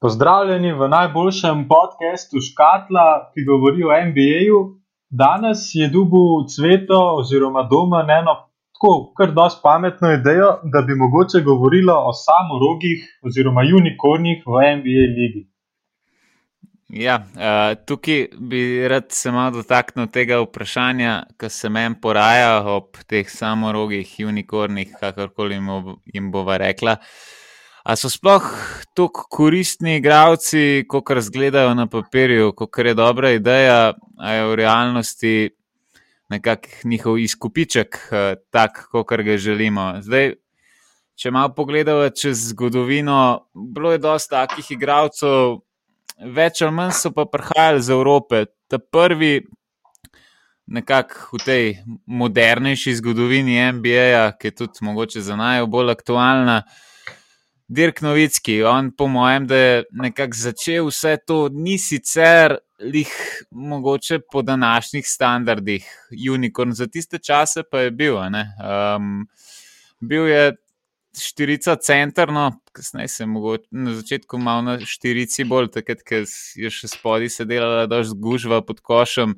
Pozdravljeni 0.00 0.72
v 0.72 0.86
najboljšem 0.88 1.66
podkastu 1.68 2.40
Škatla, 2.40 3.32
ki 3.32 3.42
govori 3.44 3.82
o 3.84 3.90
NBA-ju. 4.08 4.60
Danes 5.10 5.64
je 5.74 5.88
dubu 5.92 6.20
cveto 6.48 7.00
oziroma 7.20 7.66
doma 7.72 8.00
eno 8.08 8.34
tako 8.72 9.12
kar 9.16 9.34
dosti 9.36 9.60
pametno 9.62 10.12
idejo, 10.12 10.54
da 10.72 10.80
bi 10.82 10.96
mogoče 10.96 11.42
govorilo 11.44 11.92
o 12.08 12.12
samorogih 12.16 13.02
oziroma 13.22 13.60
unikornih 13.80 14.46
v 14.46 14.62
NBA 14.78 15.02
ligi. 15.18 15.42
Ja, 16.88 17.18
uh, 17.20 17.76
tukaj 17.86 18.24
bi 18.38 18.88
rad 18.88 19.12
se 19.12 19.30
malo 19.30 19.50
dotaknil 19.58 20.06
tega 20.06 20.38
vprašanja, 20.40 21.18
ki 21.36 21.52
se 21.52 21.68
meni 21.68 22.00
poraja 22.00 22.62
ob 22.76 22.96
teh 23.06 23.28
samorogih, 23.28 24.16
unikornih, 24.28 24.96
kakorkoli 25.00 25.60
jim 26.14 26.32
bova 26.32 26.56
rekla. 26.56 26.96
Uh, 26.96 27.36
A 27.90 27.96
so 27.98 28.06
sploh 28.06 28.44
tako 28.94 29.24
koristni 29.26 29.96
igravci, 29.98 30.84
kot 30.88 31.10
razgledajo 31.10 31.72
na 31.74 31.88
papirju, 31.90 32.52
kot 32.54 32.78
je 32.78 32.92
dobra 32.94 33.32
ideja, 33.34 33.94
a 34.18 34.32
je 34.32 34.44
v 34.46 34.54
realnosti 34.54 35.32
nekakšen 36.30 36.90
njihov 36.90 37.18
izkupiček, 37.18 37.96
eh, 38.12 38.34
tak, 38.50 38.84
kot 38.92 39.10
ga 39.10 39.36
želimo. 39.36 39.94
Zdaj, 40.06 40.34
če 41.18 41.30
malo 41.30 41.50
pogledamo 41.54 42.10
čez 42.10 42.52
zgodovino, 42.52 43.48
bilo 43.54 43.90
je 43.92 43.98
dosta 43.98 44.46
takih 44.46 44.70
igravcev, 44.70 45.58
več 46.36 46.62
ali 46.62 46.72
manj 46.72 46.92
so 46.94 47.10
pa 47.10 47.24
prihajali 47.26 47.82
iz 47.82 47.90
Evrope. 47.90 48.44
Ta 48.68 48.78
prvi, 48.78 49.40
nekako 50.66 51.40
v 51.40 51.42
tej 51.42 51.74
modernejši 52.06 52.94
zgodovini 53.02 53.58
NBA, 53.72 54.30
ki 54.38 54.46
je 54.46 54.56
tudi 54.62 54.86
mogoče 54.86 55.20
za 55.26 55.36
najbolj 55.36 55.90
aktualna. 55.90 56.60
Dirk 57.70 58.00
Novitski, 58.02 58.62
on 58.66 58.90
po 58.90 59.06
mojem, 59.06 59.44
da 59.46 59.56
je 59.56 59.82
nekako 59.94 60.34
začel 60.34 60.88
vse 60.88 61.12
to, 61.26 61.44
ni 61.52 61.76
sicer 61.78 62.56
lih 62.82 63.10
mogoče 63.50 64.18
po 64.32 64.42
današnjih 64.42 65.06
standardih, 65.06 65.86
unikorn 66.32 66.72
za 66.74 66.86
tiste 66.86 67.18
čase 67.18 67.62
pa 67.70 67.84
je 67.84 67.90
bil. 67.90 68.16
Um, 68.16 69.28
bil 70.00 70.26
je 70.26 70.56
štirica 71.14 71.76
centrno, 71.76 72.60
kasneje 72.72 73.08
se 73.08 73.22
je 73.22 73.26
mogoče 73.26 73.68
na 73.70 73.94
začetku 73.94 74.38
malo 74.38 74.62
na 74.62 74.78
štirici 74.86 75.44
bolj, 75.44 75.70
takrat, 75.70 76.02
ker 76.02 76.26
je 76.56 76.70
še 76.74 76.90
spodaj 76.90 77.30
sedela, 77.30 77.86
da 77.86 78.02
je 78.02 78.08
zgužva 78.10 78.64
pod 78.66 78.80
košem, 78.82 79.36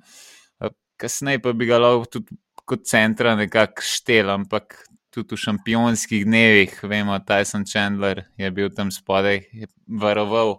kasneje 0.96 1.42
pa 1.44 1.52
bi 1.52 1.68
ga 1.68 1.82
lahko 1.84 2.08
tudi 2.16 2.40
kot 2.64 2.88
centra 2.88 3.36
nekako 3.36 3.84
štel, 3.84 4.32
ampak 4.32 4.86
tudi 5.12 5.36
v 5.36 5.40
šampionskih 5.44 6.24
dnevih, 6.24 6.76
vemo, 6.88 7.18
Tyson 7.20 7.66
Chandler 7.68 8.24
je 8.40 8.50
bil 8.50 8.70
tam 8.72 8.90
spodaj, 8.90 9.42
je 9.52 9.68
varoval 9.86 10.56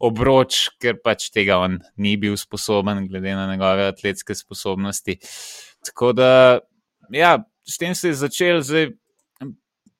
obroč, 0.00 0.66
ker 0.80 0.98
pač 1.04 1.28
tega 1.32 1.58
on 1.60 1.78
ni 2.00 2.16
bil 2.20 2.36
sposoben, 2.40 3.04
glede 3.08 3.34
na 3.36 3.46
njegove 3.50 3.88
atletske 3.92 4.34
sposobnosti. 4.34 5.18
Tako 5.84 6.12
da, 6.16 6.30
ja, 7.12 7.38
s 7.68 7.78
tem 7.78 7.94
se 7.94 8.12
je 8.12 8.22
začel 8.26 8.62
zdaj. 8.64 8.94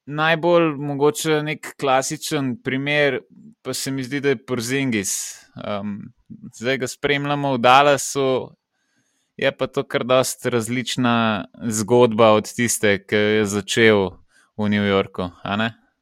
Najbolj 0.06 0.68
mogoče 0.78 1.40
nek 1.42 1.72
klasičen 1.82 2.52
primer, 2.62 3.18
pa 3.66 3.72
se 3.74 3.90
mi 3.90 4.04
zdi, 4.06 4.20
da 4.22 4.36
je 4.36 4.38
Porzingis. 4.38 5.14
Um, 5.58 6.12
zdaj 6.54 6.78
ga 6.78 6.86
spremljamo 6.86 7.56
v 7.56 7.58
Dallasu, 7.58 8.28
je 9.36 9.52
pa 9.52 9.66
to 9.66 9.82
kar 9.82 10.04
dost 10.04 10.46
različna 10.46 11.44
zgodba 11.68 12.32
od 12.32 12.44
tiste, 12.56 12.98
ki 13.06 13.16
je 13.16 13.44
začel 13.44 14.10
v 14.56 14.68
New 14.68 14.86
Yorku. 14.86 15.28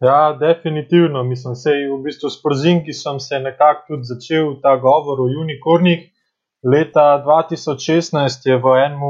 Ja, 0.01 0.37
definitivno. 0.41 1.23
Mislim, 1.23 1.55
da 1.55 1.97
v 1.97 2.03
bistvu 2.03 2.31
s 2.31 2.43
Prozinki 2.43 2.93
sem 2.93 3.21
se 3.21 3.39
nekako 3.41 3.83
tudi 3.89 4.05
začel 4.05 4.61
ta 4.63 4.77
govor 4.77 5.21
o 5.21 5.31
unikornih. 5.43 6.11
Leta 6.73 7.25
2016 7.27 8.49
je 8.49 8.57
v 8.57 8.67
enem 8.87 9.03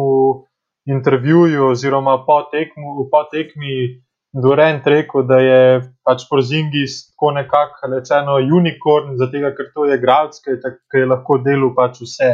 intervjuju, 0.86 1.68
oziroma 1.70 2.24
po, 2.26 2.42
tekmu, 2.52 3.08
po 3.10 3.22
tekmi, 3.32 4.04
Durant 4.42 4.86
rekel, 4.86 5.22
da 5.22 5.36
je 5.38 5.60
pač 6.02 6.24
Prozingis 6.30 6.94
tako 7.12 7.30
nekako 7.30 7.90
rečeno 7.92 8.34
unikorn, 8.56 9.12
zato 9.16 9.52
ker 9.56 9.68
to 9.74 9.84
je 9.86 9.98
gradsk, 10.02 10.48
ki 10.90 10.98
je 10.98 11.06
lahko 11.06 11.38
delal 11.38 11.70
pač 11.76 12.00
vse. 12.02 12.32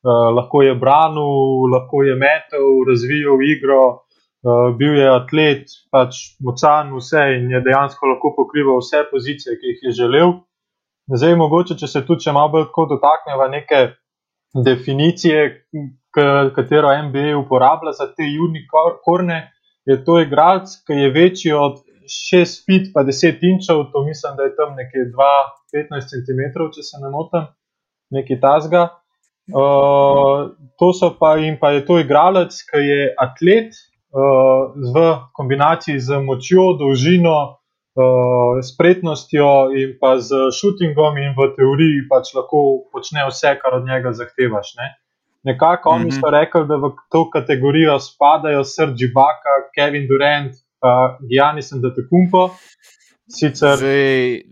Uh, 0.00 0.30
lahko 0.32 0.62
je 0.64 0.74
branil, 0.80 1.66
lahko 1.72 2.02
je 2.02 2.14
metel, 2.16 2.68
razvijal 2.88 3.42
igro, 3.44 3.82
uh, 4.00 4.70
bil 4.78 4.94
je 4.96 5.08
atlet, 5.12 5.74
pač 5.92 6.22
močan, 6.40 6.94
vse 6.96 7.24
in 7.36 7.50
je 7.52 7.60
dejansko 7.66 8.08
lahko 8.08 8.32
pokrival 8.38 8.80
vse 8.80 9.04
pozicije, 9.10 9.58
ki 9.60 9.74
jih 9.74 9.82
je 9.88 9.96
želel. 9.98 10.32
Zdaj, 11.10 11.34
mogoče, 11.36 11.76
če 11.76 11.88
se 11.90 12.04
tudi 12.06 12.32
malo 12.32 12.48
bolj 12.54 12.70
dotaknemo 12.94 13.48
neke 13.52 13.80
definicije, 14.64 15.66
katero 16.56 16.90
MBA 17.08 17.36
uporablja 17.38 17.92
za 17.92 18.06
te 18.14 18.24
unikorne, 18.46 19.52
je 19.84 20.04
to 20.04 20.20
igralec, 20.20 20.70
ki 20.86 20.92
je 20.92 21.10
večji 21.10 21.52
od 21.52 21.82
6 22.10 22.64
feet, 22.66 22.90
pa 22.94 23.04
10 23.04 23.44
inčev, 23.52 23.84
to 23.92 24.04
mislim, 24.04 24.36
da 24.36 24.42
je 24.42 24.56
tam 24.56 24.74
nekje 24.74 25.06
2-15 25.12 26.08
cm, 26.10 26.40
če 26.74 26.82
se 26.82 27.02
ne 27.02 27.10
motim, 27.10 27.46
nekaj 28.10 28.40
tasga. 28.40 28.88
Uh, 29.48 30.54
to 30.78 30.92
so 30.92 31.10
pa 31.18 31.36
in 31.36 31.56
pa 31.58 31.72
je 31.74 31.84
to 31.86 31.98
igralec, 31.98 32.54
ki 32.70 32.82
je 32.84 33.00
atlet 33.18 33.72
uh, 33.74 34.70
v 34.94 35.06
kombinaciji 35.34 35.98
z 35.98 36.20
močjo, 36.22 36.76
dolžino, 36.78 37.38
uh, 37.98 38.60
spretnostjo 38.62 39.74
in 39.74 39.96
pa 40.00 40.18
z 40.22 40.52
šutingom, 40.54 41.18
in 41.18 41.34
v 41.34 41.50
teoriji 41.56 42.06
pač 42.10 42.34
lahko 42.36 42.86
počne 42.92 43.26
vse, 43.26 43.56
kar 43.58 43.80
od 43.80 43.86
njega 43.88 44.12
zahtevaš. 44.12 44.74
Ne? 44.78 44.88
Nekako 45.50 45.90
oni 45.90 46.04
mm 46.04 46.08
-hmm. 46.10 46.20
so 46.20 46.30
rekli, 46.30 46.66
da 46.68 46.76
v 46.76 46.92
to 47.10 47.30
kategorijo 47.30 47.98
spadajo 47.98 48.64
Srči 48.64 49.10
Baka, 49.14 49.54
Kevin 49.74 50.06
Durant, 50.06 50.52
uh, 50.84 51.16
Giannis 51.26 51.72
in 51.72 51.82
Detekumpo. 51.82 52.50
Sicer... 53.30 53.78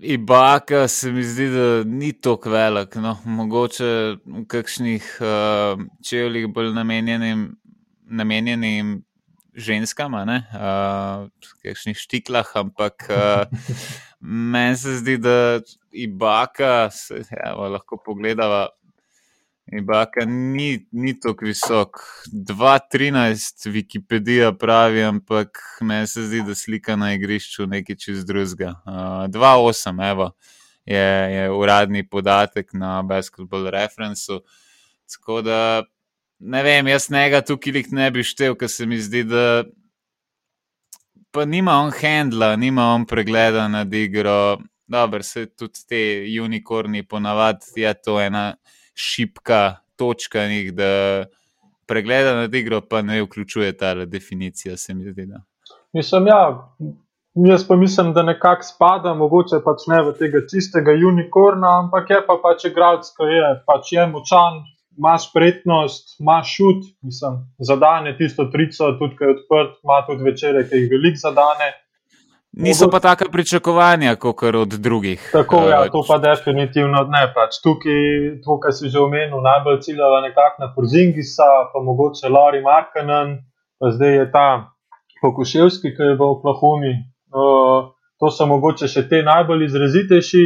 Ibaka 0.00 0.89
se 0.89 1.12
mi 1.12 1.22
zdi, 1.22 1.49
da 1.50 1.84
ni 1.84 2.12
tako 2.12 2.50
velik. 2.50 2.94
No? 2.94 3.16
Mogoče 3.25 3.91
v 4.25 4.44
kakšnih 4.47 5.09
uh, 5.21 5.83
čevljih 6.06 6.47
bolj 6.55 6.72
namenjenim, 6.75 7.49
namenjenim 8.06 9.03
ženskam, 9.59 10.15
uh, 10.15 10.31
v 11.27 11.55
kakšnih 11.67 11.99
štiklah, 11.99 12.55
ampak 12.55 13.09
uh, 13.11 13.50
meni 14.55 14.77
se 14.77 14.99
zdi, 15.03 15.19
da 15.19 15.61
Ibaka, 15.91 16.91
se, 16.94 17.25
evo, 17.34 17.69
lahko 17.75 17.99
pogledava, 18.05 18.69
Ibaka 19.73 20.25
ni, 20.25 20.87
ni 20.93 21.21
tako 21.21 21.45
visok. 21.45 21.99
2-13, 22.33 23.69
Wikipedija 23.71 24.53
pravi, 24.59 25.03
ampak 25.03 25.59
meni 25.81 26.06
se 26.06 26.23
zdi, 26.25 26.43
da 26.43 26.55
slika 26.55 26.97
na 26.97 27.12
igrišču 27.15 27.67
nekaj 27.67 27.97
čez 27.97 28.25
drugega. 28.25 28.75
Uh, 28.87 29.29
2-8, 29.29 30.11
evo, 30.11 30.31
je, 30.84 31.05
je 31.34 31.51
uradni 31.51 32.09
podatek 32.09 32.73
na 32.73 33.03
Basketball 33.03 33.69
Referencu. 33.71 34.41
Tako 35.12 35.43
da 35.43 35.83
ne 36.39 36.62
vem, 36.62 36.89
jaz 36.89 37.11
njega 37.11 37.41
tukaj 37.41 37.83
ne 37.91 38.11
bi 38.11 38.25
štev, 38.25 38.56
ker 38.56 38.71
se 38.73 38.87
mi 38.87 39.00
zdi, 39.00 39.25
da 39.25 39.65
pa 41.31 41.45
nima 41.45 41.77
on 41.83 41.93
handla, 42.00 42.56
nima 42.56 42.95
on 42.95 43.06
pregleda 43.06 43.69
nad 43.69 43.95
igro. 43.95 44.59
Dobro, 44.87 45.23
se 45.23 45.47
tudi 45.47 45.85
te 45.89 46.00
unikorni 46.43 47.03
ponavadi 47.05 47.67
je 47.77 47.95
to 47.95 48.21
ena 48.21 48.55
šipka 48.98 49.76
točka, 49.97 50.47
njih, 50.47 50.72
da 50.75 51.25
pregleda 51.86 52.34
nad 52.34 52.54
igro, 52.54 52.81
pa 52.81 53.03
ne 53.03 53.22
vključuje 53.22 53.76
ta 53.76 53.94
definicija, 54.04 54.76
se 54.76 54.94
mi 54.94 55.10
zdi. 55.10 55.26
Da. 55.26 55.42
Mislim, 55.92 56.26
ja, 56.26 56.42
jaz 57.34 57.69
pa 57.69 57.76
mislim, 57.76 58.12
da 58.12 58.22
nekako 58.22 58.62
spada, 58.62 59.14
mogoče 59.14 59.62
pač 59.64 59.87
ne 59.88 60.03
v 60.03 60.14
tega 60.19 60.42
čistega 60.50 60.92
unikorna, 61.10 61.78
ampak 61.82 62.10
je 62.10 62.20
pa 62.26 62.37
pač 62.43 62.69
igralec, 62.70 63.08
ki 63.17 63.31
je, 63.34 63.55
pač 63.67 63.93
je 63.93 64.06
močan. 64.06 64.67
Imaš 64.99 65.28
spretnost, 65.28 66.17
imaš 66.20 66.55
šut, 66.56 66.81
mislim, 67.06 67.34
zadane 67.62 68.17
tisto 68.19 68.49
trico, 68.50 68.88
tudi 68.99 69.14
ko 69.17 69.28
je 69.28 69.34
odprt, 69.37 69.76
ima 69.87 69.99
tudi 70.08 70.26
večere, 70.26 70.64
ki 70.67 70.81
jih 70.81 70.88
veliko 70.90 71.20
zadane. 71.23 71.69
Niso 72.53 72.89
pa 72.91 73.00
taka 73.00 73.25
pričakovanja, 73.33 74.17
kot 74.17 74.43
od 74.43 74.69
drugih. 74.69 75.31
Tako 75.33 75.69
ja, 75.69 75.85
to 75.93 76.03
pa 76.09 76.19
definitivno 76.19 77.05
ne. 77.12 77.27
Pač. 77.35 77.61
Tukaj, 77.62 78.41
tukaj 78.45 78.73
si 78.73 78.89
že 78.89 78.99
omenil, 78.99 79.41
najbolj 79.45 79.81
ciljava 79.81 80.21
nekako 80.21 80.65
na 80.65 80.73
Porzingisa, 80.75 81.49
pa 81.73 81.83
mogoče 81.85 82.29
Lori 82.29 82.62
Markanen, 82.62 83.39
pa 83.79 83.93
zdaj 83.93 84.15
je 84.17 84.27
ta 84.33 84.49
Pokuševski, 85.23 85.95
ki 85.95 86.03
je 86.03 86.17
v 86.17 86.23
Oklahoma. 86.25 86.95
Uh, 87.29 87.93
to 88.19 88.31
so 88.31 88.47
mogoče 88.47 88.89
še 88.89 89.05
te 89.09 89.23
najbolj 89.23 89.69
izrazitejši. 89.69 90.43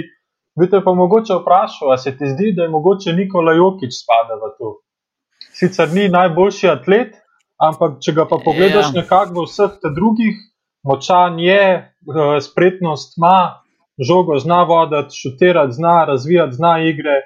Vidite 0.60 0.82
pa 0.84 0.92
mogoče 0.92 1.38
vprašal, 1.40 1.94
ali 1.94 1.98
se 1.98 2.16
ti 2.16 2.28
zdi, 2.28 2.52
da 2.56 2.66
je 2.66 2.72
mogoče 2.74 3.12
Nikola 3.16 3.54
Jokič 3.56 3.94
spada 4.02 4.36
v 4.36 4.52
to. 4.58 4.72
Sicer 5.56 5.88
ni 5.94 6.08
najboljši 6.12 6.68
atlet, 6.68 7.14
ampak 7.56 8.02
če 8.04 8.12
ga 8.12 8.26
pa 8.28 8.36
pogledaš 8.42 8.90
ja. 8.90 9.00
nekako 9.00 9.46
v 9.46 9.48
vseh 9.48 9.94
drugih 9.96 10.36
močan 10.82 11.38
je, 11.38 11.64
eh, 11.76 12.40
spretnost 12.40 13.18
ima, 13.18 13.62
žogo 14.08 14.38
zna 14.38 14.62
voditi, 14.62 15.16
šutirati, 15.16 15.72
zna 15.72 16.04
razvijati, 16.04 16.52
zna 16.52 16.78
igre, 16.82 17.20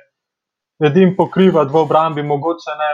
edin 0.86 1.16
pokrivati 1.16 1.72
v 1.72 1.76
obrambi, 1.76 2.22
mogoče 2.22 2.72
ne. 2.78 2.92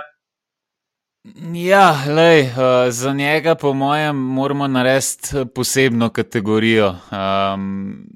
Ja, 1.64 2.04
lej, 2.06 2.40
uh, 2.42 2.90
za 2.90 3.12
njega, 3.12 3.54
po 3.54 3.72
mojem, 3.72 4.16
moramo 4.16 4.66
narediti 4.68 5.44
posebno 5.54 6.08
kategorijo. 6.10 6.88
Um, 7.10 8.06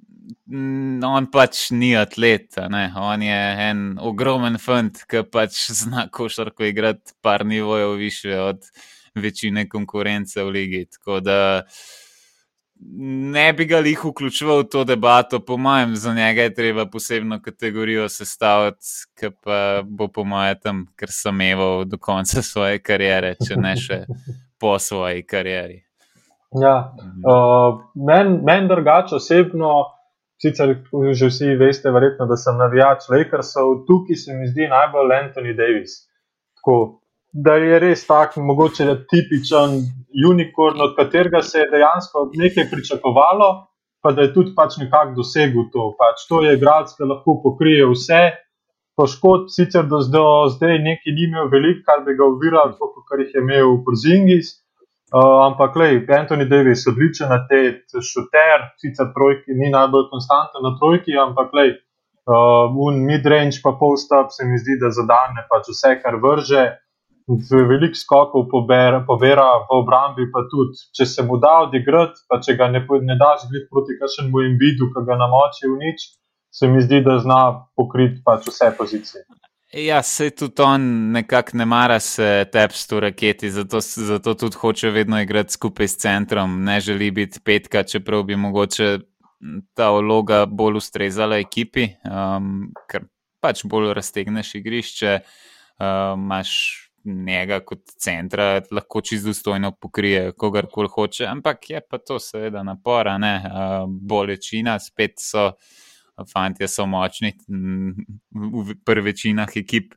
on 1.06 1.30
pač 1.30 1.70
ni 1.70 1.96
atlet, 1.96 2.58
on 2.96 3.22
je 3.22 3.68
en 3.68 3.98
ogromen 4.00 4.58
fant, 4.58 4.98
ki 5.10 5.22
pač 5.32 5.70
zna 5.70 6.08
košarko 6.10 6.64
igrati 6.64 7.14
par 7.22 7.46
nivojev 7.46 7.90
više 7.90 8.40
od 8.40 8.62
večine 9.14 9.68
konkurence 9.68 10.42
v 10.42 10.48
ligi. 10.48 10.86
Tako 10.90 11.20
da 11.20 11.62
ne 13.34 13.52
bi 13.52 13.64
ga 13.64 13.78
jih 13.78 14.04
vključeval 14.04 14.60
v 14.60 14.68
to 14.72 14.84
debato, 14.84 15.40
po 15.40 15.56
mojem, 15.56 15.96
za 15.96 16.14
njega 16.14 16.42
je 16.42 16.54
treba 16.54 16.86
posebno 16.86 17.40
kategorijo 17.42 18.08
sestaviti, 18.08 18.86
ki 19.18 19.30
pa 19.44 19.82
bo 19.84 20.08
po 20.08 20.24
mojem 20.24 20.60
tam, 20.62 20.84
ker 20.96 21.10
sem 21.10 21.40
imel 21.40 21.84
do 21.84 21.98
konca 21.98 22.42
svoje 22.50 22.78
kariere, 22.78 23.34
če 23.46 23.56
ne 23.56 23.76
še 23.76 24.04
po 24.60 24.78
svoji 24.78 25.22
karieri. 25.26 25.82
Ja, 26.56 26.92
uh, 26.96 27.80
Meni 27.94 28.38
men 28.44 28.68
drugače 28.68 29.16
osebno, 29.16 29.72
sicer 30.40 30.76
že 31.12 31.28
vsi 31.28 31.56
veste, 31.60 31.90
verjetno, 31.90 32.26
da 32.26 32.36
sem 32.36 32.56
navijač 32.56 33.08
Lakersov, 33.12 33.82
tukaj 33.88 34.16
se 34.20 34.36
mi 34.36 34.48
zdi 34.48 34.68
najbolj 34.70 35.16
Anthony 35.16 35.56
Davis. 35.56 36.04
Tako, 36.56 37.00
da 37.44 37.54
je 37.60 37.78
res 37.78 38.06
tak, 38.06 38.36
mogoče 38.36 38.86
tipičen 39.10 39.80
unikorn, 40.30 40.80
od 40.80 40.94
katerega 40.96 41.42
se 41.42 41.58
je 41.58 41.70
dejansko 41.70 42.30
nekaj 42.34 42.68
pričakovalo, 42.70 43.48
pa 44.02 44.12
da 44.16 44.24
je 44.24 44.32
tudi 44.34 44.54
pač 44.56 44.78
nekako 44.80 45.18
dosegel 45.20 45.66
to. 45.72 45.90
Pač 46.00 46.24
to 46.28 46.40
je 46.44 46.54
igralec, 46.56 46.94
ki 46.96 47.08
lahko 47.10 47.40
pokrije 47.44 47.88
vse. 47.92 48.20
Poškodb 48.96 49.50
sicer 49.52 49.84
do, 49.90 49.98
zdaj 50.54 50.78
neki 50.84 51.12
ni 51.12 51.26
imel 51.28 51.50
veliko, 51.52 51.82
kar 51.88 52.04
bi 52.06 52.14
ga 52.16 52.24
uviral, 52.24 52.72
kot 52.80 53.20
jih 53.20 53.34
je 53.34 53.42
imel 53.44 53.74
v 53.74 53.82
Brzingis. 53.88 54.54
Uh, 55.14 55.44
ampak, 55.46 55.76
lej, 55.76 56.00
Anthony 56.10 56.48
Davis 56.48 56.86
je 56.86 56.90
odličen 56.90 57.28
na 57.30 57.42
te 57.46 57.60
šuter, 58.02 58.64
sicer 58.82 59.12
trojki, 59.14 59.54
ni 59.54 59.68
najbolj 59.70 60.08
konstanten 60.10 60.64
na 60.66 60.72
trojki, 60.80 61.14
ampak, 61.20 61.52
lej, 61.54 61.76
uh, 62.26 62.72
un 62.88 63.04
midrange 63.06 63.60
pa 63.62 63.76
post-up 63.78 64.32
se 64.34 64.48
mi 64.48 64.58
zdi, 64.58 64.80
da 64.80 64.90
zadane 64.90 65.44
pač 65.52 65.70
vse, 65.70 65.92
kar 66.02 66.18
vrže 66.24 66.64
veliko 67.26 67.94
skokov 67.94 68.46
pobera, 68.50 69.04
pobera 69.06 69.46
v 69.66 69.80
obrambi, 69.80 70.28
pa 70.32 70.44
tudi, 70.50 70.78
če 70.94 71.06
se 71.06 71.22
mu 71.26 71.40
da 71.42 71.66
odigrati, 71.66 72.22
pa 72.28 72.38
če 72.40 72.54
ga 72.54 72.68
ne, 72.70 72.84
ne 73.02 73.16
daš 73.18 73.48
gled 73.50 73.66
proti 73.70 73.98
kakšnemu 73.98 74.44
imbidu, 74.52 74.92
ki 74.94 75.02
ga 75.08 75.18
namoči 75.18 75.66
v 75.66 75.78
nič, 75.80 76.06
se 76.54 76.70
mi 76.70 76.82
zdi, 76.82 77.02
da 77.02 77.18
zna 77.18 77.40
pokriti 77.76 78.22
pač 78.24 78.46
vse 78.46 78.70
pozicije. 78.78 79.26
Ja, 79.74 79.98
se 80.02 80.30
tudi 80.30 80.62
on 80.62 81.10
nekako 81.12 81.58
ne 81.58 81.66
mara 81.66 81.98
se 82.00 82.46
tepsti 82.52 82.94
v 82.94 83.02
raketi, 83.08 83.50
zato, 83.50 83.80
zato 83.82 84.34
tudi 84.34 84.56
hoče 84.56 84.94
vedno 84.94 85.18
igrati 85.20 85.52
skupaj 85.52 85.88
s 85.88 85.98
centrom, 85.98 86.62
ne 86.64 86.78
želi 86.80 87.10
biti 87.10 87.42
petka, 87.44 87.82
čeprav 87.82 88.22
bi 88.22 88.36
mogoče 88.36 88.98
ta 89.74 89.90
vloga 89.90 90.46
bolj 90.46 90.78
ustrezala 90.78 91.42
ekipi, 91.42 91.90
um, 92.06 92.70
ker 92.88 93.10
pač 93.42 93.66
bolj 93.66 93.92
raztegneš 93.98 94.54
igrišče, 94.62 95.18
um, 95.18 96.24
imaš 96.24 96.85
njega 97.06 97.60
kot 97.64 97.82
centra 97.98 98.60
lahko 98.70 99.00
čisto 99.00 99.30
dostojno 99.30 99.72
pokrije, 99.72 100.32
kogarkoli 100.32 100.88
hoče, 100.92 101.26
ampak 101.26 101.70
je 101.70 101.80
pa 101.80 101.98
to 101.98 102.18
seveda 102.18 102.62
napora, 102.62 103.18
ne, 103.18 103.34
bolečina, 103.88 104.78
spet 104.78 105.20
so, 105.22 105.52
fanti 106.32 106.68
so 106.68 106.86
močni 106.86 107.32
v 107.48 108.80
prvih 108.84 109.04
večinah 109.12 109.56
ekip. 109.56 109.94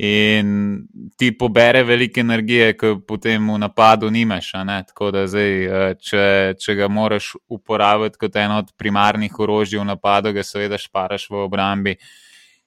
In 0.00 0.86
ti 1.20 1.28
pobere 1.36 1.82
veliko 1.84 2.22
energije, 2.22 2.72
ki 2.72 2.94
potem 3.04 3.50
v 3.52 3.58
napadu 3.60 4.08
nimaš. 4.10 4.54
Tako 4.88 5.10
da 5.12 5.26
zdaj, 5.28 5.52
če, 6.00 6.22
če 6.56 6.76
ga 6.78 6.88
moraš 6.88 7.34
uporabiti 7.52 8.16
kot 8.22 8.38
eno 8.40 8.62
od 8.62 8.70
primarnih 8.80 9.36
orožij 9.36 9.82
v 9.82 9.84
napadu, 9.90 10.32
ga 10.32 10.40
seveda 10.46 10.78
šparaš 10.80 11.28
v 11.28 11.42
obrambi. 11.44 11.96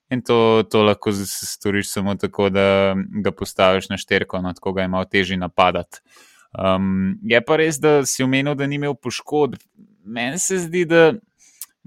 In 0.10 0.22
to, 0.22 0.64
to 0.70 0.84
lahko 0.84 1.12
storiš 1.14 1.92
samo 1.92 2.16
tako, 2.16 2.50
da 2.50 2.96
ga 3.24 3.32
postaviš 3.32 3.90
na 3.90 3.98
šterko, 3.98 4.42
no, 4.42 4.54
tako 4.54 4.74
ga 4.74 4.82
je 4.82 4.88
malo 4.88 5.06
težje 5.06 5.38
napadati. 5.38 6.00
Um, 6.54 7.20
je 7.24 7.40
pa 7.42 7.58
res, 7.58 7.80
da 7.82 8.04
si 8.06 8.24
omenil, 8.24 8.56
da 8.56 8.68
ni 8.68 8.78
imel 8.78 8.94
poškodb. 8.96 9.58
Meni 10.06 10.40
se 10.40 10.60
zdi, 10.68 10.86
da 10.86 11.14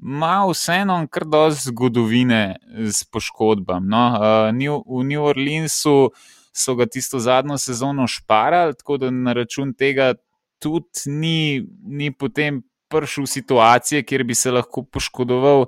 ima 0.02 0.46
vseeno 0.50 0.98
kar 1.10 1.24
dosti 1.24 1.70
zgodovine 1.70 2.56
s 2.90 3.04
poškodbami. 3.04 3.88
No? 3.88 4.06
Uh, 4.16 4.82
v 4.86 5.04
New 5.04 5.22
Orleansu 5.22 6.10
so 6.56 6.74
ga 6.74 6.86
tisto 6.86 7.20
zadnjo 7.20 7.58
sezono 7.58 8.06
šparali, 8.06 8.74
tako 8.74 8.96
da 8.96 9.10
na 9.10 9.32
račun 9.32 9.74
tega 9.74 10.14
tudi 10.58 11.06
ni, 11.06 11.66
ni 11.84 12.10
potem 12.10 12.62
prišel 12.88 13.26
v 13.26 13.30
situacije, 13.30 14.02
kjer 14.02 14.24
bi 14.24 14.34
se 14.34 14.50
lahko 14.50 14.82
poškodoval 14.82 15.66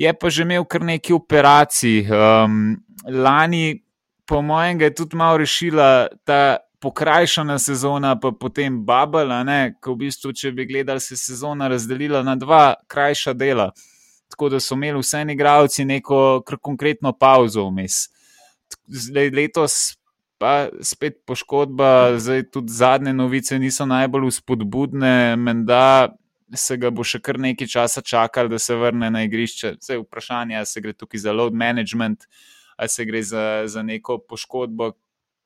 je 0.00 0.12
pa 0.16 0.30
že 0.32 0.42
imel 0.42 0.64
kar 0.64 0.80
nekaj 0.80 1.14
operacij. 1.14 2.08
Um, 2.08 2.80
lani, 3.04 3.84
po 4.24 4.40
mojem, 4.42 4.80
je 4.80 4.94
tudi 4.94 5.16
malo 5.16 5.36
rešila 5.36 6.08
ta 6.24 6.56
pokrajšana 6.80 7.58
sezona, 7.58 8.16
pa 8.16 8.32
potem 8.32 8.80
Babel, 8.84 9.28
ko 9.80 9.92
v 9.92 10.06
bistvu, 10.06 10.32
če 10.32 10.52
bi 10.56 10.64
gledali, 10.64 11.00
se 11.00 11.16
sezona 11.16 11.68
razdelila 11.68 12.22
na 12.24 12.36
dva 12.36 12.74
krajša 12.88 13.36
dela. 13.36 13.70
Tako 14.30 14.48
da 14.48 14.60
so 14.60 14.78
imeli 14.78 15.02
vse 15.02 15.20
igravci 15.28 15.84
neko 15.84 16.42
konkretno 16.62 17.12
pauzo 17.12 17.66
vmes. 17.68 18.08
Zdaj, 18.88 19.30
letos 19.36 20.00
pa 20.40 20.70
spet 20.80 21.20
poškodba, 21.26 22.16
zdaj 22.16 22.46
tudi 22.48 22.72
zadnje 22.72 23.12
novice 23.12 23.58
niso 23.58 23.84
najbolj 23.86 24.30
vzpodbudne, 24.30 25.36
menda 25.36 26.16
se 26.54 26.76
ga 26.76 26.90
bo 26.90 27.04
še 27.06 27.20
kar 27.22 27.38
nekaj 27.40 27.68
časa 27.70 28.02
čakal, 28.02 28.48
da 28.50 28.58
se 28.58 28.76
vrne 28.76 29.10
na 29.10 29.24
igrišče. 29.26 29.76
Vse 29.78 30.00
vprašanje, 30.02 30.56
ali 30.56 30.66
se 30.66 30.80
gre 30.80 30.92
tukaj 30.92 31.24
za 31.26 31.32
load 31.32 31.54
management, 31.54 32.26
ali 32.76 32.88
se 32.88 33.04
gre 33.04 33.22
za, 33.22 33.46
za 33.66 33.82
neko 33.82 34.18
poškodbo, 34.18 34.92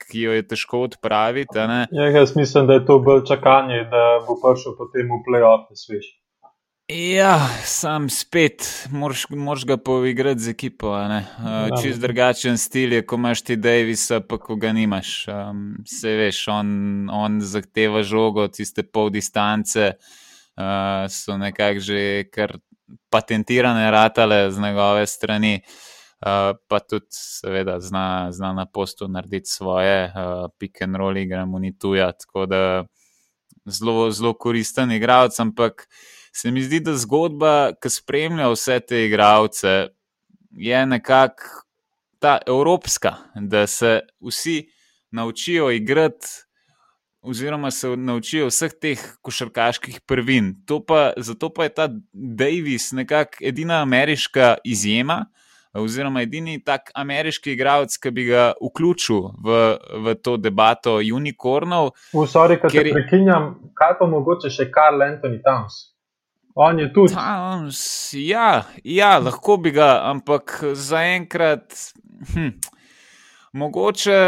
ki 0.09 0.27
jo 0.27 0.35
je 0.35 0.49
težko 0.49 0.85
odpraviti. 0.89 1.59
Ja, 1.59 2.11
jaz 2.11 2.35
mislim, 2.37 2.67
da 2.67 2.81
je 2.81 2.85
to 2.87 2.99
bolj 2.99 3.25
čakanje, 3.29 3.85
da 3.93 4.21
bo 4.27 4.37
prišel 4.43 4.77
potem 4.79 5.09
v 5.13 5.23
playoff, 5.27 5.71
sveš. 5.73 6.13
Ja, 6.93 7.39
sam 7.65 8.11
spet, 8.13 8.67
moraš 8.93 9.65
ga 9.65 9.79
poigrati 9.81 10.43
z 10.45 10.53
ekipo. 10.53 10.91
Uh, 10.93 11.71
čist 11.81 12.03
drugačen 12.03 12.59
stil 12.61 12.93
je, 12.93 13.07
ko 13.09 13.17
imaš 13.17 13.41
ti 13.43 13.57
Davisa, 13.57 14.21
pa 14.21 14.37
ko 14.37 14.59
ga 14.61 14.75
nimaš. 14.77 15.15
Um, 15.33 15.63
se 15.89 16.13
veš, 16.19 16.43
on, 16.53 16.69
on 17.09 17.41
zahteva 17.41 18.03
žogo, 18.05 18.45
tiste 18.53 18.85
pol 18.85 19.09
distance. 19.15 19.95
Uh, 19.95 20.21
uh, 20.57 21.11
so 21.11 21.39
nekako 21.39 21.81
že 21.81 22.25
kar 22.33 22.59
patentirane 23.11 23.91
ratale 23.91 24.51
z 24.51 24.61
njegove 24.61 25.07
strani, 25.07 25.61
uh, 26.27 26.57
pa 26.69 26.81
tudi, 26.81 27.07
seveda, 27.11 27.81
zna, 27.81 28.33
zna 28.33 28.53
na 28.53 28.67
postu 28.67 29.09
narediti 29.09 29.51
svoje, 29.51 30.13
uh, 30.13 30.51
pick 30.59 30.83
and 30.83 30.97
roll 30.97 31.17
igre, 31.17 31.45
monituja. 31.45 32.13
Tako 32.13 32.47
da 32.47 32.85
zelo, 33.67 34.11
zelo 34.11 34.35
koristen 34.35 34.93
igralec, 34.93 35.41
ampak 35.41 35.89
se 36.33 36.51
mi 36.51 36.63
zdi, 36.63 36.81
da 36.81 36.97
zgodba, 36.99 37.73
ki 37.81 37.91
spremlja 37.91 38.49
vse 38.51 38.81
te 38.81 39.05
igralce, 39.07 39.89
je 40.51 40.87
nekako 40.87 41.65
ta 42.19 42.39
evropska, 42.47 43.17
da 43.35 43.67
se 43.67 44.01
vsi 44.21 44.69
naučijo 45.11 45.71
igrati 45.71 46.44
oziroma 47.25 47.71
se 47.71 47.97
naučijo 47.97 48.47
vseh 48.47 48.73
teh 48.81 49.01
košarkaških 49.23 50.01
prvin. 50.07 50.55
Pa, 50.87 51.13
zato 51.17 51.51
pa 51.51 51.65
je 51.65 51.75
ta 51.75 51.89
Davis 52.13 52.93
nekako 52.93 53.41
edina 53.41 53.81
ameriška 53.83 54.55
izjema, 54.65 55.25
oziroma 55.75 56.23
edini 56.23 56.61
tak 56.65 56.91
ameriški 56.95 57.53
igralec, 57.53 57.97
ki 57.99 58.11
bi 58.11 58.27
ga 58.29 58.53
vključil 58.63 59.23
v, 59.45 59.63
v 60.05 60.15
to 60.23 60.37
debato 60.37 60.99
unikornov. 61.01 61.95
V 62.13 62.27
Sori, 62.29 62.61
ki 62.61 62.71
ker... 62.71 62.91
te 62.91 62.95
prekinjam, 62.99 63.55
kaj 63.75 63.99
pa 63.99 64.09
mogoče 64.11 64.53
še 64.53 64.69
Karl 64.75 65.03
Anthony 65.03 65.41
Towns? 65.43 65.81
On 66.55 66.79
je 66.79 66.87
tudi. 66.95 67.15
Towns, 67.17 67.81
ja, 68.15 68.63
ja, 68.85 69.17
lahko 69.19 69.57
bi 69.59 69.73
ga, 69.75 70.05
ampak 70.13 70.61
zaenkrat. 70.79 71.75
Hm, 72.35 72.53
mogoče 73.59 74.21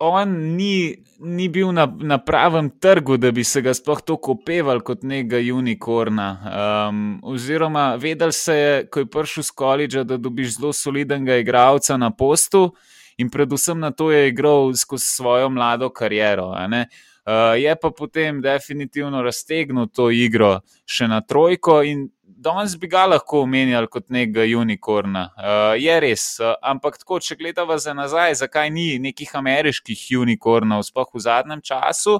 on 0.00 0.56
ni, 0.56 0.96
ni 1.18 1.48
bil 1.48 1.72
na, 1.72 1.86
na 2.00 2.18
pravem 2.18 2.70
trgu, 2.80 3.16
da 3.16 3.30
bi 3.30 3.44
se 3.44 3.62
ga 3.62 3.74
sploh 3.74 4.00
tako 4.02 4.34
opeval 4.34 4.80
kot 4.80 5.02
nekega 5.02 5.38
unikorna. 5.54 6.28
Um, 6.88 7.20
oziroma, 7.22 7.94
vedel 8.00 8.32
se 8.32 8.56
je, 8.56 8.74
ko 8.90 9.04
je 9.04 9.06
prišel 9.06 9.46
z 9.46 9.50
koledža, 9.50 10.04
da 10.04 10.16
dobiš 10.16 10.58
zelo 10.58 10.72
solidnega 10.72 11.36
igralca 11.36 11.96
na 11.96 12.10
postu, 12.10 12.72
in 13.16 13.30
predvsem 13.30 13.78
na 13.78 13.90
to 13.90 14.10
je 14.10 14.28
igral 14.28 14.72
skozi 14.74 15.06
svojo 15.06 15.50
mlado 15.50 15.90
kariero. 15.90 16.50
Uh, 16.50 17.54
je 17.56 17.76
pa 17.80 17.90
potem 17.90 18.42
definitivno 18.42 19.22
raztegnil 19.22 19.86
to 19.86 20.10
igro 20.10 20.58
še 20.86 21.08
na 21.08 21.20
trojko, 21.20 21.82
in 21.82 22.08
danes 22.44 22.76
bi 22.78 22.88
ga 22.92 23.06
lahko 23.08 23.42
omenjali 23.46 23.88
kot 23.90 24.10
nekega 24.12 24.44
unikorna. 24.60 25.28
Uh, 25.36 25.74
je 25.80 25.98
res, 26.04 26.24
uh, 26.42 26.54
ampak 26.62 26.98
tako, 27.00 27.20
če 27.24 27.36
gledamo 27.40 27.76
za 27.80 27.94
nazaj, 27.96 28.36
zakaj 28.44 28.70
ni 28.70 28.98
nekih 29.02 29.32
ameriških 29.40 30.06
unikornov, 30.20 30.84
sploh 30.86 31.08
v 31.14 31.24
zadnjem 31.24 31.64
času. 31.64 32.18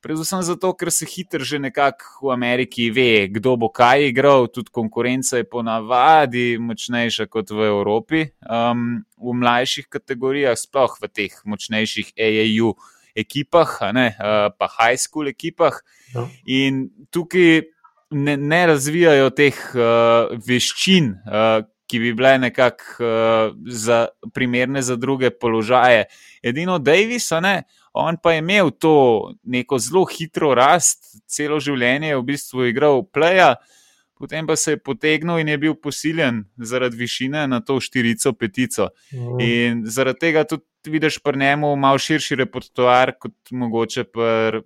Predvsem 0.00 0.40
zato, 0.40 0.72
ker 0.80 0.88
se 0.88 1.04
hitro 1.04 1.44
že 1.44 1.58
nekako 1.60 2.30
v 2.30 2.32
Ameriki 2.32 2.88
ve, 2.90 3.28
kdo 3.28 3.56
bo 3.60 3.68
kaj 3.68 4.08
igral, 4.08 4.48
tudi 4.48 4.72
konkurenca 4.72 5.36
je 5.36 5.44
ponavadi 5.44 6.46
močnejša 6.56 7.28
kot 7.28 7.52
v 7.52 7.68
Evropi, 7.68 8.22
um, 8.48 9.02
v 9.20 9.34
mlajših 9.42 9.90
kategorijah, 9.92 10.56
sploh 10.56 10.96
v 11.02 11.12
teh 11.12 11.36
močnejših 11.44 12.16
AAU 12.16 12.72
ekipah, 13.12 13.76
ne, 13.92 14.08
uh, 14.16 14.48
pa 14.56 14.70
high 14.80 14.96
school 14.96 15.28
ekipah. 15.28 15.76
No. 16.16 16.30
In 16.48 16.88
tukaj 17.12 17.68
ne, 18.10 18.36
ne 18.36 18.66
razvijajo 18.66 19.30
teh 19.30 19.58
uh, 19.74 20.32
veščin, 20.46 21.12
uh, 21.26 21.64
ki 21.90 21.98
bi 21.98 22.12
bile 22.14 22.36
nekako 22.38 23.06
uh, 23.06 24.06
primerne 24.34 24.82
za 24.82 24.96
druge 24.96 25.30
položaje. 25.30 26.06
Edino 26.42 26.78
Davis, 26.78 27.30
ne. 27.42 27.62
On 27.92 28.16
pa 28.22 28.32
je 28.32 28.38
imel 28.38 28.70
to 28.70 29.32
neko 29.42 29.78
zelo 29.78 30.04
hitro 30.06 30.54
rast, 30.54 31.02
celo 31.26 31.58
življenje 31.58 32.12
je 32.12 32.18
v 32.20 32.26
bistvu 32.28 32.68
igral 32.68 33.02
playa, 33.02 33.56
potem 34.14 34.46
pa 34.46 34.54
se 34.56 34.76
je 34.76 34.78
potegnil 34.78 35.40
in 35.42 35.50
je 35.50 35.58
bil 35.58 35.74
posiljen 35.74 36.44
zaradi 36.56 37.00
višine 37.00 37.48
na 37.50 37.58
to 37.66 37.80
štirico, 37.82 38.32
petico. 38.38 38.90
Mm. 39.10 39.40
In 39.42 39.82
zaradi 39.90 40.22
tega 40.28 40.44
tudi 40.46 40.62
vidiš 40.86 41.18
pri 41.24 41.42
njemu 41.42 41.74
malo 41.76 41.98
širši 41.98 42.38
repertoar 42.44 43.16
kot 43.18 43.50
mogoče 43.50 44.06
pri. 44.06 44.62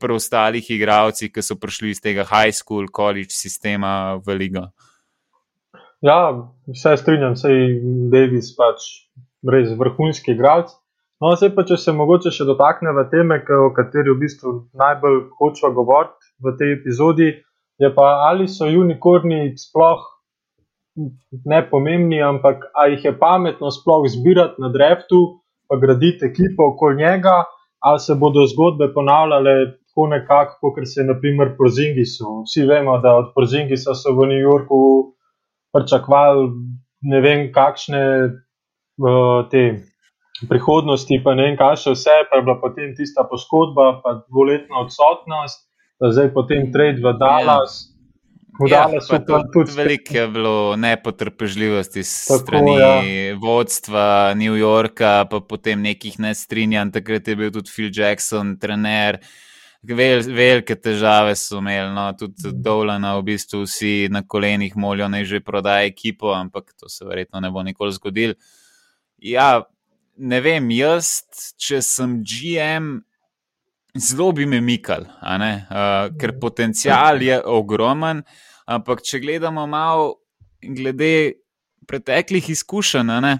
Preostalih 0.00 0.70
igralcih, 0.70 1.32
ki 1.32 1.42
so 1.44 1.56
prišli 1.60 1.92
iz 1.94 2.00
tega 2.02 2.26
high 2.28 2.52
school, 2.54 2.88
college 2.88 3.34
sistema 3.34 4.20
v 4.22 4.38
Ligo. 4.38 4.66
Ja, 6.02 6.34
vse 6.66 6.96
strinjam, 6.98 7.36
se 7.38 7.50
je 7.52 7.66
Davis 8.10 8.50
pač 8.58 8.86
res 9.46 9.70
vrhunski 9.78 10.34
igralec. 10.34 10.72
No, 11.22 11.30
zdaj 11.38 11.52
pa 11.54 11.62
če 11.62 11.76
se 11.78 11.92
mogoče 11.94 12.32
še 12.34 12.46
dotaknemo 12.48 13.04
teme, 13.12 13.38
o 13.66 13.70
kateri 13.76 14.10
v 14.10 14.18
bistvu 14.24 14.54
najbolj 14.74 15.20
hočemo 15.38 15.70
govoriti 15.76 16.32
v 16.42 16.54
tej 16.58 16.72
epizodi, 16.80 17.28
je 17.78 17.90
pa 17.94 18.08
ali 18.26 18.48
so 18.50 18.66
unikorni 18.66 19.52
sploh 19.58 20.02
ne 21.46 21.60
pomembni, 21.70 22.18
ampak 22.22 22.66
ali 22.74 22.96
jih 22.96 23.04
je 23.04 23.12
pametno 23.18 23.70
sploh 23.70 24.08
zbirati 24.10 24.60
na 24.60 24.72
dreftu, 24.74 25.20
pa 25.70 25.78
graditi 25.78 26.26
ekipo 26.26 26.72
okoli 26.74 26.98
njega, 27.04 27.44
ali 27.82 27.98
se 27.98 28.14
bodo 28.14 28.46
zgodbe 28.46 28.92
ponavljale 28.94 29.54
tako 29.92 30.06
nekako, 30.06 30.72
kot 30.74 30.84
se 30.84 31.00
je 31.00 31.06
naprimer 31.06 31.56
Prozingisu. 31.58 32.42
Vsi 32.46 32.66
vemo, 32.66 32.98
da 32.98 33.16
od 33.16 33.32
Prozingisa 33.34 33.94
so 33.94 34.14
v 34.16 34.28
New 34.30 34.40
Yorku 34.40 34.80
pričakovali 35.72 36.48
ne 37.02 37.20
vem 37.20 37.52
kakšne 37.52 38.02
uh, 38.24 39.48
te 39.50 39.82
prihodnosti, 40.48 41.20
pa 41.24 41.34
ne 41.34 41.48
vem, 41.48 41.56
kaj 41.58 41.76
še 41.84 41.94
vse, 41.96 42.16
pa 42.30 42.38
je 42.38 42.46
bila 42.46 42.56
potem 42.62 42.94
tista 42.96 43.26
poškodba, 43.28 44.00
pa 44.02 44.14
dvoletna 44.30 44.86
odsotnost, 44.86 45.66
pa 46.00 46.10
zdaj 46.14 46.32
potem 46.34 46.70
trade 46.72 47.02
v 47.04 47.12
Dallas. 47.20 47.91
Ja. 48.68 48.86
Ja, 48.90 49.18
tudi, 49.26 49.48
tudi 49.52 49.76
veliko 49.76 50.16
je 50.16 50.26
bilo 50.28 50.76
nepotrpežljivosti 50.76 52.02
strani 52.04 52.74
ja. 52.78 52.90
vodstva 53.40 54.34
New 54.34 54.56
Yorka, 54.58 55.24
pa 55.30 55.40
potem 55.40 55.82
nekih 55.82 56.18
nestrinjanj. 56.18 56.92
Takrat 56.92 57.28
je 57.28 57.36
bil 57.36 57.52
tudi 57.54 57.70
Phil 57.70 57.90
Jackson, 57.94 58.56
trener. 58.60 59.18
Vel, 59.82 60.20
velike 60.30 60.76
težave 60.78 61.34
so 61.34 61.58
imeli, 61.58 61.90
no, 61.90 62.04
tudi 62.14 62.52
dolana, 62.54 63.16
v 63.18 63.24
bistvu 63.32 63.64
vsi 63.64 63.94
na 64.14 64.22
kolenih 64.22 64.76
molijo, 64.78 65.08
naj 65.10 65.24
že 65.26 65.40
prodaja 65.42 65.88
ekipo, 65.88 66.30
ampak 66.36 66.70
to 66.78 66.88
se 66.88 67.04
verjetno 67.04 67.40
ne 67.42 67.50
bo 67.50 67.64
nikoli 67.66 67.94
zgodilo. 67.96 68.36
Ja, 69.18 69.64
ne 70.22 70.38
vem, 70.40 70.70
jaz, 70.70 71.24
če 71.58 71.80
sem 71.82 72.20
GM, 72.22 73.00
zelo 73.98 74.30
bi 74.32 74.46
me 74.46 74.60
mikal, 74.62 75.08
uh, 75.18 76.14
ker 76.18 76.36
potencial 76.40 77.22
je 77.22 77.40
ogromen. 77.42 78.22
Ampak, 78.66 79.02
če 79.02 79.20
gledamo 79.22 79.66
malo 79.66 80.14
glede 80.62 81.42
preteklih 81.88 82.50
izkušenj, 82.52 83.16
ne, 83.24 83.32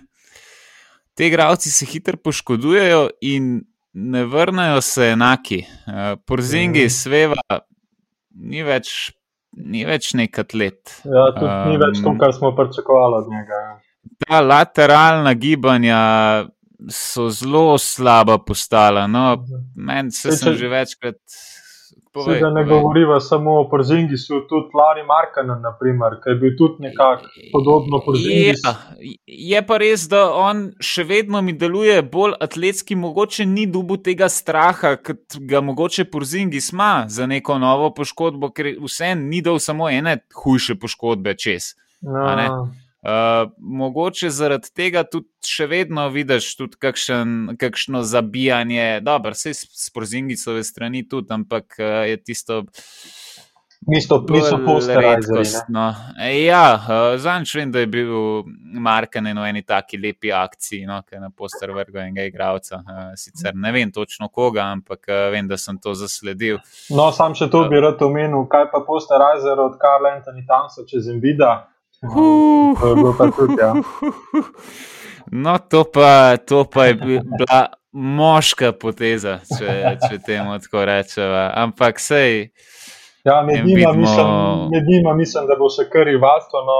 te 1.14 1.28
gradci 1.30 1.70
se 1.70 1.86
hitro 1.86 2.18
poškodujejo 2.18 3.08
in 3.20 3.60
ne 3.92 4.24
vrnejo 4.24 4.80
se 4.80 5.12
enaki. 5.12 5.62
Uh, 5.86 6.18
Porzingi, 6.26 6.86
mhm. 6.86 6.94
sveva, 6.94 7.58
ni 8.34 8.64
več, 8.66 9.12
ni 9.52 9.84
več 9.86 10.12
nek 10.18 10.38
atlet. 10.42 10.98
Ja, 11.04 11.28
tudi 11.36 11.48
um, 11.50 11.70
ni 11.70 11.80
več 11.82 12.02
to, 12.02 12.16
kar 12.20 12.34
smo 12.36 12.54
pričakovali 12.56 13.20
od 13.20 13.30
njega. 13.32 13.62
Ja. 13.66 13.78
Ta 14.26 14.40
lateralna 14.40 15.34
gibanja, 15.38 16.00
so 16.90 17.28
zelo 17.30 17.78
slaba 17.78 18.38
postala. 18.38 19.06
No, 19.06 19.36
mhm. 19.36 19.66
Meni 19.76 20.10
se 20.10 20.34
je 20.34 20.56
že 20.56 20.68
večkrat. 20.68 21.20
Povej, 22.14 22.40
da 22.40 22.50
ne 22.50 22.64
govoriva 22.64 23.21
samo 23.21 23.61
o 23.61 23.69
Porzingisu, 23.69 24.40
tudi 24.49 24.69
Lari 24.76 25.02
Markanen, 25.07 25.62
ki 26.23 26.31
je 26.31 26.35
bil 26.35 26.50
tudi 26.59 26.83
nekako 26.85 27.25
podobno 27.52 28.00
Porzingisu. 28.04 28.69
Je, 29.00 29.16
je 29.26 29.62
pa 29.66 29.78
res, 29.81 30.04
da 30.12 30.26
on 30.37 30.66
še 30.81 31.07
vedno 31.09 31.40
mi 31.42 31.57
deluje 31.57 32.02
bolj 32.02 32.37
atletski, 32.40 32.99
mogoče 33.00 33.47
ni 33.47 33.64
dubu 33.66 33.97
tega 33.97 34.28
straha, 34.28 34.97
kot 35.00 35.38
ga 35.40 35.64
mogoče 35.64 36.04
Porzingis 36.04 36.73
ima 36.73 37.07
za 37.09 37.26
neko 37.26 37.57
novo 37.59 37.88
poškodbo, 37.97 38.52
ker 38.52 38.75
vse 38.85 39.14
ni 39.16 39.40
dal 39.40 39.57
samo 39.59 39.88
ene 39.88 40.19
hujše 40.45 40.76
poškodbe 40.76 41.35
čez. 41.40 41.73
No. 42.02 42.69
Uh, 43.02 43.50
mogoče 43.59 44.28
zaradi 44.30 44.68
tega 44.71 45.00
tudi 45.02 45.26
še 45.42 45.66
vedno 45.66 46.04
vidiš 46.14 46.52
tudi 46.54 46.78
kakšen, 46.78 47.56
kakšno 47.59 48.04
zabijanje, 48.06 49.00
dobro, 49.02 49.35
vse 49.35 49.56
s 49.59 49.90
prozingisove 49.90 50.62
strani 50.62 51.02
tudi, 51.09 51.35
ampak 51.35 51.80
uh, 51.80 52.04
je 52.06 52.21
tisto. 52.23 52.61
Niso 53.90 54.21
posterali. 54.62 55.26
No. 55.75 55.88
Ja, 56.44 56.62
uh, 56.78 57.16
zanč 57.18 57.56
vem, 57.59 57.73
da 57.75 57.82
je 57.82 57.88
bil 57.90 58.14
Markan 58.78 59.26
eno 59.26 59.42
eni 59.50 59.64
taki 59.66 59.99
lepi 59.99 60.30
akciji, 60.30 60.87
no, 60.87 61.00
ki 61.02 61.18
je 61.18 61.25
na 61.25 61.32
poster 61.35 61.75
vrgo 61.75 61.99
enega 61.99 62.28
igralca. 62.30 62.85
Uh, 62.87 63.02
sicer 63.18 63.59
ne 63.59 63.75
vem 63.75 63.90
točno 63.90 64.30
koga, 64.30 64.68
ampak 64.76 65.11
uh, 65.11 65.25
vem, 65.35 65.50
da 65.50 65.59
sem 65.59 65.82
to 65.82 65.99
zasledil. 65.99 66.62
No, 66.94 67.11
sam 67.11 67.35
še 67.35 67.50
to 67.50 67.66
bi 67.66 67.82
rad 67.82 67.99
omenil, 68.06 68.47
kaj 68.47 68.71
pa 68.71 68.85
poster 68.87 69.18
Riser 69.26 69.59
od 69.59 69.75
Karla 69.82 70.14
Antoni 70.21 70.47
Tansa 70.47 70.87
čez 70.87 71.11
Envida. 72.02 73.62
Ja. 73.62 73.75
No, 75.32 75.59
to 75.59 75.85
pa, 75.85 76.37
to 76.37 76.64
pa 76.64 76.85
je 76.85 76.94
bila 76.94 77.66
moška 77.92 78.73
poteza, 78.73 79.38
če, 79.47 79.97
če 80.04 80.18
temu 80.26 80.59
tako 80.61 80.85
rečemo. 80.85 81.44
Ampak 81.56 82.00
sej. 82.00 82.50
Ja, 83.25 83.42
med 83.47 83.64
njima 83.64 83.92
vidimo... 83.94 84.68
mislim, 84.73 85.16
mislim, 85.16 85.47
da 85.47 85.56
bo 85.56 85.71
še 85.71 85.87
i 85.88 86.18
vasto. 86.21 86.64
No, 86.66 86.78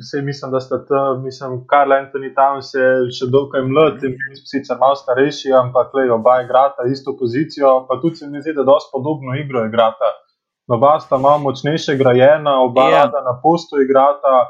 vse 0.00 0.22
mislim, 0.24 0.50
da 0.50 0.60
sta 0.60 0.78
tam, 0.88 1.22
mislim, 1.22 1.60
Karl 1.68 1.92
Anthony 1.92 2.32
tam 2.34 2.62
se 2.64 2.80
še 3.12 3.28
dokaj 3.30 3.62
mlad 3.68 4.00
in 4.08 4.16
sicer 4.40 4.80
malo 4.80 4.96
starejši, 4.96 5.52
ampak 5.52 5.92
le 5.94 6.08
oba 6.10 6.40
igrata 6.42 6.88
isto 6.88 7.14
pozicijo, 7.20 7.84
pa 7.86 8.00
tudi 8.00 8.22
se 8.22 8.30
mi 8.32 8.40
zdi, 8.40 8.56
da 8.56 8.64
dosti 8.64 8.90
podobno 8.94 9.36
igro 9.36 9.66
igrata. 9.68 10.10
Oba 10.72 10.96
sta 11.00 11.18
malo 11.18 11.44
močnejše 11.44 11.98
grajena, 12.00 12.56
oba 12.64 12.88
ja. 12.88 13.04
na 13.12 13.36
postu 13.42 13.82
igrata 13.82 14.48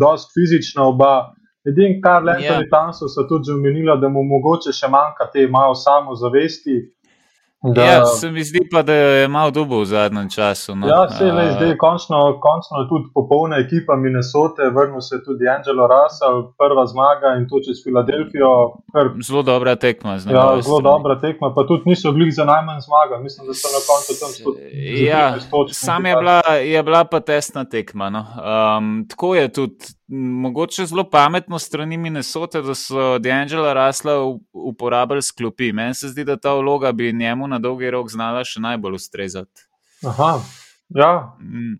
dosti 0.00 0.34
fizična 0.36 0.84
oba. 0.84 1.34
Edini, 1.68 2.00
kar 2.00 2.22
le 2.24 2.36
ja. 2.40 2.60
tam 2.70 2.92
so, 2.92 3.08
tudi 3.28 3.52
omenili, 3.52 3.92
da 4.00 4.08
mu 4.08 4.22
mogoče 4.24 4.72
še 4.72 4.88
manjka 4.88 5.26
te 5.32 5.46
malo 5.50 5.74
samozavesti. 5.74 6.76
Da, 7.62 7.84
ja, 7.84 8.04
se 8.06 8.30
mi 8.30 8.44
zdi 8.44 8.60
pa, 8.70 8.82
da 8.82 8.92
je 8.94 9.28
malo 9.28 9.50
dubo 9.50 9.80
v 9.80 9.84
zadnjem 9.84 10.30
času. 10.30 10.76
No. 10.76 10.86
Ja, 10.86 11.08
se 11.10 11.24
je 11.24 11.52
zdaj 11.52 11.76
končno, 11.76 12.18
končno 12.40 12.86
tudi 12.88 13.10
popolna 13.14 13.56
ekipa 13.56 13.96
Minnesote, 13.96 14.70
vrnil 14.76 15.00
se 15.00 15.16
tudi 15.26 15.48
Angelo 15.48 15.88
Russell, 15.94 16.36
prva 16.60 16.86
zmaga 16.86 17.28
in 17.38 17.48
to 17.50 17.58
čez 17.66 17.82
Filadelfijo. 17.84 18.52
Kar... 18.94 19.10
Zelo 19.26 19.42
dobra 19.42 19.76
tekma. 19.76 20.12
Ja, 20.12 20.62
zelo 20.62 20.80
dobra 20.80 21.20
tekma, 21.20 21.50
pa 21.54 21.66
tudi 21.66 21.82
niso 21.90 22.12
bili 22.12 22.30
za 22.30 22.44
najmanj 22.44 22.80
zmaga. 22.86 23.22
Mislim, 23.22 23.46
da 23.46 23.54
so 23.54 23.68
na 23.76 23.80
koncu 23.90 24.10
tam 24.20 24.30
spet. 24.36 24.54
Ja, 25.10 25.24
sam 25.72 26.06
je 26.06 26.14
bila, 26.16 26.40
je 26.74 26.82
bila 26.82 27.04
pa 27.04 27.20
tesna 27.20 27.64
tekma. 27.64 28.10
No. 28.10 28.22
Um, 28.38 29.06
tako 29.08 29.34
je 29.34 29.52
tudi 29.52 29.97
mogoče 30.08 30.86
zelo 30.86 31.04
pametno 31.10 31.58
strani 31.58 31.96
Minnesote, 31.96 32.62
da 32.62 32.74
so 32.74 33.18
D'Angelo 33.18 33.72
rasla 33.74 34.12
uporabljali 34.52 35.22
sklopi. 35.22 35.72
Meni 35.72 35.94
se 35.94 36.08
zdi, 36.08 36.24
da 36.24 36.36
ta 36.36 36.54
vloga 36.54 36.92
bi 36.92 37.12
njemu 37.12 37.48
na 37.48 37.58
dolgi 37.58 37.90
rok 37.90 38.08
znala 38.10 38.44
še 38.44 38.60
najbolj 38.60 38.94
ustrezati. 38.94 39.68
Aha, 40.06 40.38
ja. 40.88 41.36
Mm. 41.40 41.76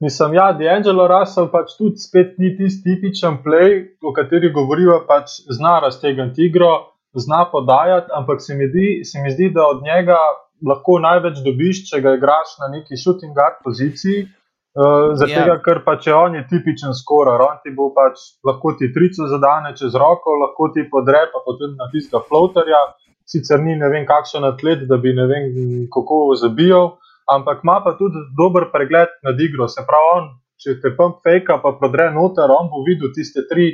Mislim, 0.00 0.34
ja, 0.34 0.50
D'Angelo 0.58 1.08
rasel 1.10 1.48
pač 1.50 1.74
tudi 1.78 1.98
spet 1.98 2.36
ni 2.38 2.52
tisti 2.56 2.84
tipičen 2.86 3.40
play, 3.44 3.80
o 4.02 4.12
kateri 4.14 4.52
govorijo, 4.54 5.00
pač 5.08 5.40
zna 5.50 5.78
raztegniti 5.82 6.46
igro, 6.46 6.70
zna 7.18 7.44
podajati, 7.52 8.12
ampak 8.14 8.42
se 8.42 8.54
mi, 8.54 8.68
di, 8.70 9.04
se 9.04 9.22
mi 9.22 9.30
zdi, 9.34 9.50
da 9.54 9.66
od 9.66 9.82
njega 9.82 10.18
lahko 10.66 10.98
največ 11.02 11.42
dobiš, 11.44 11.82
če 11.90 12.00
ga 12.02 12.14
igraš 12.14 12.54
na 12.62 12.70
neki 12.76 12.98
shooting 12.98 13.34
guard 13.34 13.58
poziciji. 13.64 14.26
Uh, 14.78 15.16
Zato, 15.18 15.32
yeah. 15.32 15.48
Ja. 15.50 15.56
ker 15.58 15.80
pač 15.82 16.06
on 16.14 16.36
je 16.38 16.44
tipičen 16.46 16.92
skoraj, 16.94 17.40
on 17.42 17.56
ti 17.64 17.72
bo 17.74 17.88
pač 17.96 18.20
lahko 18.46 18.76
ti 18.78 18.92
trico 18.94 19.26
zadane 19.26 19.72
čez 19.74 19.96
roko, 19.98 20.36
lahko 20.38 20.68
ti 20.74 20.84
podre, 20.92 21.24
pa 21.32 21.42
potem 21.42 21.72
na 21.74 21.88
tistega 21.90 22.22
floaterja. 22.28 22.78
Sicer 23.28 23.58
ni 23.60 23.74
ne 23.76 23.90
vem, 23.90 24.06
kakšen 24.06 24.46
atlet, 24.46 24.86
da 24.88 24.96
bi 25.02 25.10
ne 25.16 25.26
vem, 25.26 25.48
kako 25.92 26.20
zabijal, 26.38 26.94
ampak 27.34 27.66
ima 27.66 27.80
pa 27.84 27.96
tudi 27.98 28.22
dober 28.38 28.68
pregled 28.72 29.18
nad 29.26 29.42
igro. 29.42 29.66
Se 29.68 29.82
pravi, 29.88 30.12
on, 30.14 30.30
če 30.62 30.78
te 30.84 30.94
pump 30.94 31.18
fake, 31.26 31.58
pa 31.64 31.74
prodre 31.80 32.06
noter, 32.14 32.54
on 32.54 32.70
bo 32.70 32.84
videl 32.86 33.10
tiste 33.16 33.48
tri 33.50 33.72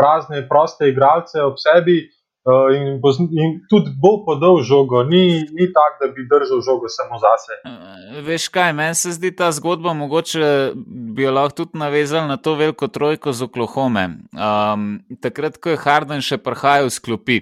prazne, 0.00 0.40
proste 0.48 0.88
igralce 0.88 1.44
ob 1.44 1.60
sebi, 1.60 2.00
Uh, 2.46 2.70
in, 2.76 3.00
bo, 3.02 3.10
in 3.10 3.56
tudi 3.66 3.90
bo 3.98 4.20
podal 4.22 4.60
žogo, 4.62 5.02
ni, 5.02 5.42
ni 5.50 5.66
tako, 5.74 5.96
da 5.98 6.06
bi 6.14 6.22
držal 6.30 6.60
žogo 6.62 6.86
samo 6.86 7.18
zase. 7.18 7.56
Uh, 7.66 8.20
veš 8.22 8.44
kaj, 8.54 8.70
meni 8.70 8.94
se 8.94 9.10
zdi 9.16 9.32
ta 9.34 9.48
zgodba, 9.52 9.90
mogoče 9.98 10.70
bi 10.86 11.24
jo 11.24 11.32
lahko 11.34 11.56
tudi 11.64 11.80
navezal 11.82 12.28
na 12.30 12.36
to 12.36 12.54
veliko 12.54 12.86
trojko 12.86 13.32
z 13.34 13.48
Oklahome. 13.48 14.04
Um, 14.30 14.84
takrat, 15.18 15.58
ko 15.58 15.74
je 15.74 15.80
Harden 15.82 16.22
še 16.22 16.38
prihajal 16.38 16.86
z 16.94 17.02
klopi. 17.02 17.38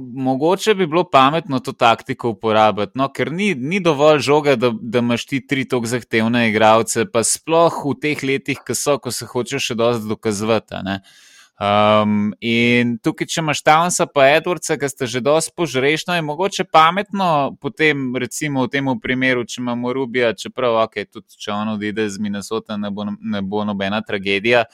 Mogoče 0.00 0.72
bi 0.74 0.86
bilo 0.88 1.02
pametno 1.04 1.60
to 1.60 1.74
taktiko 1.76 2.32
uporabiti, 2.32 2.96
no, 2.96 3.10
ker 3.12 3.28
ni, 3.28 3.50
ni 3.52 3.82
dovolj 3.84 4.22
žoga, 4.24 4.54
da, 4.56 4.70
da 4.72 5.02
imaš 5.04 5.26
ti 5.28 5.42
tri 5.44 5.66
tako 5.68 5.92
zahtevne 5.92 6.46
igralce, 6.48 7.04
pa 7.04 7.20
sploh 7.20 7.84
v 7.84 7.92
teh 8.00 8.24
letih, 8.24 8.64
ko 8.64 8.72
so, 8.72 8.96
ko 8.96 9.12
se 9.12 9.28
hočeš 9.28 9.74
še 9.74 9.76
dosti 9.76 10.08
dokazovati. 10.08 10.80
Um, 11.60 12.32
in 12.40 12.96
tukaj, 13.04 13.28
če 13.28 13.42
imaš 13.42 13.60
Townsa 13.62 14.06
pa 14.10 14.24
Edwardsa, 14.32 14.78
ki 14.80 14.88
sta 14.88 15.06
že 15.06 15.20
dosti 15.22 15.52
požrešna, 15.54 16.16
je 16.16 16.24
mogoče 16.26 16.64
pametno 16.64 17.52
potem, 17.60 18.16
recimo 18.16 18.64
v 18.64 18.72
tem 18.72 18.88
primeru, 18.98 19.44
če 19.44 19.60
imamo 19.60 19.92
Rubija, 19.92 20.32
čeprav, 20.34 20.80
ok, 20.86 21.04
tudi 21.12 21.38
če 21.38 21.52
on 21.52 21.74
odide 21.76 22.08
z 22.10 22.18
Minnesota, 22.18 22.78
ne 22.80 22.90
bo, 22.90 23.06
ne 23.06 23.42
bo 23.44 23.66
nobena 23.68 24.00
tragedija. 24.02 24.64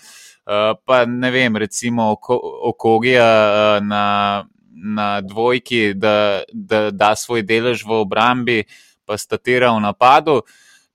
Uh, 0.48 0.78
pa 0.86 1.02
ne 1.04 1.28
vem, 1.34 1.58
recimo 1.60 2.14
Okogija 2.14 3.26
uh, 3.26 3.84
na, 3.84 4.46
na 4.72 5.08
dvojki, 5.20 5.92
da, 5.98 6.46
da 6.52 6.88
da 6.94 7.12
svoj 7.18 7.42
delež 7.44 7.84
v 7.84 8.00
obrambi, 8.00 8.62
pa 9.04 9.18
statira 9.18 9.74
v 9.74 9.82
napadu. 9.82 10.40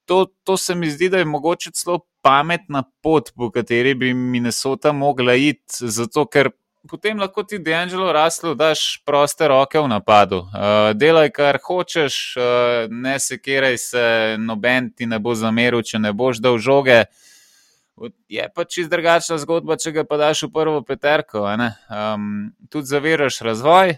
To, 0.04 0.26
to 0.44 0.56
se 0.56 0.74
mi 0.74 0.90
zdi, 0.90 1.08
da 1.08 1.18
je 1.18 1.24
mogoče 1.24 1.70
celo 1.70 1.98
pametna 2.22 2.82
pot, 3.02 3.32
po 3.36 3.50
kateri 3.50 3.94
bi 3.94 4.14
Minnesota 4.14 4.92
mogla 4.92 5.34
iti, 5.34 5.88
zato 5.88 6.26
ker 6.26 6.50
potem 6.90 7.18
lahko 7.18 7.42
ti 7.42 7.58
D'Angelo 7.58 8.12
raslo 8.12 8.54
daš 8.54 9.02
proste 9.06 9.48
roke 9.48 9.80
v 9.80 9.88
napadu. 9.88 10.44
Uh, 10.44 10.92
delaj, 10.96 11.30
kar 11.32 11.58
hočeš, 11.64 12.16
uh, 12.36 12.44
ne 12.90 13.18
sekiraj 13.20 13.78
se, 13.78 14.04
noben 14.38 14.90
ti 14.92 15.06
ne 15.06 15.18
bo 15.18 15.34
zameril, 15.34 15.82
če 15.82 15.98
ne 15.98 16.12
boš 16.12 16.42
dal 16.44 16.58
žoge. 16.58 17.04
Je 18.28 18.44
pa 18.54 18.64
čist 18.66 18.90
drugačna 18.90 19.38
zgodba, 19.38 19.78
če 19.78 19.94
ga 19.94 20.04
pa 20.04 20.18
daš 20.18 20.44
v 20.48 20.52
prvo 20.52 20.82
peterko. 20.82 21.46
Um, 21.46 22.52
tudi 22.68 22.90
zaviraš 22.90 23.40
razvoj. 23.46 23.96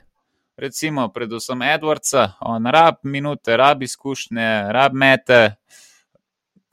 Recimo, 0.57 1.11
predvsem 1.13 1.61
Edwardsa, 1.67 2.31
on 2.41 2.65
rab 2.73 3.03
minute, 3.05 3.57
rab 3.61 3.83
izkušnje, 3.85 4.73
rab 4.73 4.95
mete, 4.97 5.41
uh, 5.53 5.83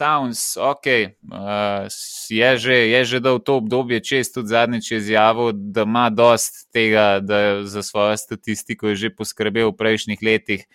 Towns, 0.04 0.58
ok, 0.60 0.88
uh, 1.32 1.88
je, 2.30 2.50
že, 2.60 2.76
je 2.92 3.02
že 3.08 3.20
dal 3.24 3.40
to 3.40 3.56
obdobje, 3.64 4.02
če 4.04 4.20
je 4.20 4.32
tudi 4.36 4.52
zadnjič 4.52 4.92
izjavil, 5.00 5.54
da 5.56 5.88
ima 5.88 6.10
dost 6.12 6.68
tega, 6.76 7.24
da 7.24 7.64
za 7.64 7.84
svojo 7.84 8.18
statistiko 8.20 8.92
je 8.92 8.96
že 8.96 9.16
poskrbel 9.16 9.72
v 9.72 9.78
prejšnjih 9.80 10.20
letih, 10.20 10.68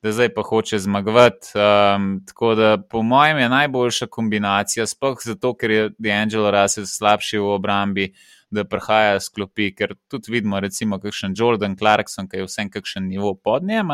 da 0.00 0.14
zdaj 0.16 0.32
pa 0.32 0.42
hoče 0.48 0.80
zmagovati. 0.80 1.52
Um, 1.52 2.24
tako 2.24 2.54
da, 2.56 2.78
po 2.80 3.02
mojem, 3.04 3.38
je 3.44 3.48
najboljša 3.52 4.08
kombinacija, 4.08 4.88
sploh 4.88 5.20
zato, 5.24 5.52
ker 5.52 5.70
je 5.70 5.90
D'Angelo 6.00 6.48
Russell 6.48 6.88
slabši 6.88 7.36
v 7.36 7.52
obrambi, 7.52 8.08
da 8.48 8.64
prihaja 8.64 9.20
sklopi, 9.20 9.74
ker 9.76 9.92
tudi 10.08 10.32
vidimo, 10.32 10.56
recimo, 10.60 10.96
kakšen 10.98 11.36
Jordan 11.36 11.76
Clarkson, 11.76 12.32
ki 12.32 12.40
je 12.40 12.48
vsem 12.48 12.72
kakšen 12.72 13.12
nivo 13.12 13.34
pod 13.36 13.68
njim 13.68 13.92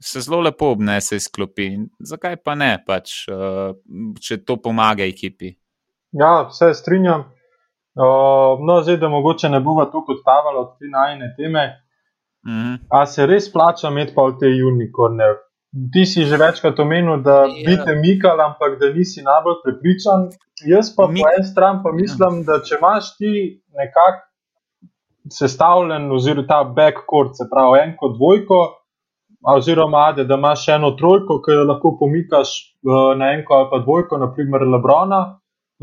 se 0.00 0.20
zelo 0.20 0.40
lepo 0.40 0.70
obnese 0.72 1.16
iz 1.16 1.28
klopi. 1.28 1.70
Zakaj 1.98 2.36
pa 2.44 2.54
ne, 2.54 2.72
pač, 2.86 3.26
uh, 3.28 3.74
če 4.20 4.40
to 4.44 4.56
pomaga 4.56 5.04
ekipi? 5.04 5.52
Ja, 6.16 6.48
vse 6.48 6.72
strinjam. 6.74 7.28
Uh, 8.00 8.62
no, 8.64 8.80
zdaj, 8.82 8.96
da 9.02 9.10
mogoče 9.12 9.50
ne 9.52 9.60
bova 9.60 9.84
tukaj 9.92 10.18
odtavala 10.18 10.60
od 10.64 10.72
te 10.78 10.88
najne 10.90 11.34
teme. 11.36 11.64
Mm 12.46 12.52
-hmm. 12.52 12.78
A 12.90 13.06
se 13.06 13.26
res 13.26 13.52
plača 13.52 13.88
imeti 13.88 14.14
pa 14.14 14.22
v 14.22 14.38
te 14.40 14.46
unikorne? 14.46 15.24
Ti 15.92 16.06
si 16.06 16.24
že 16.24 16.36
večkrat 16.36 16.78
omenil, 16.78 17.22
da 17.22 17.44
ja. 17.44 17.62
bi 17.66 17.76
te 17.84 17.94
mikal, 17.94 18.40
ampak 18.40 18.78
da 18.80 18.92
nisi 18.94 19.22
najbolj 19.22 19.56
prepričan. 19.64 20.30
Jaz 20.66 20.96
pa 20.96 21.06
Mi... 21.06 21.20
po 21.20 21.28
eni 21.36 21.46
strani 21.46 21.80
pa 21.84 21.92
mislim, 21.92 22.38
ja. 22.38 22.44
da 22.46 22.64
če 22.64 22.74
imaš 22.78 23.16
ti 23.16 23.62
nekako 23.78 24.30
sestavljen, 25.30 26.12
oziroma 26.12 26.46
ta 26.46 26.64
backcourt, 26.64 27.36
se 27.36 27.44
pravi, 27.52 27.78
eno 27.82 28.08
dvojko, 28.16 28.79
oziroma 29.42 29.98
ade, 29.98 30.24
da 30.24 30.34
imaš 30.34 30.68
eno 30.68 30.90
trojko, 30.90 31.40
ki 31.42 31.52
jo 31.52 31.64
lahko 31.64 31.96
pomikaš 32.00 32.48
uh, 32.84 33.18
na 33.18 33.32
eno 33.32 33.44
ali 33.56 33.68
pa 33.70 33.78
dvojko, 33.78 34.18
naprimer 34.18 34.62
Lebrona. 34.62 35.40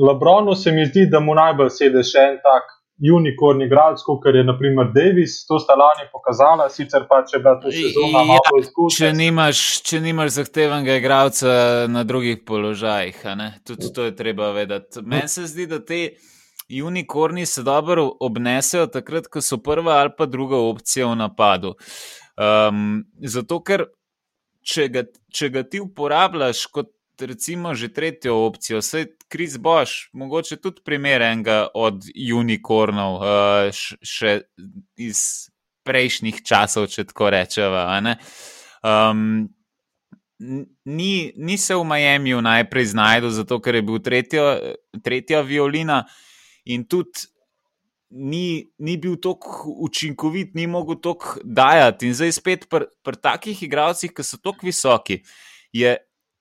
Lebronu 0.08 0.56
se 0.56 0.72
mi 0.72 0.86
zdi, 0.86 1.08
da 1.12 1.20
mu 1.20 1.34
najbolj 1.36 1.70
sedi 1.70 2.04
še 2.06 2.26
en 2.32 2.36
tak 2.44 2.78
unikorn 3.14 3.62
igralec, 3.62 4.02
kot 4.06 4.26
je 4.26 4.44
naprimer 4.44 4.92
Davis. 4.94 5.40
To 5.50 5.60
sta 5.60 5.74
lani 5.78 6.08
pokazala, 6.14 6.70
sicer 6.70 7.06
pa 7.10 7.22
če 7.26 7.42
bi 7.42 7.54
to 7.62 7.74
sezono 7.74 8.22
ja, 8.22 8.24
malo 8.32 8.62
izkušnja. 8.62 8.98
Če 8.98 9.12
nimaš, 9.18 9.64
če 9.90 10.02
nimaš 10.06 10.32
zahtevenega 10.38 10.98
igralca 11.02 11.52
na 11.90 12.04
drugih 12.04 12.42
položajih, 12.46 13.22
tudi 13.66 13.94
to 13.94 14.10
je 14.10 14.16
treba 14.16 14.52
vedeti. 14.54 15.02
Meni 15.02 15.30
se 15.30 15.46
zdi, 15.50 15.70
da 15.70 15.84
te. 15.84 16.10
Unikorni 16.84 17.46
se 17.48 17.62
dobro 17.64 18.10
obnesejo 18.20 18.90
takrat, 18.92 19.30
ko 19.32 19.40
so 19.40 19.56
prva 19.64 20.02
ali 20.02 20.12
pa 20.18 20.26
druga 20.28 20.58
opcija 20.60 21.08
v 21.08 21.16
napadu. 21.16 21.70
Uh, 21.70 22.27
Um, 22.38 23.08
zato, 23.26 23.60
ker 23.66 23.88
če 24.68 24.88
ga, 24.94 25.04
če 25.34 25.50
ga 25.54 25.64
ti 25.66 25.82
uporabljaš 25.82 26.68
kot 26.70 26.94
recimo 27.18 27.74
že 27.74 27.90
tretjo 27.90 28.36
opcijo, 28.46 28.82
se 28.86 29.08
kriz 29.28 29.58
boš, 29.58 30.12
mogoče 30.14 30.60
tudi 30.62 30.84
primer 30.86 31.24
enega 31.26 31.68
od 31.74 32.06
unikornov, 32.14 33.18
uh, 33.26 33.86
še 34.06 34.40
iz 35.02 35.50
prejšnjih 35.88 36.44
časov, 36.46 36.92
če 36.94 37.08
tako 37.10 37.32
rečeva. 37.34 37.88
Um, 38.86 39.48
ni, 40.38 41.34
ni 41.34 41.58
se 41.58 41.76
v 41.76 41.84
Miami 41.88 42.36
najprej 42.44 42.92
znašel, 42.94 43.32
zato 43.40 43.60
ker 43.64 43.80
je 43.80 43.86
bil 43.88 44.02
tretjo, 44.04 44.46
tretja 45.04 45.42
violina. 45.42 46.04
In 46.68 46.84
tudi 46.86 47.26
ni, 48.10 48.72
ni 48.78 48.98
bil 48.98 49.18
tako 49.22 49.74
učinkovit, 49.88 50.56
ni 50.56 50.68
mogel 50.68 51.00
tako 51.04 51.40
dajati. 51.44 52.08
In 52.08 52.18
zdaj 52.18 52.32
spet 52.32 52.66
pri 52.70 52.88
pr 53.04 53.20
takih 53.20 53.64
igralcih, 53.64 54.14
ki 54.14 54.24
so 54.24 54.40
tako 54.42 54.68
visoki, 54.68 55.22
je 55.76 55.98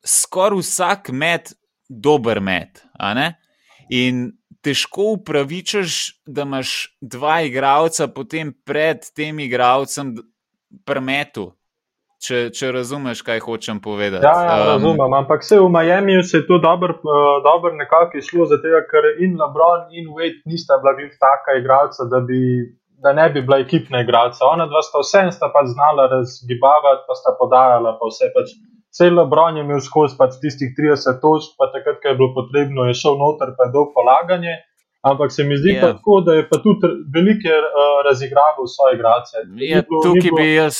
skoraj 0.06 0.62
vsak 0.62 1.10
met 1.12 1.54
dober 1.88 2.40
met. 2.40 2.84
In 3.90 4.30
težko 4.62 5.12
upravičaš, 5.16 6.22
da 6.26 6.46
imaš 6.46 6.96
dva 7.00 7.40
igralca 7.46 8.08
potem 8.08 8.54
pred 8.64 9.04
tem 9.14 9.38
igralcem 9.42 10.14
premetu 10.84 11.52
če, 12.22 12.38
če 12.56 12.70
razumeš, 12.74 13.22
kaj 13.26 13.42
hočem 13.44 13.80
povedati. 13.82 14.24
Ja, 14.24 14.34
ja 14.48 14.56
um, 14.62 14.68
razumem, 14.72 15.14
ampak 15.18 15.44
vse 15.44 15.58
v 15.60 15.68
Miami 15.72 16.16
se 16.24 16.40
je 16.40 16.46
to 16.48 16.58
dobro 16.62 16.96
uh, 16.96 17.38
dobr 17.44 17.76
nekako 17.76 18.20
išlo, 18.22 18.48
zato 18.50 18.80
ker 18.90 19.10
in 19.24 19.36
LeBron 19.40 19.92
in 19.92 20.08
Wade 20.16 20.40
nista 20.48 20.80
bila 20.82 20.96
bil 20.98 21.10
taka 21.20 21.58
igralca, 21.60 22.08
da, 22.12 22.22
bi, 22.24 22.40
da 23.04 23.12
ne 23.16 23.28
bi 23.34 23.42
bila 23.42 23.60
ekipna 23.64 24.02
igralca. 24.04 24.48
Ona 24.48 24.68
dva 24.70 24.82
sta 24.86 25.04
vsem 25.04 25.32
sta 25.34 25.50
pač 25.52 25.72
znala 25.74 26.08
razgibavati, 26.14 27.04
pa 27.08 27.18
sta 27.20 27.36
podajala, 27.40 27.98
pa 28.00 28.12
vse 28.12 28.32
pač. 28.36 28.56
Vse 28.96 29.10
LeBron 29.12 29.58
je 29.58 29.66
imel 29.66 29.82
skozi 29.84 30.16
pač 30.16 30.38
tistih 30.40 30.72
30 30.72 31.20
točk, 31.20 31.52
pa 31.60 31.68
takrat, 31.74 32.00
ko 32.00 32.08
je 32.08 32.16
bilo 32.16 32.32
potrebno, 32.38 32.88
je 32.88 32.96
šel 32.96 33.20
noter, 33.20 33.52
pa 33.58 33.68
je 33.68 33.74
dol 33.76 33.90
polaganje. 33.92 34.56
Ampak 35.06 35.32
se 35.32 35.44
mi 35.44 35.56
zdi 35.56 35.68
yeah. 35.68 35.82
Ja. 35.82 35.92
tako, 35.92 36.20
da 36.26 36.34
je 36.34 36.48
pa 36.48 36.58
tudi 36.62 36.88
velike 37.14 37.48
uh, 37.48 38.02
razigraval 38.08 38.66
svoje 38.66 38.94
igrače. 38.94 39.36
Ja, 39.56 39.82
tukaj 39.82 40.20
bilo... 40.22 40.36
bi 40.36 40.46
jaz 40.54 40.78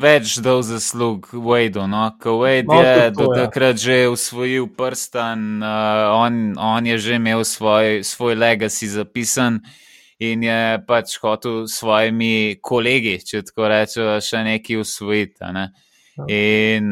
več 0.00 0.38
dal 0.40 0.62
zaslug 0.64 1.28
Wade. 1.32 1.84
No? 1.84 2.06
Wade 2.24 2.72
no, 2.72 2.80
je 2.80 3.10
do 3.10 3.26
ja. 3.28 3.44
takrat 3.44 3.76
že 3.76 3.98
usvojil 4.08 4.70
prstan, 4.76 5.60
uh, 5.60 6.14
on, 6.16 6.54
on 6.56 6.86
je 6.86 6.98
že 6.98 7.18
imel 7.20 7.44
svoj, 7.44 8.00
svoj 8.04 8.34
legacy 8.34 8.88
zapisan. 8.88 9.60
In 10.16 10.40
je 10.40 10.80
pač 10.88 11.18
hotel 11.20 11.66
s 11.68 11.76
svojimi 11.76 12.56
kolegi, 12.64 13.18
če 13.20 13.42
tako 13.44 13.68
rečemo, 13.68 14.14
še 14.24 14.40
nekaj 14.46 14.80
usvojiti. 14.80 15.50
Ne? 15.52 15.66
Ja. 16.16 16.24
In 16.32 16.86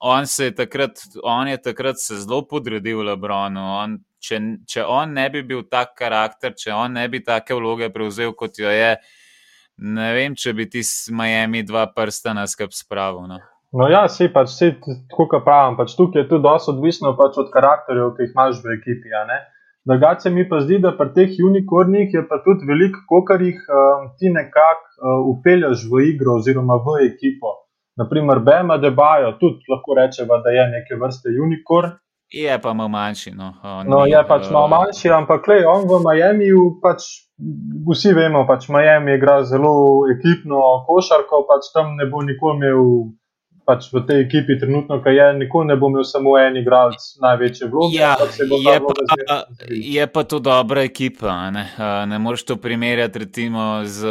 on, 0.00 0.24
je 0.24 0.48
takrat, 0.56 1.02
on 1.20 1.52
je 1.52 1.60
takrat 1.60 2.00
se 2.00 2.16
zelo 2.22 2.46
podredil 2.48 3.04
Lebronu. 3.04 3.60
On 3.60 3.98
če, 4.24 4.40
če 4.70 4.84
on 4.88 5.14
ne 5.16 5.28
bi 5.32 5.44
bil 5.46 5.64
tak 5.70 5.94
karakter, 5.98 6.54
če 6.56 6.72
on 6.74 6.96
ne 6.98 7.04
bi 7.12 7.20
take 7.24 7.56
vloge 7.56 7.90
prevzel, 7.92 8.32
kot 8.38 8.58
jo 8.58 8.72
je, 8.72 8.94
ne 9.84 10.12
vem, 10.16 10.36
če 10.38 10.54
bi 10.56 10.68
ti 10.70 10.84
s 10.84 11.10
Miami 11.12 11.64
dva 11.66 11.86
prsta 11.92 12.34
na 12.36 12.46
skrb 12.50 12.72
spravil. 12.72 13.26
No. 13.30 13.40
No, 13.74 13.88
ja, 13.90 14.04
si 14.06 14.28
pač, 14.30 14.52
si 14.54 14.70
tako, 14.78 15.26
kot 15.32 15.42
pravim, 15.42 15.74
pač 15.74 15.96
tukaj 15.98 16.22
je 16.22 16.28
tudi 16.30 16.46
dosto 16.46 16.70
odvisno 16.76 17.10
pač 17.18 17.40
od 17.42 17.48
karakterjev, 17.50 18.12
ki 18.14 18.28
jih 18.28 18.36
imaš 18.36 18.60
v 18.62 18.76
ekipi. 18.76 19.10
Drugače 19.84 20.30
mi 20.30 20.46
pa 20.48 20.60
zdi, 20.62 20.78
da 20.80 20.94
pri 20.96 21.10
teh 21.16 21.32
unikornih 21.44 22.14
je 22.14 22.22
pa 22.28 22.38
tudi 22.44 22.68
veliko, 22.70 23.02
kolikor 23.10 23.42
jih 23.42 23.58
um, 23.66 24.06
ti 24.16 24.30
nekako 24.32 24.86
uh, 24.94 25.26
upelješ 25.34 25.82
v 25.90 26.04
igro 26.12 26.38
oziroma 26.38 26.78
v 26.86 27.02
ekipo. 27.08 27.50
Naprimer, 27.98 28.40
Bema 28.46 28.78
Debajo, 28.78 29.34
tudi 29.42 29.66
lahko 29.70 29.98
rečemo, 29.98 30.38
da 30.46 30.54
je 30.54 30.64
neke 30.70 30.96
vrste 31.02 31.34
unikorn. 31.46 31.98
Je 32.34 32.58
pa 32.60 32.72
malo 32.74 32.88
manjši. 32.88 33.30
No, 33.30 33.52
no 33.86 34.04
je 34.10 34.20
pač 34.28 34.48
malo 34.50 34.68
manjši, 34.72 35.10
ampak 35.14 35.46
le 35.48 35.60
on 35.70 35.86
v 35.86 36.00
Miami, 36.02 36.50
pač, 36.82 37.06
vsi 37.90 38.14
vemo, 38.16 38.42
pač 38.48 38.66
Miami 38.68 39.14
igra 39.14 39.42
zelo 39.46 40.02
ekipno 40.10 40.62
košarko, 40.88 41.44
pač 41.50 41.70
tam 41.74 41.94
ne 41.94 42.08
bo 42.10 42.24
nikoli 42.26 42.58
imel 42.58 42.82
pač 43.64 43.88
v 43.88 44.02
tej 44.04 44.18
ekipi, 44.26 44.58
trenutno, 44.60 44.98
ki 45.00 45.14
je, 45.14 45.26
nikoli 45.40 45.70
ne 45.70 45.76
bo 45.80 45.88
imel 45.88 46.04
samo 46.04 46.34
en 46.36 46.58
igralec 46.60 47.00
največje 47.22 47.68
vloge. 47.72 47.96
Ja, 47.96 48.12
je, 48.18 48.76
pa, 48.84 49.38
je 49.70 50.06
pa 50.12 50.24
to 50.28 50.42
dobra 50.42 50.84
ekipa. 50.84 51.32
Ne, 51.54 51.64
ne 52.10 52.18
moreš 52.20 52.44
to 52.50 52.58
primerjati 52.60 53.24
recimo, 53.24 53.86
z 53.88 54.04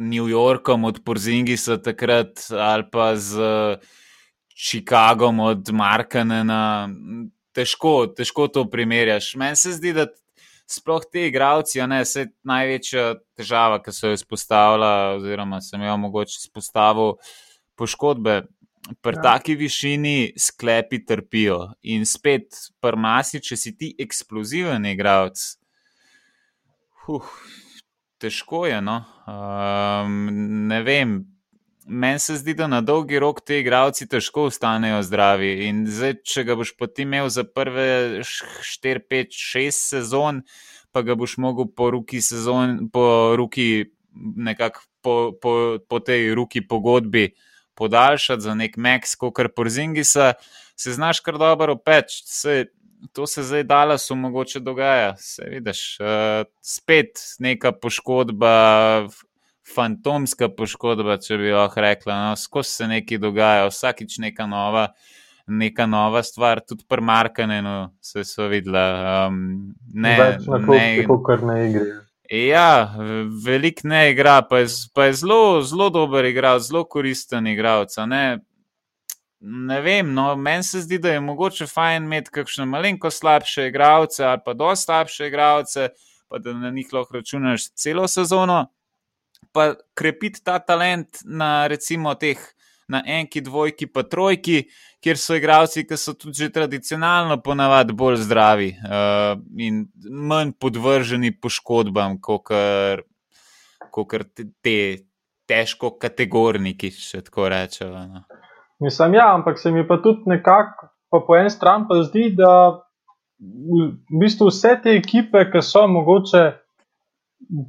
New 0.00 0.30
Yorkom 0.30 0.88
od 0.88 1.02
Porzingisa 1.04 1.76
takrat 1.82 2.48
ali 2.54 2.88
pa 2.88 3.12
z 3.16 3.36
Chicagom 4.54 5.40
od 5.52 5.68
Markanena. 5.74 6.88
Težko, 7.54 7.94
težko 8.10 8.48
to 8.50 8.64
primerjaš. 8.70 9.34
Meni 9.38 9.56
se 9.56 9.72
zdi, 9.76 9.92
da 9.94 10.08
sploh 10.70 11.04
ti 11.12 11.28
igravci, 11.28 11.82
ne, 11.86 12.02
se 12.08 12.26
največja 12.46 13.14
težava, 13.38 13.80
ki 13.82 13.94
so 13.94 14.10
jo 14.10 14.18
izpostavili, 14.18 14.90
oziroma 15.18 15.60
sem 15.62 15.82
jo 15.84 15.96
mogoče 16.06 16.38
izpostavil, 16.40 17.14
poškodbe 17.78 18.42
pri 19.00 19.16
ja. 19.16 19.22
taki 19.22 19.54
višini 19.54 20.34
sklepi 20.38 21.04
trpijo. 21.06 21.60
In 21.82 22.04
spet, 22.08 22.56
prmasi, 22.84 23.40
če 23.44 23.56
si 23.60 23.74
ti 23.76 23.92
eksploziven 24.00 24.84
igralec, 24.90 25.40
huh, 27.04 27.30
težko 28.20 28.64
je. 28.68 28.80
No? 28.84 29.00
Um, 29.28 30.26
ne 30.68 30.82
vem. 30.84 31.20
Meni 31.86 32.18
se 32.18 32.36
zdi, 32.36 32.54
da 32.54 32.66
na 32.66 32.80
dolgi 32.80 33.18
rok 33.20 33.42
ti 33.44 33.58
igravci 33.60 34.06
težko 34.08 34.46
ostanejo 34.48 35.02
zdravi. 35.04 35.50
In 35.68 35.84
zdaj, 35.84 36.14
če 36.24 36.44
ga 36.48 36.56
boš 36.56 36.72
potem 36.80 37.10
imel 37.12 37.28
za 37.28 37.44
prve 37.44 38.22
4, 38.24 39.02
5, 39.10 39.36
6 39.36 39.82
sezon, 39.92 40.40
pa 40.92 41.02
ga 41.04 41.16
boš 41.18 41.36
mogel 41.44 41.68
po 41.76 41.90
ruki 41.92 42.22
sezon, 42.24 42.88
po 42.92 43.34
ruki 43.36 43.90
nekako 44.14 44.80
po, 45.04 45.32
po, 45.42 45.52
po 45.88 46.00
tej 46.00 46.32
ruki 46.34 46.62
pogodbi 46.64 47.34
podaljšati 47.74 48.42
za 48.42 48.54
nek 48.54 48.76
Max, 48.76 49.16
kot 49.18 49.34
kar 49.36 49.50
porzingisa, 49.52 50.32
se 50.76 50.92
znaš 50.92 51.20
kar 51.20 51.38
dobro 51.38 51.76
opeč. 51.76 52.22
Se, 52.24 52.64
to 53.12 53.26
se 53.26 53.42
zdaj 53.42 53.66
dala, 53.68 53.98
so 53.98 54.16
mogoče 54.16 54.60
dogaja. 54.60 55.16
Se 55.20 55.44
vidiš, 55.50 55.98
uh, 56.00 56.46
spet 56.62 57.20
neka 57.38 57.72
poškodba. 57.72 58.54
Fantomska 59.64 60.50
poškodba, 60.52 61.16
če 61.24 61.38
bi 61.40 61.52
lahko 61.54 61.80
rekla, 61.80 62.16
no, 62.20 62.36
skozi 62.36 62.70
se 62.70 62.88
nekaj 62.90 63.20
dogaja, 63.22 63.68
vsakič 63.70 64.18
neka 64.20 64.46
nova, 64.50 64.88
neka 65.48 65.86
nova 65.88 66.22
stvar, 66.24 66.60
tudi 66.60 66.84
pri 66.88 67.04
Markanenu 67.04 67.76
se 68.04 68.24
so 68.28 68.48
videla. 68.52 69.28
Um, 69.28 69.72
ne, 69.94 70.16
Več 70.20 70.48
na 70.48 70.60
koncu, 70.66 71.20
kot 71.24 71.46
ne 71.48 71.60
igre. 71.70 71.86
Ja, 72.34 72.96
veliko 73.44 73.88
ne 73.88 74.10
igra, 74.12 74.40
pa 74.48 74.62
je, 74.62 74.72
pa 74.96 75.08
je 75.08 75.20
zelo, 75.20 75.60
zelo 75.64 75.90
dober 75.92 76.24
igralec, 76.28 76.68
zelo 76.68 76.84
koristen 76.88 77.48
igralec. 77.52 77.96
Ne? 78.08 78.24
ne 79.44 79.80
vem, 79.80 80.14
no, 80.14 80.36
meni 80.36 80.62
se 80.62 80.80
zdi, 80.80 80.98
da 80.98 81.12
je 81.12 81.20
mogoče 81.20 81.66
fajn 81.66 82.04
imeti 82.04 82.30
kakšne 82.32 82.64
malenko 82.66 83.10
slabše 83.10 83.68
igralce 83.68 84.24
ali 84.24 84.40
pa 84.44 84.54
dosta 84.54 84.84
slabše 84.84 85.28
igralce, 85.28 85.88
pa 86.28 86.38
da 86.38 86.52
na 86.52 86.70
njih 86.70 86.92
lahko 86.92 87.16
računaš 87.16 87.68
celo 87.74 88.08
sezono, 88.08 88.66
pa 89.54 89.72
krepiti 89.94 90.42
ta 90.44 90.58
talent 90.58 91.22
na 91.24 91.66
recimo 91.70 92.14
teh 92.18 92.40
na 92.88 93.00
enki, 93.06 93.40
dvojki, 93.40 93.86
pa 93.88 94.02
trojki, 94.02 94.64
kjer 95.00 95.18
so 95.20 95.36
igralci, 95.38 95.86
ki 95.88 95.96
so 95.96 96.12
tudi 96.18 96.50
tradicionalno 96.52 97.38
ponavadi 97.44 97.96
bolj 97.96 98.18
zdravi 98.26 98.70
uh, 98.76 99.38
in 99.56 99.86
manj 100.04 100.52
podvrženi 100.60 101.32
poškodbam, 101.40 102.18
kot 102.20 102.52
te, 104.34 104.48
te 104.60 104.76
težko 105.48 105.94
kategorniki, 106.00 106.90
če 106.92 107.22
tako 107.28 107.48
rečemo. 107.52 108.04
No. 108.08 108.24
Mislim, 108.84 109.14
ja, 109.16 109.30
ampak 109.34 109.58
se 109.60 109.72
mi 109.72 109.86
pa 109.88 110.00
tudi 110.02 110.28
nekako 110.28 110.90
po 111.26 111.36
eni 111.36 111.50
strani 111.50 111.86
pa 111.88 112.02
zdi, 112.02 112.30
da 112.36 112.50
v 113.38 114.18
bistvu 114.20 114.48
vse 114.50 114.74
te 114.82 114.96
ekipe, 114.98 115.46
ki 115.52 115.62
so 115.62 115.86
mogoče. 115.88 116.44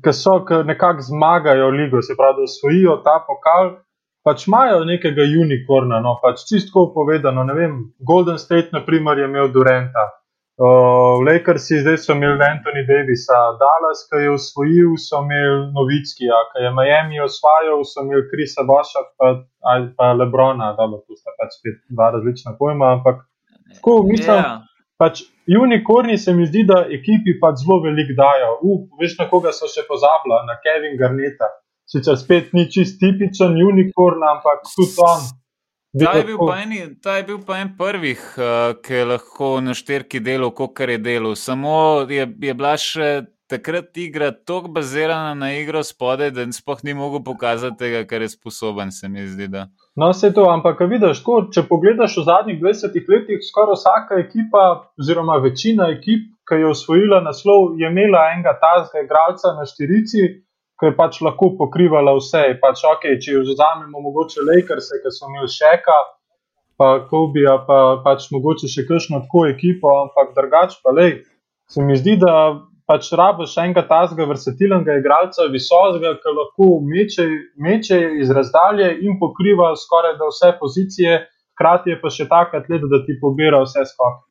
Ki 0.03 0.13
so, 0.13 0.39
nekako 0.65 1.01
zmagajo 1.01 1.69
ligo, 1.69 2.01
se 2.01 2.15
pravi, 2.17 2.37
da 2.37 2.49
osvojijo 2.49 2.97
ta 3.05 3.15
pokal, 3.27 3.71
pač 4.25 4.47
imajo 4.47 4.83
nekega 4.87 5.25
unikorna, 5.41 5.99
no, 6.01 6.17
pač 6.21 6.45
čisto 6.49 6.91
povedano. 6.93 7.45
Vem, 7.53 7.79
Golden 7.99 8.39
State, 8.39 8.69
na 8.73 8.81
primer, 8.85 9.19
je 9.19 9.27
imel 9.29 9.51
Durenta, 9.53 10.05
uh, 10.57 11.21
Lakersi, 11.27 11.81
zdaj 11.83 11.97
so 12.03 12.15
imeli 12.15 12.41
Anthony 12.47 12.85
Davisa, 12.89 13.39
Dallas, 13.61 14.05
ki 14.09 14.23
je 14.23 14.35
usvojil, 14.37 14.93
so 15.01 15.21
imeli 15.25 15.71
Novickija, 15.77 16.39
ki 16.51 16.65
je 16.65 16.75
Miami 16.77 17.21
osvajal, 17.25 17.83
so 17.85 18.05
imeli 18.05 18.25
Krisa 18.31 18.65
Boša, 18.69 19.03
pa, 19.19 19.33
pa 19.97 20.13
Lebrona, 20.13 20.73
da 20.77 20.87
bo 20.89 21.03
to 21.03 21.19
sta 21.19 21.35
pač 21.39 21.59
spet 21.59 21.81
dva 21.93 22.13
različna 22.15 22.55
pojma. 22.59 22.95
Ampak, 22.99 23.25
tako 23.75 24.03
mislim. 24.09 24.41
Yeah. 24.41 24.63
Pač 24.97 25.25
unikorni 25.61 26.17
se 26.17 26.33
mi 26.33 26.45
zdi, 26.47 26.63
da 26.63 26.85
ekipi 26.97 27.35
pač 27.41 27.61
zelo 27.63 27.81
veliko 27.83 28.15
dajo. 28.15 28.51
Uf, 28.63 28.87
veš, 29.01 29.17
na 29.19 29.27
koga 29.29 29.51
so 29.51 29.67
še 29.67 29.83
pozabili, 29.89 30.39
na 30.47 30.55
Kevin 30.63 30.95
Garneta 30.99 31.51
sicer 31.85 32.17
spet 32.17 32.53
ni 32.53 32.65
čist 32.71 32.99
tipičen 32.99 33.57
unikorn, 33.61 34.23
ampak 34.23 34.65
tudi 34.75 34.95
on. 35.05 35.27
Ta 35.95 36.11
je, 36.17 36.23
eni, 36.61 36.79
ta 36.99 37.17
je 37.17 37.23
bil 37.23 37.37
pa 37.47 37.61
en 37.63 37.69
prvih, 37.77 38.19
uh, 38.35 38.73
ki 38.83 38.93
je 38.93 39.05
lahko 39.13 39.51
na 39.63 39.71
šterki 39.77 40.19
delal, 40.19 40.51
kot 40.51 40.79
je 40.79 40.97
delal. 40.99 41.37
Samo 41.39 42.03
je, 42.09 42.25
je 42.27 42.53
bila 42.53 42.73
še 42.75 43.09
takrat 43.47 43.95
igra 43.97 44.33
tako 44.35 44.73
bazirana 44.75 45.31
na 45.39 45.53
igro 45.55 45.83
spodaj, 45.83 46.33
da 46.35 46.43
sploh 46.51 46.83
ni 46.83 46.97
mogel 46.97 47.23
pokazati 47.23 47.79
tega, 47.79 48.03
kar 48.09 48.25
je 48.25 48.33
sposoben, 48.33 48.91
se 48.91 49.07
mi 49.07 49.23
zdi. 49.27 49.47
Da. 49.47 49.69
No, 49.95 50.09
vse 50.11 50.33
to, 50.35 50.43
ampak 50.51 50.81
vidiš, 50.91 51.21
ko, 51.23 51.37
če 51.55 51.63
pogledaš 51.69 52.17
v 52.19 52.25
zadnjih 52.27 52.57
20 52.59 53.11
letih, 53.11 53.43
skoraj 53.47 53.77
vsaka 53.79 54.17
ekipa, 54.19 54.63
oziroma 54.99 55.37
večina 55.43 55.87
ekip, 55.93 56.25
ki 56.45 56.59
je 56.61 56.71
osvojila 56.71 57.21
naslov, 57.23 57.77
je 57.79 57.87
imela 57.87 58.25
enega 58.33 58.57
tazga 58.59 59.05
igralca 59.05 59.55
na 59.55 59.63
štirici 59.65 60.27
ki 60.79 60.91
je 60.91 60.95
pač 60.97 61.21
lahko 61.23 61.53
pokrivala 61.59 62.15
vse. 62.17 62.43
Pač, 62.61 62.83
okay, 62.89 63.19
če 63.21 63.37
jo 63.37 63.43
vzamemo, 63.47 64.01
mogoče 64.03 64.43
Lakers, 64.43 64.91
ki 65.01 65.13
so 65.13 65.29
imeli 65.29 65.51
šeka, 65.51 65.97
pa 66.79 66.89
Kobija, 67.09 67.57
pa 67.67 67.79
pač 68.03 68.27
mogoče 68.35 68.69
še 68.71 68.85
kakšno 68.89 69.23
tako 69.25 69.45
ekipo, 69.51 69.93
ampak 70.03 70.35
drugače 70.35 70.81
pa 70.83 70.95
le. 70.95 71.09
Se 71.71 71.83
mi 71.83 71.95
zdi, 71.97 72.17
da 72.21 72.33
pač 72.89 73.09
rabiš 73.17 73.55
enega 73.61 73.83
tazga 73.89 74.27
versatilnega 74.29 74.99
igralca, 74.99 75.47
visokega, 75.53 76.13
ki 76.21 76.35
lahko 76.37 76.69
meče, 76.85 77.25
meče 77.57 77.99
iz 78.21 78.33
razdalje 78.37 78.91
in 79.05 79.17
pokriva 79.21 79.71
skoraj 79.79 80.17
da 80.19 80.29
vse 80.29 80.53
pozicije, 80.59 81.17
hkrati 81.55 81.95
je 81.95 81.99
pa 82.01 82.13
še 82.13 82.29
tak 82.29 82.53
atlet, 82.59 82.85
da 82.91 83.01
ti 83.07 83.17
pobira 83.21 83.63
vse 83.65 83.85
skoke. 83.91 84.23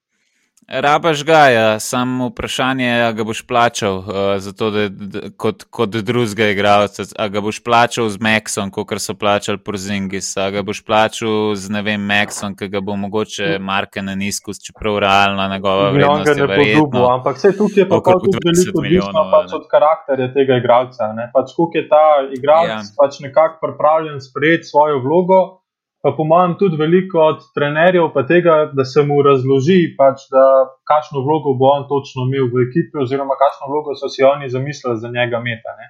Rabaš 0.68 1.24
ga, 1.24 1.48
ja. 1.48 1.80
samo 1.80 2.26
vprašanje 2.26 2.86
je, 2.86 3.04
ali 3.04 3.14
ga 3.14 3.24
boš 3.24 3.42
plačal 3.42 3.96
uh, 3.98 4.04
zato, 4.38 4.70
da, 4.70 4.88
da, 4.88 5.20
kot, 5.36 5.64
kot 5.70 5.88
drugega 5.88 6.48
igralca. 6.48 7.04
Ali 7.18 7.30
ga 7.30 7.40
boš 7.40 7.60
plačal 7.64 8.08
z 8.08 8.18
Maxom, 8.18 8.70
kot 8.70 8.94
so 8.98 9.14
plačali 9.14 9.58
Porzingis, 9.58 10.36
ali 10.36 10.52
ga 10.52 10.62
boš 10.62 10.80
plačal 10.84 11.54
z 11.54 11.70
ne 11.70 11.82
vem, 11.82 12.00
Maxom, 12.00 12.56
ki 12.56 12.68
ga 12.72 12.80
bo 12.80 12.96
mogoče 12.96 13.58
marke 13.60 14.02
na 14.02 14.14
nizku, 14.14 14.54
čeprav 14.66 14.98
realno 15.04 15.48
njegova 15.48 15.90
vrednost. 15.90 16.32
Ne, 16.32 16.46
ne 16.46 16.56
bo 16.56 16.64
dubo, 16.80 17.04
ampak 17.12 17.36
vse 17.36 17.52
tukaj 17.58 17.82
je 17.82 17.88
pa 17.88 18.00
tudi 18.00 18.38
veliko 18.44 18.80
odvisno 18.80 19.26
pač 19.34 19.52
od 19.52 19.68
karakterja 19.70 20.30
tega 20.32 20.60
igralca. 20.62 21.10
Pač, 21.34 21.52
Kako 21.54 21.70
je 21.74 21.88
ta 21.88 22.06
igralec 22.32 22.88
ja. 22.88 22.94
pač 22.96 23.20
nekako 23.20 23.60
pripravljen 23.66 24.20
sprejeti 24.20 24.64
svojo 24.64 24.98
vlogo 25.04 25.63
pa 26.04 26.12
po 26.16 26.24
mojem 26.24 26.58
tudi 26.58 26.76
veliko 26.76 27.18
od 27.18 27.38
trenerjev, 27.56 28.10
pa 28.14 28.26
tega, 28.28 28.54
da 28.76 28.84
se 28.84 29.02
mu 29.08 29.22
razloži, 29.24 29.94
pač, 29.96 30.26
da 30.28 30.42
kakšno 30.90 31.22
vlogo 31.24 31.54
bo 31.56 31.70
on 31.72 31.86
točno 31.88 32.26
imel 32.28 32.50
v 32.52 32.66
ekipi, 32.66 32.98
oziroma 33.00 33.38
kakšno 33.40 33.70
vlogo 33.72 33.94
so 33.96 34.10
si 34.12 34.20
oni 34.22 34.50
zamislili 34.52 35.00
za 35.00 35.08
njega 35.08 35.40
meta. 35.40 35.72
Ne? 35.78 35.86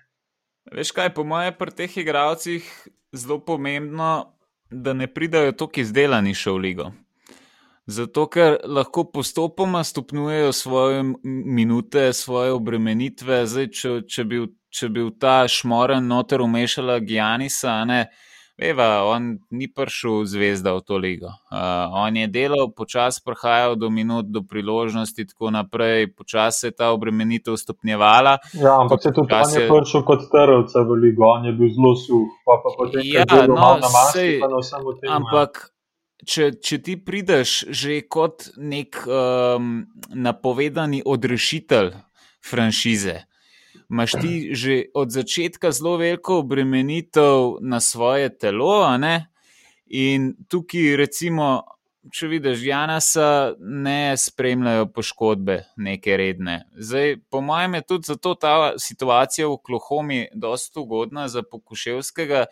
Veš 0.77 0.92
kaj, 0.94 1.11
po 1.16 1.24
mojem, 1.27 1.57
pri 1.59 1.74
teh 1.74 1.96
igralcih 1.98 2.62
je 2.87 3.18
zelo 3.18 3.40
pomembno, 3.42 4.11
da 4.70 4.94
ne 4.94 5.09
pridajo 5.11 5.57
tako 5.59 5.83
izdelani 5.83 6.35
še 6.35 6.55
v 6.55 6.62
ligo. 6.62 6.87
Zato, 7.90 8.29
ker 8.31 8.61
lahko 8.70 9.03
postopoma 9.11 9.83
stopnjujejo 9.85 10.53
svoje 10.53 11.03
minute, 11.59 12.12
svoje 12.14 12.55
obremenitve. 12.55 13.40
Zdaj, 13.50 13.66
če, 13.81 13.96
če, 14.07 14.27
bi, 14.31 14.40
če 14.70 14.92
bi 14.94 15.03
v 15.09 15.11
ta 15.18 15.42
šmoren 15.50 16.07
noter 16.07 16.46
umešala 16.46 17.00
Gijanisa, 17.03 17.74
ne, 17.90 18.00
uh, 18.07 18.31
Veva, 18.55 19.03
on 19.11 19.43
ni 19.51 19.67
prišel 19.67 20.23
zvezda 20.31 20.77
v 20.79 20.81
to 20.87 20.95
ligo. 20.95 21.27
Uh, 21.51 21.90
on 21.90 22.14
je 22.14 22.31
delal, 22.31 22.71
počasi 22.71 23.19
prihajal 23.27 23.75
do 23.75 23.90
minut, 23.90 24.31
do 24.31 24.47
priložnosti, 24.47 25.27
tako 25.27 25.51
naprej, 25.51 26.14
počasi 26.14 26.59
se 26.59 26.67
je 26.71 26.77
ta 26.79 26.93
obremenitev 26.95 27.59
stopnjevala. 27.59 28.38
Ja, 28.55 28.79
ampak 28.79 29.03
se 29.03 29.11
tudi 29.11 29.35
on 29.35 29.51
je 29.51 29.67
prišel 29.67 30.07
kot 30.07 30.31
trlce 30.31 30.87
v 30.87 30.90
ligo, 31.03 31.27
on 31.35 31.51
je 31.51 31.53
bil 31.59 31.75
zelo 31.75 31.99
suh, 31.99 32.31
pa, 32.47 32.62
pa 32.62 32.71
potem 32.79 33.03
ja, 33.03 33.27
je 33.27 33.49
no, 33.51 33.75
na 33.83 33.90
maski, 33.90 34.23
sej, 34.23 34.33
pa 34.38 34.47
na 34.47 34.62
vsem 34.62 34.87
tem. 35.03 35.11
ja. 35.11 35.19
Ampak, 35.19 35.53
če, 36.23 36.45
če 36.62 36.79
ti 36.79 36.95
prideš 36.95 37.51
že 37.75 38.07
kot 38.07 38.55
nek 38.55 39.03
um, 39.11 39.83
napovedani 40.14 41.03
odrešitelj 41.03 41.90
franšize, 42.38 43.25
imaš 43.91 44.13
ti 44.21 44.55
že 44.55 44.85
od 44.95 45.11
začetka 45.11 45.73
zelo 45.73 45.97
veliko 45.97 46.39
obremenitev 46.43 47.61
na 47.61 47.81
svoje 47.81 48.31
telo? 48.39 48.87
In 49.87 50.35
tukaj, 50.49 50.97
recimo, 50.97 51.63
če 52.13 52.29
vidiš, 52.29 52.63
Janasa 52.67 53.55
ne 53.59 54.17
spremljajo 54.19 54.89
poškodbe, 54.93 55.59
neke 55.77 56.17
redne. 56.21 56.65
Zdaj, 56.77 57.19
po 57.31 57.41
mojem, 57.45 57.79
je 57.79 57.87
tudi 57.89 58.11
zato 58.13 58.35
ta 58.35 58.55
situacija 58.81 59.49
v 59.49 59.61
Klohomi 59.65 60.21
dosta 60.35 60.83
ugodna 60.83 61.29
za 61.29 61.43
Pokuševskega, 61.43 62.47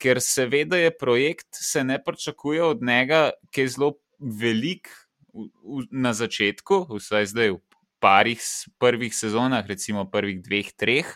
ker 0.00 0.20
se 0.20 0.46
ve, 0.46 0.64
da 0.68 0.80
je 0.80 0.92
projekt, 0.92 1.48
se 1.52 1.84
ne 1.84 1.98
pričakuje 2.02 2.62
od 2.64 2.82
njega, 2.82 3.30
ki 3.50 3.66
je 3.66 3.72
zelo 3.76 3.92
velik 4.20 4.88
v, 5.32 5.48
v, 5.64 5.86
na 5.90 6.12
začetku, 6.16 6.86
vsaj 6.96 7.32
zdaj 7.32 7.56
v 7.56 7.60
parih 8.06 8.42
prvih 8.78 9.14
sezonah, 9.14 9.66
recimo 9.66 10.06
prvih 10.10 10.38
dveh, 10.42 10.70
treh. 10.78 11.10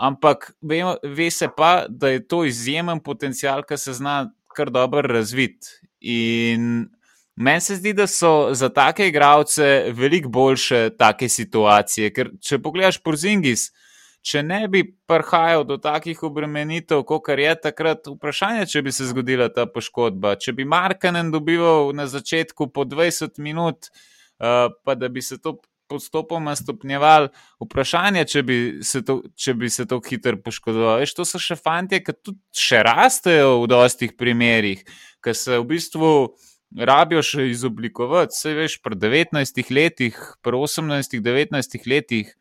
Ampak 0.00 0.54
ve, 0.60 0.80
ve 1.04 1.30
se 1.30 1.48
pa, 1.56 1.84
da 1.88 2.08
je 2.14 2.24
to 2.24 2.44
izjemen 2.48 3.00
potencial, 3.04 3.64
ki 3.68 3.76
se 3.80 3.92
zna 4.00 4.16
kar 4.56 4.72
dobro 4.72 5.02
razviti. 5.02 5.68
In 6.00 6.88
meni 7.36 7.60
se 7.60 7.76
zdi, 7.76 7.92
da 7.92 8.06
so 8.06 8.54
za 8.56 8.68
take 8.68 9.08
igralce 9.08 9.92
veliko 9.92 10.28
boljše 10.28 10.90
take 10.98 11.28
situacije. 11.28 12.12
Ker 12.16 12.32
če 12.40 12.60
pogledaš 12.64 13.00
Porzingis, 13.04 13.70
če 14.26 14.42
ne 14.42 14.64
bi 14.68 14.82
prihajal 15.08 15.64
do 15.68 15.78
takih 15.80 16.22
obremenitev, 16.26 17.04
kot 17.08 17.28
je 17.28 17.54
takrat, 17.62 18.08
vprašanje, 18.16 18.66
če 18.72 18.82
bi 18.82 18.92
se 18.92 19.08
zgodila 19.12 19.48
ta 19.52 19.68
poškodba. 19.70 20.34
Če 20.40 20.56
bi 20.56 20.64
Markanen 20.68 21.30
dobival 21.30 21.92
na 21.96 22.08
začetku 22.10 22.68
po 22.74 22.84
20 22.88 23.38
minut, 23.38 23.90
uh, 24.40 24.72
pa 24.84 24.96
da 24.98 25.08
bi 25.08 25.22
se 25.22 25.38
to 25.38 25.58
postopoma 25.88 26.54
stopnjeval, 26.56 27.28
vprašanje, 27.62 28.24
če 28.24 28.42
bi 28.42 28.56
se 28.82 29.02
to, 29.06 29.20
če 29.36 29.54
bi 29.54 29.70
se 29.70 29.86
to 29.86 30.00
hitro 30.04 30.36
poškodoval. 30.42 31.00
Veš, 31.02 31.14
to 31.18 31.24
so 31.28 31.40
še 31.42 31.56
fantje, 31.56 32.02
ki 32.04 32.16
tudi 32.18 32.40
še 32.56 32.82
rastejo 32.86 33.62
v 33.62 33.70
dostih 33.70 34.16
primerih, 34.18 34.84
ki 35.24 35.34
se 35.34 35.58
v 35.58 35.64
bistvu. 35.76 36.12
Rabijo 36.76 37.20
še 37.22 37.44
izoblikovati, 37.46 38.34
vse 38.34 38.52
veš, 38.56 38.72
pri 38.82 38.96
19 38.98 39.70
letih, 39.70 40.16
pri 40.42 40.58
18, 40.58 41.14
19 41.22 41.86
letih, 41.86 42.32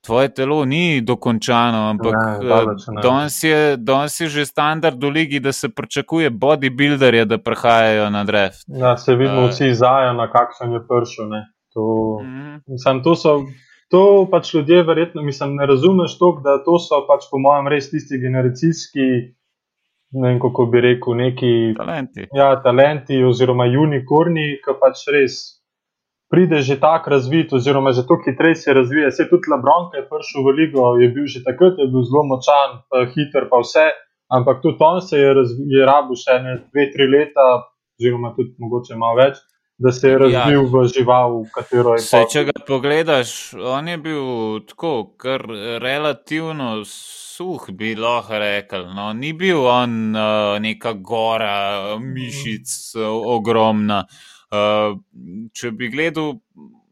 tvoje 0.00 0.28
telo 0.34 0.64
ni 0.64 1.00
dokončano, 1.00 1.90
ampak 1.90 2.14
ne. 2.40 3.02
danes 3.02 3.36
je, 3.44 3.76
danes 3.76 4.20
je 4.20 4.28
že 4.28 4.46
standard 4.46 5.02
v 5.02 5.10
ligi, 5.10 5.40
da 5.40 5.52
se 5.52 5.68
pričakuje 5.68 6.30
bodybuilderje, 6.30 7.24
da 7.24 7.38
prihajajo 7.38 8.10
na 8.10 8.24
draft. 8.24 8.64
Ja, 8.66 8.96
se 8.96 9.14
vidimo 9.14 9.46
Eh. 9.46 9.48
vsi 9.50 9.74
zajo, 9.74 10.12
na 10.12 10.30
kakšen 10.32 10.72
je 10.72 10.80
prišel. 10.88 11.30
To, 11.76 11.84
Mhm. 12.18 12.58
mislim, 12.66 13.02
to 13.02 13.14
so. 13.14 13.36
To 13.88 14.00
pač 14.26 14.48
ljudje 14.50 14.80
verjetno 14.82 15.22
mislim, 15.22 15.54
ne 15.54 15.66
razumeš 15.66 16.16
toliko, 16.18 16.40
da 16.42 16.56
to 16.58 16.74
so 16.78 17.04
pač 17.06 17.28
po 17.30 17.38
mojem 17.38 17.68
res 17.68 17.86
tisti 17.86 18.18
generacijski, 18.18 19.04
ne 20.12 20.24
vem 20.24 20.40
kako 20.40 20.66
bi 20.66 20.80
rekel, 20.80 21.14
neki 21.14 21.50
Talenti. 21.76 22.24
ja, 22.32 22.48
talenti 22.58 23.20
oziroma 23.22 23.68
unikorni, 23.76 24.58
ki 24.58 24.74
pač 24.80 25.04
res 25.08 25.36
pride 26.26 26.58
že 26.60 26.80
tako 26.80 27.10
razvit, 27.10 27.52
oziroma 27.52 27.92
že 27.92 28.02
tako 28.02 28.26
hitreje 28.26 28.56
se 28.56 28.74
razvija. 28.74 29.10
Se 29.12 29.28
tudi 29.30 29.46
Lebron, 29.46 29.86
ki 29.86 29.96
je 29.96 30.08
prišel 30.08 30.42
v 30.42 30.56
ligo, 30.56 30.98
je 30.98 31.08
bil 31.08 31.26
že 31.26 31.44
takrat 31.44 31.78
je 31.78 31.86
bil 31.86 32.02
zelo 32.02 32.24
močan, 32.24 32.82
pa 32.90 33.06
hiter, 33.06 33.46
pa 33.46 33.60
vse, 33.60 33.86
ampak 34.28 34.62
tudi 34.62 34.82
on 34.82 34.98
se 35.00 35.14
je, 35.16 35.30
razvi, 35.32 35.62
je 35.70 35.86
rabil 35.86 36.16
še 36.16 36.42
ne 36.42 36.56
dve, 36.64 36.90
tri 36.90 37.06
leta, 37.06 37.46
oziroma 37.94 38.34
tudi 38.34 38.50
mogoče 38.58 38.96
malo 38.96 39.22
več. 39.22 39.38
Da 39.78 39.92
se 39.92 40.08
je 40.08 40.12
Ja. 40.12 40.18
razvil 40.18 40.62
ja. 40.62 40.68
v 40.72 40.84
žival, 40.88 41.42
v 41.44 41.50
katero 41.52 41.92
je 41.94 42.04
pol- 42.10 42.30
če 42.32 42.44
ga 42.44 42.52
pogledaš, 42.66 43.32
on 43.54 43.88
je 43.88 43.96
bil 43.98 44.24
tako, 44.68 44.92
kar 45.20 45.44
relativno 45.82 46.84
suh, 46.84 47.66
bi 47.70 47.94
lahko 47.94 48.38
rekel. 48.40 48.86
No, 48.94 49.12
ni 49.12 49.32
bil 49.36 49.60
on 49.68 50.16
uh, 50.16 50.56
neka 50.58 50.92
gora 50.92 51.98
mišic, 52.00 52.94
uh, 52.96 53.04
ogromna. 53.36 54.06
Uh, 54.48 54.96
če 55.52 55.70
bi 55.76 55.90
gledal 55.92 56.38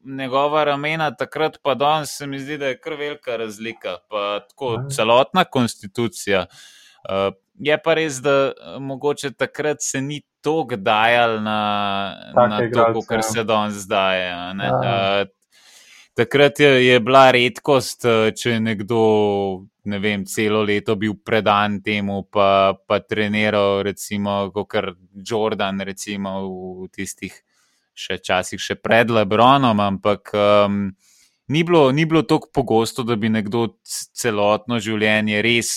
njegova 0.04 0.64
ramena 0.64 1.08
takrat, 1.16 1.56
pa 1.62 1.72
danes, 1.74 2.12
se 2.18 2.26
mi 2.26 2.36
zdi, 2.38 2.58
da 2.58 2.66
je 2.66 2.76
kar 2.78 2.92
velika 3.00 3.36
razlika. 3.36 3.96
Pa 4.10 4.40
tako 4.48 4.74
Ja. 4.74 4.88
celotna 4.90 5.44
konstitucija. 5.44 6.46
Uh, 7.08 7.32
je 7.58 7.76
pa 7.82 7.94
res, 7.94 8.20
da 8.24 8.52
uh, 8.52 8.78
mogoče 8.82 9.34
takrat 9.38 9.82
se 9.82 10.00
ni 10.00 10.22
toliko 10.44 10.76
dajal 10.76 11.38
na, 11.42 11.60
Take 12.34 12.74
na 12.74 12.90
to, 12.92 13.04
kar 13.08 13.22
ja. 13.22 13.22
se 13.22 13.44
danes 13.44 13.86
daje. 13.88 14.26
Ja. 14.28 15.24
Takrat 16.14 16.60
je, 16.60 16.68
je 16.86 16.98
bila 17.00 17.30
redkost, 17.34 18.04
eh, 18.06 18.28
če 18.36 18.50
je 18.50 18.58
nekdo 18.62 18.98
ne 19.84 19.98
vem, 19.98 20.24
celo 20.24 20.62
leto 20.64 20.96
bil 20.96 21.16
predan 21.24 21.80
temu, 21.84 22.22
pa, 22.32 22.74
pa 22.86 23.00
treniral, 23.04 23.82
recimo, 23.84 24.48
kot 24.52 24.96
Jordan, 25.12 25.82
recimo 25.84 26.36
v 26.84 26.88
tistih 26.92 27.34
še 27.94 28.18
časih, 28.18 28.60
še 28.60 28.78
pred 28.80 29.12
Lebronom, 29.12 29.78
ampak 29.80 30.32
um, 30.34 30.88
ni 31.52 31.62
bilo, 31.62 31.90
ni 31.92 32.08
bilo 32.08 32.24
tako 32.26 32.50
pogosto, 32.52 33.04
da 33.04 33.16
bi 33.16 33.30
nekdo 33.30 33.76
celotno 33.84 34.80
življenje 34.82 35.44
res 35.44 35.74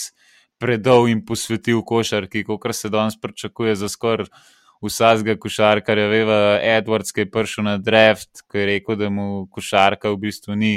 predal 0.59 1.07
in 1.09 1.23
posvetil 1.25 1.81
košarki, 1.85 2.43
kot 2.43 2.67
se 2.75 2.89
danes 2.89 3.19
pričakuje 3.21 3.75
za 3.75 3.89
skoraj 3.89 4.29
vsakega 4.81 5.37
košarkarja. 5.39 6.07
Veva, 6.07 6.39
Edwards, 6.61 7.13
ki 7.13 7.25
je 7.25 7.31
prišel 7.31 7.65
na 7.65 7.77
draft, 7.77 8.43
ki 8.51 8.61
je 8.61 8.65
rekel, 8.71 8.97
da 8.99 9.09
mu 9.09 9.47
košarka 9.51 10.11
v 10.13 10.21
bistvu 10.27 10.55
ni 10.55 10.73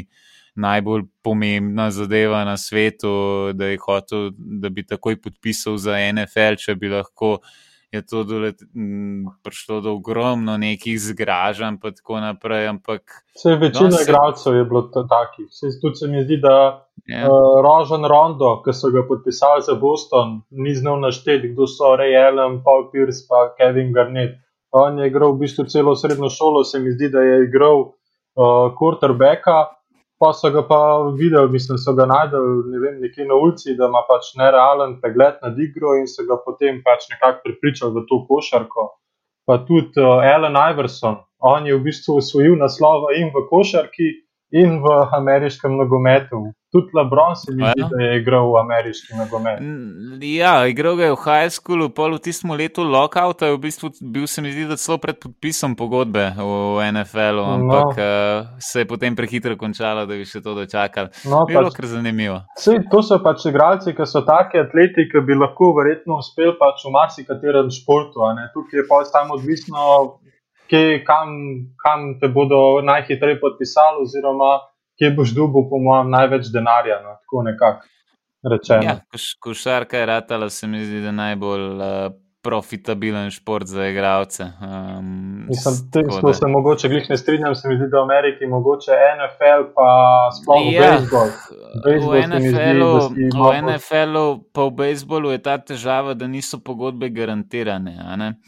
najbolj 0.61 1.05
pomembna 1.23 1.91
zadeva 1.91 2.45
na 2.45 2.57
svetu, 2.57 3.53
da 3.55 3.71
je 3.71 3.79
hotel, 3.81 4.31
da 4.35 4.69
bi 4.69 4.87
takoj 4.87 5.21
podpisal 5.23 5.77
za 5.79 5.99
NFL, 6.13 6.59
če 6.61 6.77
bi 6.77 6.91
lahko. 6.93 7.39
Je 7.93 8.03
to 8.03 8.23
dolet, 8.25 8.55
m, 8.73 9.25
prišlo 9.43 9.81
do 9.81 9.93
ogromno 9.93 10.55
nekih 10.57 10.95
zgražanj, 10.97 11.77
pa 11.77 11.91
tako 11.91 12.21
naprej. 12.21 12.69
Ampak 12.69 13.03
Vse 13.35 13.57
večina 13.57 13.91
se- 13.91 14.05
igralcev 14.05 14.55
je 14.55 14.65
bilo 14.65 14.83
ta- 14.85 15.03
takih. 15.05 15.47
Saj 15.51 15.71
Tudi 15.81 15.97
se 15.97 16.07
mi 16.07 16.23
zdi, 16.23 16.37
da 16.37 16.87
ja, 17.05 17.25
uh, 17.25 17.33
Rožen 17.61 18.05
Rondo, 18.05 18.63
ki 18.63 18.73
so 18.73 18.91
ga 18.91 19.03
podpisali 19.03 19.63
za 19.63 19.75
Boston, 19.75 20.27
ni 20.53 20.75
znal 20.75 21.01
našteti, 21.01 21.49
kdo 21.49 21.67
so 21.67 21.97
Ray 21.97 22.15
Allen, 22.17 22.63
Paul 22.63 22.91
Pierce 22.93 23.21
in 23.23 23.51
Kevin 23.59 23.93
Garnett. 23.93 24.39
On 24.73 24.99
je 24.99 25.07
igral 25.07 25.33
v 25.33 25.39
bistvu 25.41 25.65
celo 25.67 25.97
srednjo 25.97 26.31
šolo, 26.31 26.63
se 26.65 26.79
mi 26.79 26.93
zdi, 26.93 27.09
da 27.09 27.21
je 27.21 27.45
igral 27.45 27.81
uh, 27.81 27.91
quarterbacka, 28.73 29.67
pa 30.21 30.33
so 30.37 30.51
ga 30.53 30.63
pa 30.69 30.81
videli, 31.17 31.49
mislim, 31.49 31.79
so 31.81 31.95
ga 31.97 32.05
najdel 32.07 32.47
ne 32.69 32.79
vem, 32.83 32.99
nekje 33.01 33.25
na 33.25 33.39
ulici, 33.41 33.75
da 33.79 33.89
ima 33.89 34.03
pač 34.09 34.35
nerealen 34.37 34.99
pregled 35.01 35.41
nad 35.43 35.59
igro 35.59 35.95
in 35.97 36.07
se 36.07 36.27
ga 36.29 36.37
potem 36.45 36.83
pač 36.85 37.09
nekako 37.13 37.41
pripričal 37.47 37.95
v 37.97 38.05
to 38.09 38.21
košarko. 38.29 38.87
Pa 39.49 39.63
tudi 39.65 39.97
uh, 40.03 40.21
Allen 40.35 40.59
Iverson, 40.61 41.17
on 41.41 41.67
je 41.67 41.79
v 41.79 41.85
bistvu 41.89 42.19
osvojil 42.21 42.59
naslova 42.61 43.15
in 43.17 43.33
v 43.33 43.47
košarki, 43.49 44.11
in 44.53 44.81
v 44.85 44.93
ameriškem 45.17 45.77
nogometu. 45.79 46.51
Tudi 46.71 46.95
Lebron 46.95 47.35
se 47.35 47.51
mi 47.51 47.65
zdi, 47.65 47.81
ja? 47.81 47.87
da 47.91 47.99
je 47.99 48.19
igral 48.21 48.47
v 48.47 48.59
ameriški 48.61 49.17
nogomet. 49.19 49.59
Ja, 50.23 50.67
igral 50.67 50.95
ga 50.95 51.05
je 51.05 51.13
v 51.13 51.19
high 51.19 51.51
schoolu, 51.51 51.89
pol 51.91 52.15
v 52.15 52.21
tistem 52.23 52.53
letu 52.53 52.85
lockouta, 52.87 53.47
je 53.47 53.57
v 53.57 53.61
bistvu 53.61 53.91
bil 54.01 54.27
se 54.27 54.39
mi 54.39 54.53
zdi, 54.53 54.69
da 54.71 54.77
celo 54.77 54.99
pred 54.99 55.19
podpisom 55.19 55.75
pogodbe 55.75 56.29
v 56.31 56.47
NFL-u, 56.87 57.43
ampak 57.45 57.91
No. 57.91 57.91
uh, 57.99 58.47
se 58.61 58.81
je 58.81 58.87
potem 58.87 59.17
prehitro 59.17 59.57
končalo, 59.57 60.07
da 60.07 60.15
bi 60.15 60.23
še 60.25 60.39
to 60.39 60.55
dočakali. 60.55 61.11
No, 61.27 61.43
Bilo 61.45 61.67
pač, 61.67 61.75
kar 61.75 61.87
zanimivo. 61.89 62.39
sej, 62.55 62.87
to 62.87 63.03
so 63.03 63.19
pač 63.19 63.45
igralci, 63.45 63.91
ki 63.91 64.07
so 64.07 64.23
taki 64.23 64.63
atleti, 64.63 65.11
ki 65.11 65.21
bi 65.21 65.35
lahko 65.35 65.75
verjetno 65.75 66.23
uspeli 66.23 66.55
pač 66.55 66.87
v 66.87 66.95
marsikaterem 66.95 67.67
športu. 67.69 68.23
Tukaj 68.55 68.79
je 68.79 68.87
pač 68.87 69.11
tam 69.11 69.35
odvisno, 69.35 70.23
kje, 70.71 71.03
kam, 71.03 71.35
kam 71.77 72.15
te 72.23 72.29
bodo 72.29 72.79
najhitreje 72.81 73.41
podpisali, 73.43 74.07
oziroma 74.07 74.70
kje 75.01 75.11
boš 75.13 75.33
dobil, 75.33 75.65
po 75.65 75.81
mojem, 75.81 76.11
največ 76.11 76.47
denarja. 76.49 77.01
No, 77.01 77.17
tako 77.19 77.43
nekako 77.43 77.87
rečeno. 78.45 78.83
Ja, 78.83 79.01
koš, 79.07 79.35
košarka 79.41 79.97
je 79.97 80.07
ratala, 80.07 80.51
se 80.51 80.67
mi 80.67 80.85
zdi, 80.85 81.01
da 81.01 81.13
najbolj 81.13 81.65
uh, 81.73 82.13
profitabilen 82.43 83.31
šport 83.31 83.67
za 83.67 83.87
igralce. 83.87 84.45
Um, 84.63 85.45
Mislim, 85.45 85.75
s- 85.75 85.91
te, 85.91 86.01
tako 86.01 86.21
to 86.21 86.27
da- 86.27 86.35
se 86.35 86.47
mogoče 86.49 86.89
glih 86.89 87.11
ne 87.11 87.17
strinjam, 87.17 87.55
se 87.55 87.69
mi 87.69 87.77
zdi, 87.77 87.85
da 87.87 87.99
v 87.99 88.03
Ameriki 88.03 88.47
mogoče 88.47 88.93
NFL, 89.17 89.67
pa 89.75 89.89
sploh 90.33 90.63
Ja, 90.67 90.81
bejzbol. 90.91 91.29
Bejzbol 91.85 92.11
v 92.11 92.23
NFL-u, 92.23 92.93
v 93.45 93.53
NFL-u, 93.63 94.25
pa 94.53 94.63
v 94.63 94.71
bejzbolu 94.73 95.31
je 95.31 95.39
ta 95.41 95.59
težava, 95.59 96.15
da 96.15 96.27
niso 96.27 96.59
pogodbe 96.61 97.09
garantirane. 97.11 97.93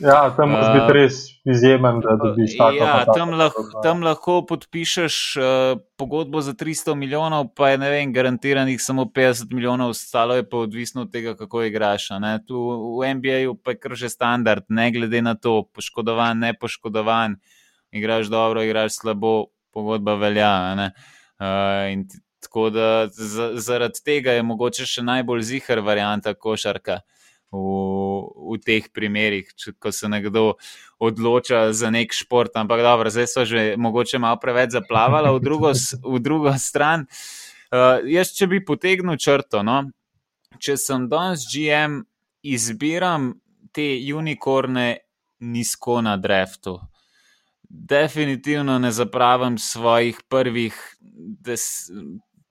Ja, 0.01 0.31
tam 0.31 0.55
Uh, 0.55 0.73
biti 0.73 0.93
res 0.95 1.21
izjemen, 1.45 2.01
da 2.01 2.17
dobiš 2.17 2.57
tako. 2.59 2.77
Ja, 2.77 2.93
pa 2.93 3.05
tako 3.05 3.19
tam, 3.19 3.31
lah, 3.31 3.53
pogodbo. 3.57 3.83
tam 3.83 4.03
lahko 4.03 4.35
podpišeš 4.47 5.17
uh, 5.37 5.81
pogodbo 5.97 6.41
za 6.41 6.55
300 6.55 6.95
milijonov, 6.95 7.49
pa 7.57 7.71
je 7.71 7.79
ne 7.79 7.91
vem, 7.91 8.13
garantiranih 8.13 8.83
samo 8.83 9.05
50 9.05 9.55
milijonov, 9.55 9.91
ostalo 9.91 10.35
je 10.35 10.49
pa 10.49 10.57
odvisno 10.57 11.03
od 11.03 11.13
tega, 11.13 11.35
kako 11.37 11.63
igraš. 11.63 12.09
Tu 12.47 12.59
v 13.01 13.15
NBA-ju 13.15 13.55
pa 13.55 13.75
je 13.75 13.79
kar 13.79 13.95
že 13.95 14.09
standard, 14.09 14.65
ne 14.69 14.91
glede 14.91 15.23
na 15.23 15.35
to, 15.35 15.63
poškodovan, 15.75 16.39
ne 16.39 16.55
poškodovan, 16.55 17.37
igraš 17.91 18.27
dobro, 18.27 18.63
igraš 18.63 18.93
slabo, 18.93 19.47
pogodba 19.73 20.15
velja. 20.15 20.77
Uh, 21.41 22.07
tako 22.43 22.71
da 22.71 23.09
za, 23.09 23.51
zaradi 23.55 24.03
tega 24.05 24.33
je 24.33 24.43
mogoče 24.43 24.87
še 24.87 25.03
najbolj 25.03 25.43
zihar 25.43 25.79
varianta 25.79 26.35
košarka 26.35 27.01
v, 27.53 28.57
v 28.57 28.59
teh 28.65 28.89
primerih, 28.93 29.53
če, 29.55 29.75
ko 29.79 29.93
se 29.93 30.09
nekdo 30.09 30.57
odloča 31.03 31.73
za 31.77 31.93
nek 31.93 32.15
šport. 32.17 32.57
Ampak 32.57 32.81
dobro, 32.85 33.13
zdaj 33.13 33.29
so 33.29 33.45
že 33.45 33.75
mogoče 33.77 34.19
malo 34.19 34.41
preveč 34.41 34.73
zaplavali 34.73 35.33
v 35.37 35.43
drugo, 35.45 35.73
v 36.03 36.21
drugo 36.21 36.55
stran. 36.59 37.07
Uh, 37.73 38.01
jaz, 38.09 38.33
če 38.37 38.49
bi 38.49 38.65
potegnil 38.65 39.17
črto, 39.17 39.63
no, 39.65 39.85
če 40.61 40.77
sem 40.77 41.09
danes 41.09 41.47
GM, 41.49 42.03
izbiram 42.43 43.33
te 43.73 43.97
unikorne 44.13 45.05
nizko 45.41 46.03
na 46.05 46.17
draftu. 46.21 46.77
Definitivno 47.63 48.77
ne 48.79 48.91
zapravim 48.93 49.57
svojih 49.59 50.19
prvih 50.29 50.77
des, 51.01 51.89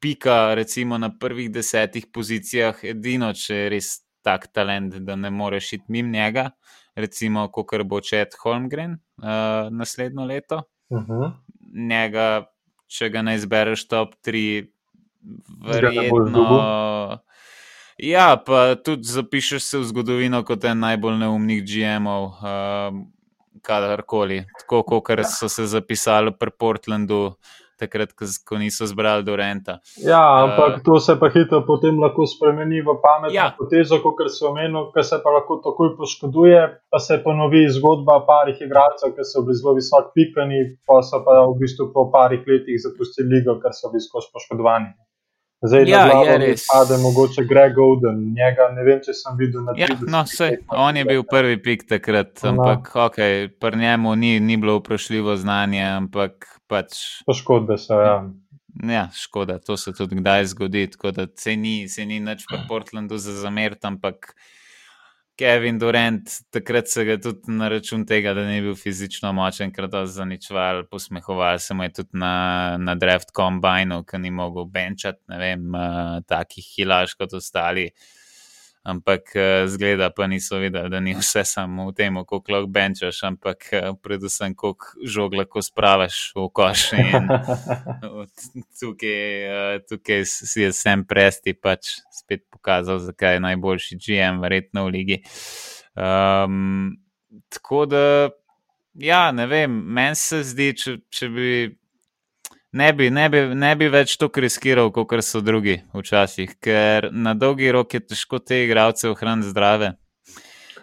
pika, 0.01 0.55
recimo 0.57 0.97
na 0.97 1.11
prvih 1.13 1.51
desetih 1.53 2.07
pozicijah, 2.09 2.79
edino 2.83 3.29
če 3.37 3.67
res 3.69 3.99
tak 4.21 4.47
talent, 4.53 4.95
da 4.95 5.15
ne 5.15 5.29
moreš 5.29 5.73
iti 5.73 5.85
mimo 5.87 6.11
njega, 6.11 6.49
recimo, 6.95 7.47
kot 7.51 7.83
bo 7.85 8.01
Čet 8.01 8.35
Holmgren 8.43 8.91
uh, 8.91 9.71
naslednjo 9.71 10.25
leto. 10.25 10.63
Mhm. 10.93 11.33
Njega, 11.87 12.45
če 12.87 13.09
ga 13.09 13.21
ne 13.21 13.35
izbereš 13.35 13.87
top 13.87 14.15
3, 14.25 14.67
Ga 15.21 15.89
ne 15.89 16.09
boš 16.09 16.31
verjetno. 16.31 17.19
Ja, 17.97 18.43
pa 18.45 18.75
tudi 18.75 19.03
zapišeš 19.03 19.63
se 19.63 19.77
v 19.77 19.85
zgodovino 19.85 20.41
kot 20.45 20.63
en 20.65 20.79
najbolj 20.81 21.19
neumnih 21.21 21.61
GM-ov, 21.61 22.23
um, 22.41 23.03
kadarkoli. 23.61 24.39
Tako 24.63 24.81
kot 24.83 25.21
so 25.29 25.49
se 25.49 25.67
zapisali 25.69 26.33
pri 26.39 26.51
Portlandu, 26.59 27.35
takrat, 27.81 28.13
ko, 28.15 28.59
niso 28.61 28.87
zbrali 28.89 29.25
Dorenta. 29.27 29.79
Ja, 30.05 30.21
ampak 30.45 30.81
to 30.85 30.99
se 31.03 31.17
pa 31.19 31.29
hitro 31.33 31.63
potem 31.67 31.99
lahko 32.01 32.27
spremeni 32.29 32.81
v 32.85 32.97
pametno 33.03 33.35
Ja. 33.35 33.49
potezo, 33.57 33.99
kot 34.05 34.21
si 34.29 34.45
omenil, 34.45 34.91
ki 34.93 35.03
se 35.03 35.19
pa 35.23 35.33
lahko 35.33 35.59
takoj 35.65 35.95
poškoduje, 35.97 36.61
pa 36.91 36.99
se 36.99 37.19
ponovi 37.23 37.65
zgodba 37.73 38.21
parih 38.27 38.61
igralcev, 38.61 39.15
ki 39.17 39.25
so 39.25 39.43
bili 39.45 39.59
zelo 39.59 39.75
visoko 39.79 40.13
pikani, 40.15 40.61
pa 40.87 41.01
so 41.01 41.23
pa 41.25 41.41
v 41.49 41.57
bistvu 41.61 41.91
po 41.93 42.09
parih 42.13 42.45
letih 42.47 42.79
zapustili 42.85 43.37
ligo, 43.37 43.57
ker 43.63 43.73
so 43.73 43.89
bili 43.91 44.05
skozi 44.07 44.29
poškodovani. 44.33 44.93
Zdaj, 45.61 45.83
Ja, 45.87 46.05
na 46.05 46.11
glavo 46.11 46.39
mi 46.39 46.55
pade 46.73 46.97
mogoče 46.97 47.43
Greg 47.45 47.77
Oden, 47.77 48.33
njega 48.33 48.65
ne 48.75 48.83
vem, 48.83 48.99
če 49.05 49.13
sem 49.13 49.35
videl 49.37 49.61
na 49.61 49.75
Ja, 49.77 49.87
30 49.93 50.09
no, 50.09 50.21
sej, 50.25 50.55
on 50.73 50.97
je 50.97 51.03
bil 51.05 51.21
prvi 51.23 51.59
pik 51.61 51.85
takrat, 51.89 52.31
No. 52.43 52.49
ampak 52.49 52.89
okay, 52.95 53.45
pri 53.59 53.77
njemu 53.77 54.15
ni, 54.15 54.39
ni 54.39 54.57
bilo 54.57 54.79
vprašljivo 54.79 55.35
znanje, 55.37 55.83
ampak 55.85 56.47
pač. 56.67 56.97
Poškodbe 57.29 57.77
so, 57.77 57.99
ja. 58.01 58.15
Ja, 58.87 59.09
škoda, 59.13 59.59
to 59.59 59.77
se 59.77 59.93
tudi 59.93 60.15
kdaj 60.15 60.45
zgodi, 60.45 60.87
tako 60.95 61.11
da 61.11 61.27
se 61.37 61.55
ni, 61.55 61.89
se 61.89 62.05
ni 62.05 62.19
nič 62.19 62.45
v 62.49 62.63
Portlandu 62.67 63.17
za 63.21 63.33
zameriti, 63.37 63.85
ampak 63.87 64.33
Kevin 65.39 65.79
Durant, 65.79 66.29
takrat 66.53 66.89
se 66.91 67.05
ga 67.05 67.15
tudi 67.17 67.53
na 67.55 67.69
račun 67.71 68.03
tega, 68.05 68.33
da 68.37 68.43
ni 68.45 68.59
bil 68.61 68.75
fizično 68.77 69.31
močen, 69.33 69.71
ker 69.73 69.87
da 69.89 70.03
zaničval, 70.05 70.83
posmehoval 70.91 71.59
se 71.59 71.73
mu 71.73 71.87
je 71.87 71.93
tudi 72.01 72.19
na, 72.21 72.77
na 72.77 72.95
draft 72.95 73.31
kombajnu, 73.33 74.03
ker 74.05 74.21
ni 74.21 74.31
mogel 74.31 74.67
benčati, 74.69 75.23
ne 75.31 75.39
vem, 75.41 75.69
uh, 75.73 76.19
takih 76.27 76.67
hilaš 76.75 77.15
kot 77.17 77.33
ostali. 77.39 77.89
Ampak 78.81 79.35
uh, 79.35 79.67
zgleda 79.69 80.09
pa 80.09 80.25
niso 80.27 80.57
videli, 80.57 80.89
da 80.89 80.99
ni 80.99 81.13
vse 81.13 81.43
samo 81.45 81.85
v 81.91 81.93
tem, 81.93 82.15
koliko 82.25 82.51
lahko 82.55 82.69
benčaš, 82.73 83.19
ampak 83.29 83.67
uh, 83.77 83.91
predvsem 84.01 84.55
koliko 84.57 85.05
žog 85.05 85.35
lahko 85.37 85.61
spravaš 85.61 86.31
v 86.35 86.47
koš. 86.49 86.85
Tukaj, 88.81 89.21
uh, 89.45 89.75
tukaj 89.85 90.25
si 90.25 90.65
je 90.65 90.71
Sam 90.73 91.05
Presti 91.05 91.53
pač 91.53 91.99
spet 92.09 92.47
pokazal, 92.49 92.97
zakaj 93.05 93.37
je 93.37 93.43
najboljši 93.45 93.99
GM, 94.01 94.41
verjetno 94.41 94.87
v 94.87 94.93
ligi. 94.97 95.19
Um, 95.93 96.97
tako 97.53 97.85
da, 97.85 98.29
ja, 98.97 99.27
ne 99.31 99.45
vem, 99.45 99.77
meni 99.93 100.17
se 100.17 100.41
zdi, 100.41 100.71
če, 100.73 100.97
če 101.13 101.29
bi. 101.29 101.53
Ne 102.73 102.93
bi, 102.93 103.09
ne, 103.11 103.25
bi, 103.29 103.39
ne 103.55 103.75
bi 103.75 103.89
več 103.91 104.13
to 104.15 104.29
riskiral, 104.39 104.93
kot 104.95 105.11
so 105.27 105.41
drugi 105.43 105.81
včasih, 105.91 106.53
ker 106.63 107.09
na 107.11 107.33
dolgi 107.35 107.71
rok 107.71 107.93
je 107.93 107.99
težko 107.99 108.39
te 108.39 108.61
igralce 108.63 109.09
ohraniti 109.11 109.49
zdrave. 109.51 109.89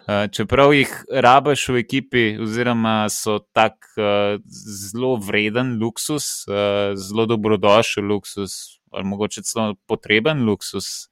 Uh, 0.09 0.27
čeprav 0.29 0.73
jih 0.73 0.89
rabaš 1.09 1.63
v 1.69 1.81
ekipi, 1.81 2.23
oziroma 2.41 3.09
so 3.09 3.39
tak 3.53 3.89
uh, 3.97 4.37
zelo 4.45 5.15
vreden 5.17 5.79
luksus, 5.81 6.45
uh, 6.49 6.93
zelo 6.93 7.25
dobrodošel 7.29 8.05
luksus, 8.05 8.79
ali 8.93 9.05
mogoče 9.09 9.41
celo 9.45 9.73
potreben 9.89 10.45
luksus. 10.45 11.09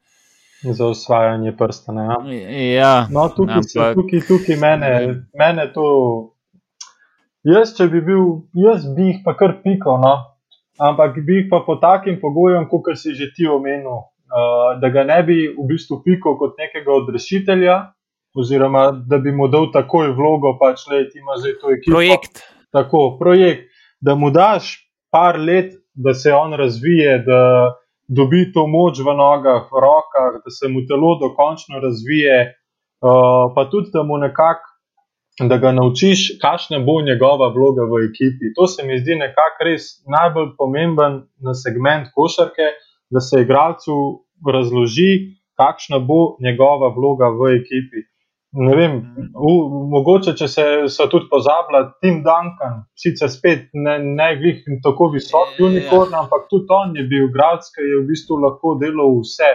Za 0.61 0.85
osvajanje 0.85 1.55
prstane. 1.57 2.05
Ja. 2.05 2.21
Ja, 2.77 2.93
No, 3.13 3.29
tukaj, 3.29 3.63
se, 3.65 3.79
ampak- 3.79 3.97
tukaj, 3.97 4.25
tukaj 4.29 4.55
mene, 4.61 4.93
mene 5.37 5.69
to. 5.73 5.89
Jaz, 7.45 7.73
če 7.77 7.89
bi 7.89 8.01
bil, 8.01 8.25
jaz 8.53 8.85
bi 8.97 9.11
jih 9.11 9.21
pa 9.25 9.33
kar 9.37 9.57
pikal, 9.65 10.01
no? 10.01 10.15
Ampak 10.79 11.19
bi 11.25 11.41
jih 11.41 11.49
pa 11.49 11.61
po 11.65 11.75
takim 11.81 12.19
pogojem, 12.21 12.67
kot 12.69 12.93
si 12.95 13.13
že 13.13 13.31
ti 13.35 13.47
omenil, 13.47 14.05
uh, 14.29 14.79
da 14.81 14.89
ga 14.89 15.03
ne 15.03 15.21
bi 15.23 15.47
v 15.49 15.67
bistvu 15.67 16.01
pikal 16.05 16.37
kot 16.37 16.57
nekega 16.57 16.91
odrešitelja, 16.91 17.77
oziroma 18.37 18.91
da 18.91 19.17
bi 19.17 19.31
mu 19.31 19.47
dal 19.47 19.71
takoj 19.73 20.13
vlogo, 20.13 20.57
pač 20.59 20.85
le 20.91 21.07
ti 21.09 21.19
imaš 21.19 21.41
zdaj 21.41 21.55
to 21.61 21.71
ekipo. 21.73 21.95
projekt. 21.95 22.43
Tako, 22.71 23.17
projekt, 23.19 23.71
da 24.01 24.15
mu 24.15 24.29
daš 24.29 24.77
par 25.11 25.39
let, 25.39 25.73
da 25.93 26.13
se 26.13 26.33
on 26.33 26.53
razvije, 26.53 27.23
da 27.25 27.73
dobi 28.07 28.51
to 28.53 28.67
moč 28.67 28.99
v 29.01 29.15
nogah, 29.17 29.65
v 29.71 29.81
rokah, 29.81 30.37
da 30.45 30.51
se 30.53 30.69
mu 30.69 30.85
telo 30.85 31.17
dokončno 31.19 31.81
razvije, 31.81 32.53
uh, 33.01 33.49
pa 33.55 33.69
tudi 33.71 33.89
da 33.93 34.03
mu 34.03 34.17
nekako. 34.17 34.76
Da 35.39 35.57
ga 35.61 35.71
naučiš, 35.71 36.39
kakšna 36.41 36.79
bo 36.79 37.01
njegova 37.05 37.51
vloga 37.53 37.83
v 37.85 38.07
ekipi. 38.09 38.53
To 38.57 38.65
se 38.67 38.83
mi 38.83 38.97
zdi 38.97 39.15
nekako 39.15 39.67
res 39.69 39.83
najbolj 40.09 40.55
pomemben 40.57 41.19
na 41.45 41.53
segment 41.53 42.09
košarke, 42.15 42.71
da 43.13 43.21
se 43.21 43.41
igralcu 43.41 43.97
razloži, 44.53 45.11
kakšna 45.61 45.99
bo 45.99 46.37
njegova 46.41 46.89
vloga 46.95 47.29
v 47.29 47.51
ekipi. 47.59 48.01
Ne 48.57 48.73
vem, 48.79 48.93
v, 49.35 49.51
mogoče 49.93 50.33
če 50.39 50.47
se 50.49 50.63
so 50.89 51.05
tudi 51.11 51.27
pozabila, 51.29 51.83
Tim 52.01 52.23
Duncan, 52.25 52.79
sicer 52.97 53.29
spet 53.29 53.67
ne, 53.73 53.97
ne 53.99 54.29
glih 54.39 54.63
tako 54.83 55.11
visok 55.13 55.59
Ja. 55.59 55.65
unikorn, 55.67 56.15
ampak 56.17 56.47
tudi 56.49 56.65
on 56.73 56.95
je 56.97 57.03
bil 57.11 57.27
igralec, 57.27 57.67
ki 57.75 57.85
je 57.85 57.99
v 57.99 58.07
bistvu 58.09 58.39
lahko 58.41 58.73
delal 58.81 59.19
vse. 59.19 59.51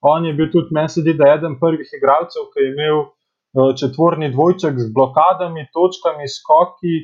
On 0.00 0.24
je 0.24 0.32
bil 0.32 0.48
tudi, 0.54 0.72
meni 0.72 0.88
se 0.88 1.04
zdi, 1.04 1.12
da 1.18 1.28
je 1.28 1.36
eden 1.40 1.58
prvih 1.60 1.92
igralcev, 1.98 2.48
ki 2.54 2.64
je 2.64 2.72
imel 2.72 3.04
četvorni 3.80 4.32
dvojček 4.32 4.78
z 4.78 4.92
blokadami, 4.92 5.68
točkami, 5.72 6.28
skoki, 6.28 6.96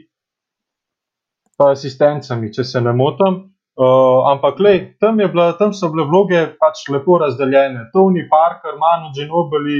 pa 1.58 1.72
asistencami, 1.72 2.52
če 2.52 2.64
se 2.64 2.80
ne 2.80 2.92
motim. 2.92 3.48
Uh, 3.72 4.28
ampak 4.28 4.60
lej, 4.60 4.78
tam, 5.00 5.16
bila, 5.16 5.54
tam 5.56 5.72
so 5.72 5.88
bile 5.88 6.04
vloge 6.04 6.40
pač 6.60 6.84
lepo 6.92 7.16
razdeljene. 7.22 7.88
Tony 7.94 8.26
Parker, 8.28 8.76
Manu 8.76 9.14
Ginobili, 9.16 9.78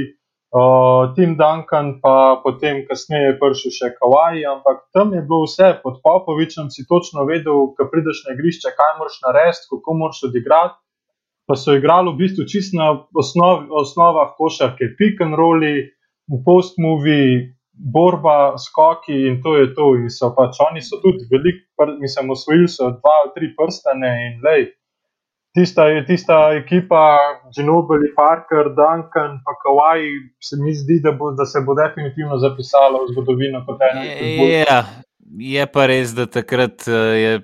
uh, 0.49 1.13
Tim 1.13 1.35
Duncan, 1.37 1.99
pa 2.01 2.41
potem 2.41 2.81
kasneje 2.89 3.27
je 3.27 3.35
prišel 3.37 3.75
še 3.75 3.91
Kawaii, 3.99 4.47
ampak 4.49 4.87
tam 4.97 5.13
je 5.13 5.21
bilo 5.21 5.45
vse. 5.45 5.75
Pod 5.85 6.01
Popovičem 6.01 6.73
si 6.73 6.87
točno 6.89 7.27
vedel, 7.29 7.69
ko 7.77 7.89
prideš 7.91 8.25
na 8.25 8.33
igrišče, 8.33 8.73
kaj 8.73 8.97
moraš 8.97 9.19
narediti, 9.27 9.69
kako 9.69 9.97
moraš 10.01 10.25
odigrati. 10.31 10.79
Pa 11.45 11.59
so 11.59 11.75
igrali 11.77 12.09
v 12.15 12.17
bistvu 12.23 12.47
čist 12.49 12.73
na 12.73 12.95
osnov, 13.13 13.67
osnovah 13.69 14.33
košarke, 14.39 14.95
pick 14.97 15.21
and 15.21 15.37
rolli, 15.37 15.91
post-movie, 16.45 17.53
borba, 17.73 18.57
skoki 18.57 19.27
in 19.27 19.41
to 19.43 19.57
je 19.57 19.73
to. 19.75 19.95
In 19.95 20.09
so 20.09 20.31
pač 20.37 20.61
oni 20.69 20.81
so 20.81 21.01
tudi 21.03 21.27
veliko, 21.31 21.65
pr- 21.79 21.99
mislim, 21.99 22.31
osvojili 22.31 22.67
so 22.67 22.93
dva 22.95 23.17
ali 23.23 23.35
tri 23.35 23.51
prstane 23.57 24.13
in 24.27 24.41
lej. 24.45 24.71
Tista, 25.53 25.85
tista 26.07 26.35
ekipa, 26.57 27.01
Ginobili, 27.53 28.09
Parker, 28.15 28.71
Duncan, 28.73 29.37
pa 29.45 29.53
Kawaii, 29.61 30.15
se 30.41 30.57
mi 30.57 30.73
zdi, 30.73 30.97
da, 31.03 31.11
bo, 31.13 31.29
da 31.37 31.45
se 31.45 31.61
bo 31.61 31.75
definitivno 31.77 32.39
zapisala 32.41 33.03
v 33.03 33.11
zgodovino 33.13 33.61
kot 33.67 33.83
ena. 33.85 34.01
Ja, 34.01 34.79
je 35.39 35.65
pa 35.71 35.85
res, 35.89 36.13
da 36.15 36.25
takrat 36.29 36.85
uh, 36.87 36.93
je, 37.17 37.41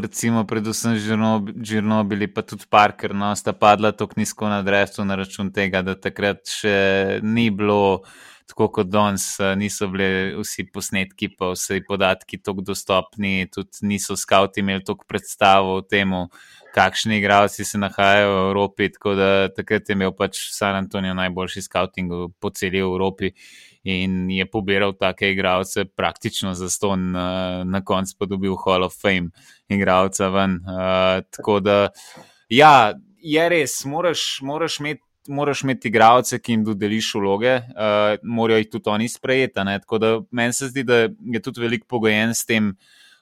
recimo, 0.00 0.44
predvsem 0.48 0.96
Žirnobil, 0.98 2.26
pa 2.34 2.42
tudi 2.42 2.66
Parker, 2.70 3.14
no, 3.14 3.32
sta 3.36 3.54
padla 3.56 3.92
tako 3.92 4.20
nizko 4.20 4.50
na 4.50 4.62
drevesu 4.62 5.04
na 5.04 5.16
račun 5.20 5.52
tega, 5.52 5.82
da 5.82 5.96
takrat 5.98 6.44
še 6.60 7.20
ni 7.22 7.50
bilo. 7.50 8.04
Tako 8.44 8.66
kot 8.68 8.90
danes, 8.92 9.38
niso 9.56 9.86
bili 9.88 10.34
vsi 10.36 10.66
posnetki, 10.68 11.30
pa 11.32 11.54
vsi 11.54 11.78
podatki 11.88 12.36
tako 12.44 12.60
dostopni, 12.60 13.46
tudi 13.48 13.88
niso 13.88 14.18
skavti 14.20 14.60
imeli 14.60 14.84
toliko 14.84 15.08
predstavo 15.08 15.78
o 15.78 15.80
tem, 15.80 16.12
kakšni 16.76 17.22
igralci 17.22 17.64
se 17.64 17.80
nahajajo 17.80 18.34
v 18.34 18.42
Evropi. 18.50 18.90
Tako 18.92 19.14
da 19.16 19.28
takrat 19.48 19.88
je 19.88 19.96
imel 19.96 20.12
pač 20.12 20.42
San 20.52 20.76
Antonijo 20.76 21.16
najboljši 21.16 21.64
skavting 21.64 22.12
po 22.36 22.52
celi 22.52 22.84
Evropi 22.84 23.32
in 23.84 24.30
je 24.30 24.46
pobiral 24.50 24.94
take 24.96 25.30
igralce 25.30 25.84
praktično 25.84 26.54
za 26.54 26.70
ston, 26.70 27.10
na, 27.10 27.64
na 27.64 27.84
koncu 27.84 28.16
pa 28.18 28.26
dobil 28.26 28.56
Hall 28.64 28.84
of 28.84 28.96
Fame 29.02 29.28
igralca 29.68 30.28
ven. 30.28 30.54
Uh, 30.54 31.24
tako 31.30 31.60
da, 31.60 31.88
ja, 32.48 32.94
je 33.20 33.48
res, 33.48 33.84
moraš, 33.84 34.38
moraš 34.42 34.80
imeti. 34.80 35.02
Moraš 35.24 35.62
imeti 35.64 35.88
igralce, 35.88 36.36
ki 36.36 36.52
jim 36.52 36.64
dodeliš 36.66 37.06
vloge, 37.16 37.54
uh, 37.56 38.18
morajo 38.28 38.58
jih 38.60 38.66
tudi 38.68 38.90
oni 38.92 39.06
sprejeti. 39.08 39.54
Tako 39.56 39.98
da 39.98 40.10
meni 40.30 40.52
se 40.52 40.68
zdi, 40.68 40.82
da 40.84 40.98
je 41.08 41.40
tudi 41.40 41.62
veliko 41.62 41.86
pogojen 41.88 42.34
s 42.36 42.44
tem, 42.44 42.66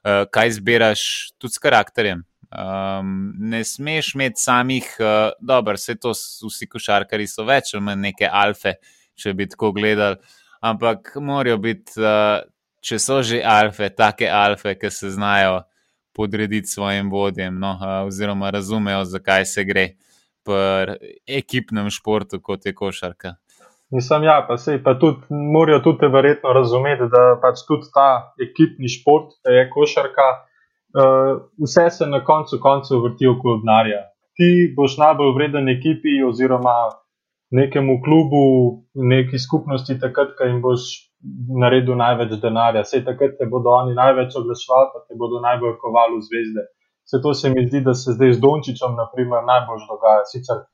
uh, 0.03 0.25
kaj 0.35 0.51
zbiraš, 0.57 1.05
tudi 1.39 1.55
s 1.55 1.63
karakterjem. 1.63 2.25
Um, 2.51 3.31
ne 3.39 3.63
smeš 3.65 4.17
imeti 4.17 4.43
samih, 4.43 4.89
uh, 4.99 5.31
dobro, 5.39 5.79
vse 5.79 5.95
to, 5.95 6.11
vsi 6.51 6.67
košarkari 6.67 7.31
so 7.31 7.47
več 7.47 7.71
ali 7.75 7.87
manj 7.87 8.03
neke 8.09 8.27
alfe, 8.27 8.75
če 9.15 9.37
bi 9.39 9.47
tako 9.55 9.71
gledali 9.79 10.19
ampak 10.63 11.17
morajo 11.21 11.59
biti, 11.59 11.99
uh, 12.01 12.41
če 12.83 12.99
so 13.03 13.21
že 13.27 13.43
alfe, 13.43 13.91
take 13.95 14.31
alfe, 14.31 14.77
ki 14.79 14.91
se 14.91 15.11
znajo 15.11 15.63
podrediti 16.15 16.69
svojim 16.69 17.11
vodjem, 17.11 17.59
no, 17.59 17.77
uh, 17.81 18.07
oziroma 18.07 18.51
razumejo, 18.51 19.05
zakaj 19.05 19.47
se 19.47 19.65
gre 19.65 19.87
pri 20.47 20.97
ekipnem 21.27 21.91
športu, 21.91 22.41
kot 22.43 22.67
je 22.67 22.75
košarka. 22.75 23.37
Mislim, 23.93 24.25
ja, 24.25 24.39
pa 24.49 24.57
sej, 24.57 24.81
pa 24.83 24.95
tudi, 24.99 25.21
morajo 25.29 25.83
tudi 25.85 26.09
verjetno 26.09 26.55
razumeti, 26.57 27.11
da 27.13 27.37
pač 27.43 27.61
tudi 27.69 27.91
ta 27.95 28.33
ekipni 28.41 28.89
šport, 28.89 29.35
da 29.45 29.53
je 29.59 29.69
košarka, 29.71 30.29
uh, 30.97 31.43
vse 31.61 31.91
se 31.91 32.09
na 32.09 32.23
koncu 32.25 32.59
koncev 32.63 33.05
vrti 33.05 33.29
okoli 33.29 33.61
denarja. 33.63 34.01
Ti 34.33 34.73
boš 34.77 34.97
najbolj 34.97 35.35
vreden 35.37 35.69
ekipi, 35.69 36.23
oziroma 36.25 36.73
nekemu 37.53 38.01
klubu, 38.05 38.43
neki 38.95 39.39
skupnosti, 39.39 39.99
takrat, 40.01 40.33
ko 40.39 40.49
jim 40.49 40.61
boš 40.65 40.87
naredil 41.63 41.97
največ 42.01 42.37
denarja. 42.43 42.83
Vse 42.87 43.03
takrat 43.05 43.37
te 43.39 43.47
bodo 43.47 43.75
oni 43.77 43.95
največ 43.95 44.37
oglašvali, 44.41 44.91
pa 44.95 45.05
te 45.07 45.19
bodo 45.21 45.41
najbolj 45.45 45.77
kovali 45.83 46.19
v 46.19 46.27
zvezde. 46.29 46.67
Vse 47.07 47.21
to 47.23 47.35
se 47.35 47.51
mi 47.53 47.67
zdi, 47.69 47.83
da 47.85 47.95
se 47.95 48.17
zdaj 48.17 48.37
z 48.39 48.43
Dončičem 48.43 48.97
naprimer, 48.99 49.45
najbolj 49.47 49.85
dogaja. 49.91 50.25
Sicer 50.33 50.65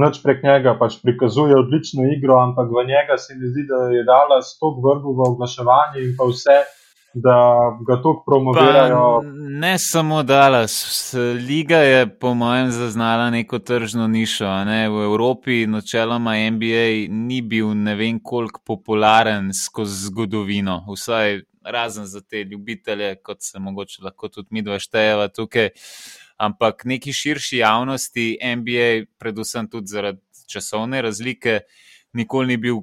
noč 0.00 0.20
prek 0.22 0.44
njega 0.46 0.76
pač 0.80 1.00
prikazuje 1.02 1.56
odlično 1.58 2.06
igro, 2.14 2.38
ampak 2.46 2.70
v 2.70 2.86
njega 2.88 3.18
se 3.18 3.34
mi 3.36 3.50
zdi, 3.50 3.66
da 3.70 3.88
je 3.96 4.04
dala 4.08 4.40
stok 4.42 4.78
vrhu 4.84 5.16
v 5.18 5.26
oglaševanje 5.32 6.04
in 6.06 6.14
pa 6.18 6.28
vse 6.30 6.60
da 7.14 7.60
ga 7.86 7.96
tako 7.96 8.22
promovirajo. 8.26 9.20
Pa 9.20 9.28
ne 9.60 9.78
samo 9.78 10.22
Dallas, 10.22 11.14
Liga 11.48 11.76
je, 11.76 12.18
po 12.18 12.34
mojem, 12.34 12.70
zaznala 12.70 13.30
neko 13.30 13.58
tržno 13.58 14.06
nišo. 14.06 14.64
Ne? 14.64 14.88
V 14.88 15.02
Evropi, 15.04 15.66
načeloma 15.66 16.34
NBA, 16.50 17.08
ni 17.08 17.42
bil 17.42 17.74
ne 17.74 17.94
vem 17.94 18.20
koliko 18.22 18.60
popularen 18.66 19.54
skozi 19.54 20.06
zgodovino, 20.06 20.84
vsaj 20.92 21.40
razen 21.64 22.06
za 22.06 22.20
te 22.20 22.44
ljubitelje, 22.44 23.16
kot 23.22 23.42
se 23.42 23.58
mogoče 23.58 24.02
lahko 24.02 24.28
tudi 24.28 24.48
mi 24.50 24.62
dva 24.62 24.78
štejeva 24.78 25.28
tukaj. 25.28 25.68
Ampak 26.36 26.84
neki 26.84 27.12
širši 27.12 27.58
javnosti, 27.58 28.38
NBA, 28.56 29.12
predvsem 29.18 29.68
tudi 29.68 29.86
zaradi 29.86 30.20
časovne 30.48 31.02
razlike, 31.02 31.60
nikoli 32.12 32.46
ni 32.46 32.56
bil. 32.56 32.80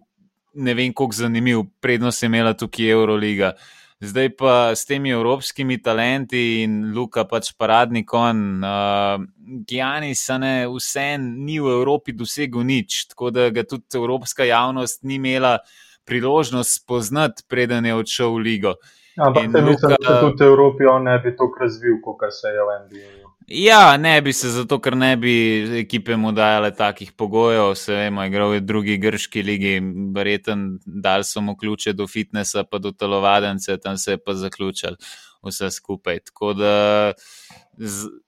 Ne 0.57 0.73
vem, 0.73 0.93
kako 0.93 1.13
zanimiv, 1.13 1.59
prednost 1.79 2.23
je 2.23 2.27
imela 2.27 2.53
tukaj 2.53 2.89
Euroliga. 2.89 3.51
Uh, 3.53 3.86
Zdaj 3.99 4.29
pa 4.37 4.75
s 4.77 4.85
temi 4.85 5.09
evropskimi 5.09 5.79
talenti 5.81 6.61
in 6.61 6.93
Luka 6.93 7.23
pač 7.25 7.49
paradni 7.57 8.03
kon, 8.05 8.61
uh, 8.61 9.17
Gijanis, 9.65 10.21
ne 10.37 10.67
vse 10.69 11.17
ni 11.17 11.57
v 11.57 11.71
Evropi 11.79 12.13
dosegel 12.13 12.61
nič, 12.61 13.07
tako 13.13 13.31
da 13.33 13.49
ga 13.49 13.65
tudi 13.65 13.97
evropska 13.97 14.45
javnost 14.45 15.01
ni 15.01 15.17
imela 15.17 15.57
priložnost 16.05 16.77
spoznati, 16.83 17.43
preden 17.49 17.89
je 17.89 17.95
odšel 17.97 18.37
v 18.37 18.43
ligo. 18.45 18.75
Ampak 19.17 19.49
se 19.49 19.61
mislim, 19.65 19.95
da 19.97 20.19
tudi 20.21 20.43
v 20.43 20.47
Evropi 20.47 20.85
on 20.85 21.09
ne 21.09 21.17
bi 21.19 21.33
tako 21.33 21.65
razvil, 21.65 21.97
kot 22.05 22.21
se 22.29 22.53
je 22.53 22.61
v 22.69 22.77
NBA. 22.85 23.26
Ja, 23.49 23.97
ne 23.97 24.21
bi 24.21 24.33
se 24.33 24.49
zato, 24.51 24.75
ker 24.83 24.95
ne 24.99 25.13
bi 25.15 25.33
ekipe 25.79 26.17
mu 26.19 26.33
dajale 26.35 26.73
takih 26.75 27.13
pogojev. 27.15 27.75
Se 27.79 27.95
vemo, 27.95 28.25
igral 28.27 28.51
je 28.53 28.59
v 28.59 28.65
drugi 28.67 28.97
grški 28.99 29.43
ligi, 29.43 29.77
verjeten, 30.15 30.65
dal 30.83 31.23
so 31.23 31.39
mu 31.41 31.55
ključe 31.55 31.93
do 31.95 32.09
fitnesa, 32.11 32.65
pa 32.67 32.77
do 32.83 32.91
telovadence, 32.91 33.77
tam 33.79 33.95
se 33.97 34.17
je 34.17 34.19
pa 34.19 34.35
zaključil 34.35 34.99
vse 35.47 35.71
skupaj. 35.71 36.19
Tako 36.27 36.53
da 36.59 36.73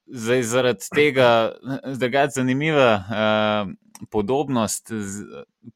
zdaj 0.09 0.43
zaradi 0.43 0.89
tega, 0.95 1.51
da 1.85 2.05
je 2.05 2.29
zanimiva. 2.35 2.91
Uh, 2.95 3.73
podobnost 4.11 4.91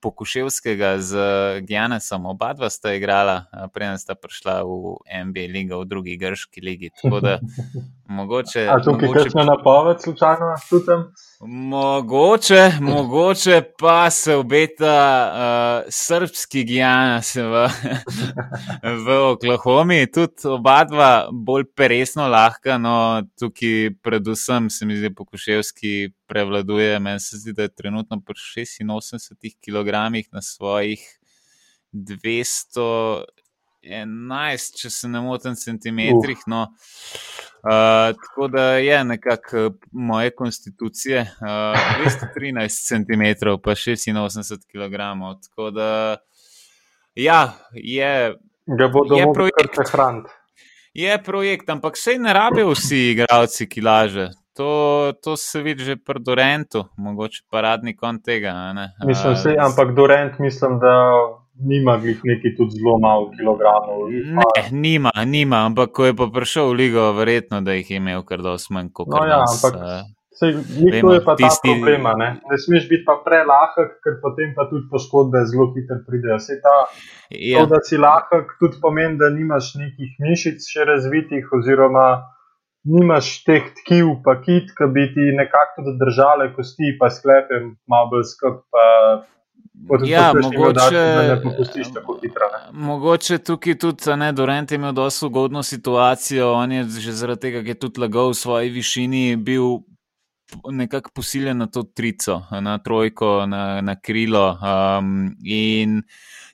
Pokuševskega 0.02 1.00
z 1.00 1.18
Gjanesom. 1.62 2.26
Oba 2.26 2.54
dva 2.54 2.70
sta 2.70 2.94
igrala, 2.94 3.46
preden 3.74 4.00
sta 4.00 4.16
prišla 4.16 4.64
v 4.64 4.96
NBA 5.28 5.52
ligo, 5.52 5.82
v 5.84 5.86
drugi 5.86 6.16
grški 6.18 6.62
ligi. 6.64 6.90
Tako 7.02 7.20
da 7.20 7.40
mogoče. 8.08 8.64
A 8.72 8.80
tukaj 8.80 9.08
mogoče, 9.08 9.24
kakšna 9.24 9.44
napoved, 9.44 10.02
slučajno, 10.02 10.56
tudi 10.70 10.86
tam? 10.86 11.04
Mogoče, 11.42 12.72
mogoče 12.80 13.62
pa 13.80 14.10
se 14.10 14.36
obeta 14.36 14.98
uh, 15.28 15.92
srpski 15.92 16.64
Gjanes 16.64 17.36
v, 17.36 17.68
v 19.06 19.20
Oklahomi, 19.34 20.08
tudi 20.12 20.48
oba 20.48 20.84
dva 20.88 21.28
bolj 21.32 21.68
peresno 21.76 22.28
lahka, 22.28 22.78
no 22.78 23.22
tukaj 23.40 23.92
predvsem 24.24 24.70
se 24.70 24.86
mi 24.86 24.96
zdi 24.98 25.16
Pokuševski 25.16 26.12
prevladuje. 26.28 27.00
Meni 27.00 27.20
se 27.20 27.38
zdi, 27.38 27.54
da 27.54 27.62
je 27.62 27.76
trenutno 27.76 28.22
pri 28.26 28.34
86 28.34 29.56
kg 29.66 29.92
na 30.32 30.42
svojih 30.42 31.20
211, 31.92 33.26
če 34.82 34.90
se 34.90 35.08
ne 35.08 35.22
motim, 35.22 35.56
centimetrih. 35.56 36.38
No. 36.48 36.68
Uh, 37.64 38.16
tako 38.24 38.48
da 38.48 38.64
je 38.78 39.04
nekako 39.04 39.72
moje 39.92 40.36
konstitucije, 40.36 41.22
uh, 41.22 41.28
213 42.36 42.88
cm, 42.88 43.24
pa 43.64 43.72
86 43.72 44.58
kg. 44.72 44.96
Tako 45.48 45.72
da 45.72 46.18
ja, 47.16 47.54
je. 47.74 48.38
Ga 48.80 48.88
bodo 48.88 49.16
lahko 49.16 49.50
prehranili. 49.76 50.43
Je 50.94 51.18
projekt, 51.26 51.70
ampak 51.70 51.96
vse 51.98 52.18
ne 52.22 52.34
rabijo 52.34 52.74
vsi 52.76 52.98
igravci, 53.12 53.66
ki 53.70 53.82
laže. 53.82 54.28
To, 54.54 55.14
to 55.24 55.34
se 55.38 55.62
vidi 55.62 55.84
že 55.84 55.96
pri 55.98 56.22
Dorentu, 56.22 56.84
mogoče 56.98 57.42
paradni 57.50 57.96
kon 57.98 58.20
tega. 58.22 58.54
Mislim, 59.06 59.36
se, 59.36 59.56
ampak 59.60 59.96
Dorent, 59.96 60.38
mislim, 60.40 60.78
da 60.80 60.94
nima 61.60 61.98
neki 61.98 62.56
tudi 62.58 62.78
zelo 62.78 63.00
malo 63.02 63.32
kilogramov. 63.38 64.06
Ne, 64.10 64.70
nima, 64.72 65.12
nima, 65.26 65.66
ampak 65.66 65.92
ko 65.92 66.06
je 66.06 66.16
pa 66.16 66.28
prišel 66.34 66.70
v 66.70 66.74
ligo, 66.74 67.12
verjetno, 67.18 67.62
da 67.62 67.74
jih 67.74 67.90
je 67.92 67.98
imel 67.98 68.22
kar 68.22 68.46
dosti 68.46 68.74
manj 68.74 68.94
kot 68.94 69.10
no, 69.10 69.26
ja, 69.26 69.42
ampak. 69.42 69.82
Nikto 70.52 71.14
je 71.14 71.22
pa 71.26 71.36
tisti... 71.36 71.70
ta 71.70 71.74
problem. 71.74 72.08
Ne? 72.20 72.30
ne 72.52 72.58
smeš 72.58 72.90
biti 72.90 73.06
pa 73.08 73.18
prelahek, 73.26 73.98
ker 74.04 74.20
potem 74.22 74.54
pa 74.58 74.68
tudi 74.70 74.88
poškodbe 74.92 75.46
zelo 75.50 75.70
hitro 75.76 76.00
pridejo. 76.08 76.40
Ta, 76.64 76.76
ja. 77.30 77.64
to, 77.64 77.72
da 77.74 77.82
si 77.88 77.98
lahek, 77.98 78.56
tudi 78.60 78.80
pomeni, 78.82 79.18
da 79.22 79.32
nimaš 79.34 79.74
nekih 79.80 80.16
mišic 80.24 80.64
še 80.68 80.88
razvitih, 80.90 81.50
oziroma 81.60 82.08
nimaš 82.84 83.44
teh 83.48 83.70
tkiv, 83.82 84.20
pa 84.26 84.36
kit, 84.42 84.74
ki 84.76 84.90
bi 84.92 85.08
ti 85.14 85.30
nekako 85.36 85.96
držale 86.00 86.52
kosti, 86.56 86.96
pa 87.00 87.10
sklepem, 87.14 87.76
malo 87.88 88.12
bolj 88.16 88.28
skupaj. 88.34 89.24
Ja, 90.06 90.34
mogoče, 90.34 91.02
hitro, 92.22 92.50
mogoče 92.72 93.38
tukaj 93.38 93.76
tudi 93.78 94.16
ne, 94.16 94.32
Dorent 94.32 94.72
je 94.72 94.76
imel 94.76 94.94
dosto 94.94 95.28
ugodno 95.28 95.64
situacijo. 95.64 96.54
On 96.54 96.72
je 96.72 96.84
že 96.84 97.12
zaradi 97.12 97.42
tega, 97.42 97.64
ker 97.66 97.74
je 97.74 97.80
tudi 97.80 98.02
lagal 98.02 98.30
v 98.30 98.38
svoji 98.38 98.70
višini, 98.70 99.36
bil 99.36 99.82
nekako 100.72 101.12
posiljen 101.16 101.58
na 101.58 101.68
to 101.68 101.84
trico, 101.84 102.42
na 102.62 102.78
trojko, 102.78 103.46
na, 103.46 103.82
na 103.82 103.96
krilo. 104.02 104.58
Um, 104.60 105.36
in 105.44 106.02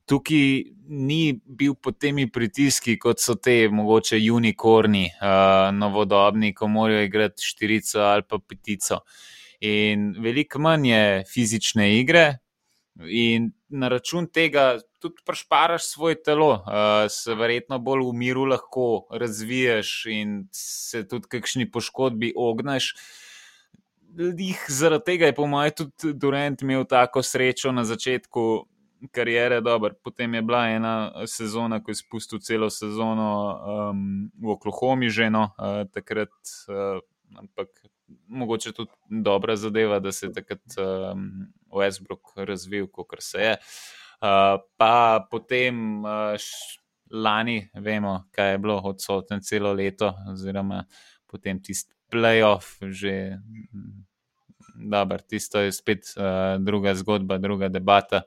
tukaj 0.05 0.63
ni 0.89 1.39
bil 1.45 1.75
pod 1.75 1.99
temi 2.01 2.25
pritiski, 2.31 2.97
kot 2.99 3.21
so 3.21 3.35
te 3.35 3.69
mogoče 3.69 4.17
unikorni, 4.33 5.05
uh, 5.21 5.69
novodobni, 5.75 6.53
ko 6.53 6.67
morajo 6.67 7.05
igrati 7.05 7.45
štirico 7.45 8.01
ali 8.01 8.25
pa 8.29 8.39
petico. 8.39 9.03
In 9.61 10.13
veliko 10.23 10.59
manj 10.59 10.87
je 10.89 11.23
fizične 11.29 11.91
igre, 11.99 12.39
in 13.07 13.51
na 13.69 13.87
račun 13.87 14.27
tega 14.27 14.79
tudi 14.99 15.21
prešparaš 15.25 15.85
svoje 15.93 16.17
telo, 16.23 16.51
uh, 16.51 17.07
se 17.11 17.35
verjetno 17.35 17.79
bolj 17.79 18.07
v 18.09 18.13
miru 18.17 18.45
lahko 18.49 19.07
razviješ 19.11 20.05
in 20.11 20.47
se 20.51 21.05
tudi 21.07 21.29
kakšni 21.29 21.69
poškodbi 21.71 22.33
ogneš. 22.35 22.93
Lih, 24.19 24.65
zaradi 24.67 25.05
tega 25.05 25.29
je, 25.29 25.33
po 25.35 25.45
mojem, 25.47 25.71
tudi 25.77 26.13
Durant 26.13 26.61
imel 26.61 26.83
tako 26.83 27.21
srečo 27.23 27.71
na 27.71 27.85
začetku 27.87 28.41
karijere. 29.15 29.61
Dobar. 29.61 29.93
Potem 30.03 30.33
je 30.33 30.41
bila 30.41 30.65
ena 30.67 31.11
sezona, 31.27 31.79
ko 31.83 31.91
je 31.91 31.95
spustil 31.95 32.41
celo 32.43 32.67
sezono 32.69 33.29
um, 33.55 34.31
v 34.35 34.51
Oklahomi, 34.51 35.09
že 35.09 35.29
no, 35.31 35.53
uh, 35.55 35.85
takrat. 35.87 36.35
Uh, 36.67 36.99
ampak 37.39 37.69
mogoče 38.27 38.73
tudi 38.73 38.91
dobra 39.09 39.55
zadeva, 39.55 39.99
da 39.99 40.11
se 40.11 40.25
je 40.27 40.33
takrat 40.33 40.75
um, 40.77 41.47
Westbrook 41.71 42.35
razvil, 42.35 42.89
kot 42.91 43.15
se 43.23 43.39
je. 43.39 43.53
Uh, 44.19 44.59
pa 44.77 45.27
potem 45.31 46.03
uh, 46.03 46.35
š, 46.35 46.81
lani, 47.11 47.69
vemo, 47.73 48.25
kaj 48.35 48.51
je 48.51 48.57
bilo 48.57 48.81
odsoten 48.83 49.41
celo 49.41 49.71
leto, 49.73 50.11
oziroma 50.27 50.83
potem 51.27 51.63
tisti 51.63 51.95
playoff, 52.11 52.81
že 52.81 53.37
dobro, 54.79 55.19
tisto 55.27 55.59
je 55.59 55.71
spet 55.71 56.13
uh, 56.15 56.57
druga 56.63 56.95
zgodba, 56.95 57.37
druga 57.37 57.67
debata. 57.69 58.21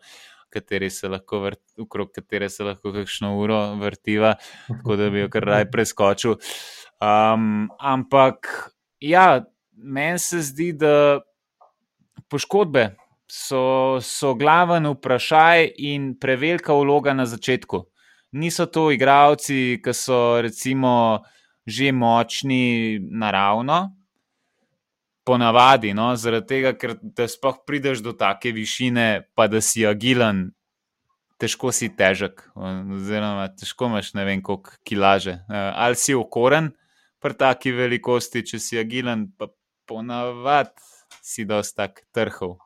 Kateri 0.52 0.90
se 0.90 1.08
lahko 1.08 1.40
vrti, 1.40 1.80
okrog 1.80 2.10
katere 2.12 2.48
se 2.52 2.64
lahko 2.64 2.92
kakšno 2.92 3.32
uro 3.40 3.74
vrtiva, 3.80 4.34
tako 4.68 4.96
da 5.00 5.08
bi 5.10 5.22
jo 5.24 5.30
kar 5.32 5.46
raj 5.48 5.70
preskočil. 5.72 6.36
Um, 7.00 7.70
ampak, 7.80 8.50
ja, 9.00 9.44
meni 9.72 10.20
se 10.20 10.42
zdi, 10.44 10.72
da 10.76 11.22
poškodbe 12.28 12.90
so, 13.32 13.98
so 14.04 14.34
glaven 14.36 14.90
vprašaj 14.92 15.70
in 15.78 16.12
prevelika 16.20 16.76
vloga 16.76 17.16
na 17.16 17.26
začetku. 17.26 17.86
Niso 18.32 18.66
to 18.66 18.90
igravci, 18.92 19.80
ki 19.84 19.94
so 19.96 20.40
recimo 20.44 21.22
že 21.66 21.92
močni 21.92 22.98
naravno, 22.98 23.94
ponavadi, 25.24 25.92
no, 25.94 26.12
zaradi 26.16 26.46
tega, 26.46 26.72
ker 26.78 26.96
da 27.02 27.28
sploh 27.30 27.62
prideš 27.66 28.02
do 28.02 28.12
take 28.18 28.52
višine, 28.54 29.28
pa 29.36 29.46
da 29.50 29.60
si 29.62 29.86
agilen, 29.86 30.48
težko 31.42 31.72
si 31.74 31.88
težek, 31.96 32.44
oziroma 32.54 33.48
težko 33.58 33.90
imaš 33.90 34.12
ne 34.18 34.26
vem 34.26 34.42
koliko 34.42 34.76
kilaže. 34.86 35.38
Ali 35.48 35.98
si 35.98 36.14
okoren 36.14 36.72
pri 37.22 37.38
taki 37.38 37.74
velikosti, 37.74 38.44
če 38.46 38.58
si 38.62 38.78
agilen, 38.78 39.28
pa 39.38 39.50
ponavadi 39.86 40.90
si 41.22 41.46
dosta 41.46 41.88
trhov. 42.14 42.58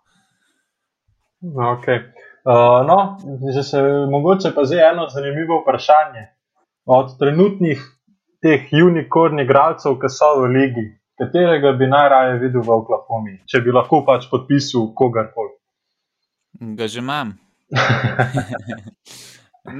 Okay. 1.76 2.08
Uh, 2.46 2.86
no, 2.86 3.18
že 3.54 3.62
se 3.62 3.82
mogoče 4.10 4.54
pa 4.54 4.64
zdaj 4.64 4.90
eno 4.92 5.08
zanimivo 5.08 5.60
vprašanje. 5.60 6.22
Od 6.86 7.18
trenutnih 7.18 7.80
teh 8.42 8.68
unikornih 8.72 9.44
igralcev, 9.44 9.98
ki 10.00 10.08
so 10.08 10.28
v 10.40 10.52
ligi, 10.54 10.86
katerega 11.18 11.72
bi 11.78 11.88
najraje 11.90 12.38
videl 12.42 12.64
v 12.66 12.76
Oklahomi, 12.76 13.38
če 13.48 13.62
bi 13.64 13.74
lahko 13.74 14.02
pač 14.06 14.28
podpisal 14.30 14.90
kogarkoli? 14.96 15.56
Ga 16.76 16.88
že 16.88 17.02
imam. 17.04 17.34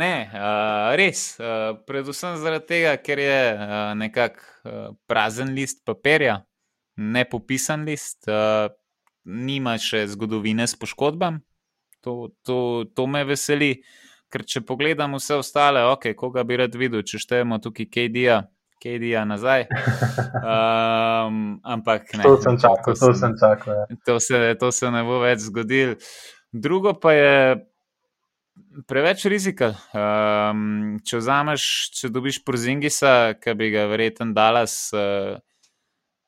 ne, 0.03 0.13
uh, 0.33 0.91
res. 0.99 1.39
Uh, 1.41 1.79
predvsem 1.89 2.37
zaradi 2.43 2.69
tega, 2.75 2.99
ker 3.01 3.23
je 3.23 3.41
uh, 3.55 3.95
nekako 3.97 4.43
uh, 4.43 4.93
prazen 5.09 5.55
list 5.57 5.85
papirja 5.87 6.43
nepopisan 6.97 7.85
list, 7.85 8.29
uh, 8.29 8.73
nima 9.25 9.77
še 9.79 10.07
zgodovine 10.09 10.67
s 10.67 10.77
poškodbami. 10.79 11.43
To, 12.07 12.31
to, 12.47 12.87
to 12.95 13.07
me 13.11 13.25
veseli, 13.27 13.81
ker 14.31 14.45
če 14.47 14.63
pogledam 14.67 15.17
vse 15.19 15.41
ostale, 15.41 15.83
ok, 15.91 16.13
koga 16.19 16.45
bi 16.47 16.59
rad 16.61 16.77
videl, 16.79 17.03
če 17.03 17.21
štejemo 17.23 17.59
tukaj 17.63 17.89
KD-ja. 17.91 18.45
KD-ja 18.83 19.25
nazaj. 19.29 19.67
Um, 20.37 21.59
ampak 21.65 22.13
ne. 22.15 22.23
To 22.27 22.37
sem 22.43 22.59
čakal, 22.61 22.95
to, 22.95 23.07
to 23.07 23.15
sem 23.17 23.33
čakal. 23.41 23.75
Ja. 23.75 23.87
To, 24.07 24.21
se, 24.21 24.55
to 24.61 24.73
se 24.73 24.91
ne 24.93 25.03
bo 25.07 25.21
več 25.23 25.47
zgodil. 25.49 25.97
Drugo 26.53 26.93
pa 27.01 27.17
je 27.17 27.35
preveč 28.89 29.25
rizika. 29.33 29.73
Um, 29.97 31.01
če 31.05 31.23
vzameš, 31.23 31.65
če 31.97 32.13
dobiš 32.13 32.43
prozingisa, 32.45 33.35
ki 33.41 33.57
bi 33.59 33.73
ga 33.75 33.89
verjetno 33.91 34.31
dala 34.37 34.67
s. 34.69 34.93
Uh, 34.95 35.41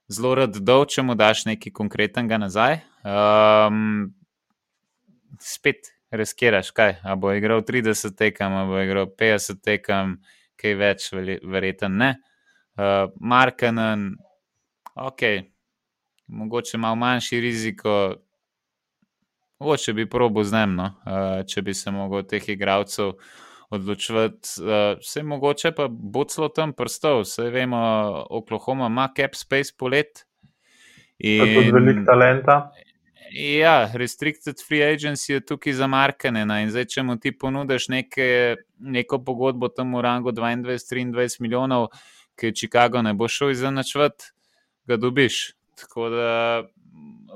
zelo 0.08 0.34
rad 0.38 0.56
dol, 0.64 0.86
če 0.88 1.04
mu 1.04 1.16
daš 1.18 1.44
nekaj 1.48 1.72
konkretnega 1.76 2.40
nazaj. 2.40 2.80
Um, 3.04 4.14
spet 5.40 5.92
reskiraš, 6.10 6.72
kaj. 6.76 6.96
A 7.04 7.16
bo 7.20 7.32
igral 7.36 7.62
30 7.66 8.16
tekem, 8.16 8.56
a 8.56 8.64
bo 8.68 8.80
igral 8.80 9.10
50 9.12 9.60
tekem, 9.64 10.16
kaj 10.58 10.78
več, 10.80 11.10
verjeten 11.12 12.00
ne. 12.00 12.14
Uh, 12.78 13.10
Markanen, 13.20 14.12
ok, 14.94 15.20
mogoče 16.26 16.78
malo 16.78 16.96
manjši 16.96 17.40
riziko. 17.40 18.14
Mogoče 19.58 19.92
bi 19.92 20.10
probo 20.10 20.44
z 20.44 20.54
njim, 20.54 20.74
no? 20.74 20.84
uh, 21.02 21.46
če 21.46 21.62
bi 21.62 21.74
se 21.74 21.90
mogel 21.90 22.22
teh 22.22 22.48
igralcev 22.48 23.16
odločiti. 23.70 24.62
Vse 25.00 25.20
eh, 25.20 25.24
mogoče 25.24 25.72
pa 25.76 25.88
bo 25.88 26.24
celo 26.24 26.48
tam 26.48 26.72
prstov, 26.72 27.24
vse 27.24 27.50
vemo, 27.50 27.80
Oklahoma 28.30 28.86
ima 28.86 29.08
cap 29.16 29.34
space 29.34 29.74
polet. 29.78 30.24
In 31.18 31.54
tudi 31.54 31.72
velik 31.74 32.04
talenta. 32.06 32.68
Ja, 33.34 33.90
restricted 33.94 34.62
free 34.68 34.80
agency 34.86 35.32
je 35.32 35.40
tukaj 35.44 35.72
za 35.72 35.86
Markanena 35.86 36.62
in 36.62 36.70
zdaj, 36.70 36.86
če 36.94 37.02
mu 37.04 37.18
ti 37.20 37.34
ponudiš 37.36 37.88
neke, 37.92 38.28
neko 38.78 39.18
pogodbo 39.24 39.68
tam 39.68 39.92
v 39.98 40.04
rangu 40.06 40.32
22-23 40.32 41.42
milijonov, 41.44 41.90
ki 42.38 42.52
Chicago 42.54 43.02
ne 43.02 43.14
bo 43.14 43.28
šel 43.28 43.50
izenačvati, 43.50 44.30
ga 44.86 44.96
dobiš. 44.96 45.40
Tako 45.78 46.08
da 46.10 46.30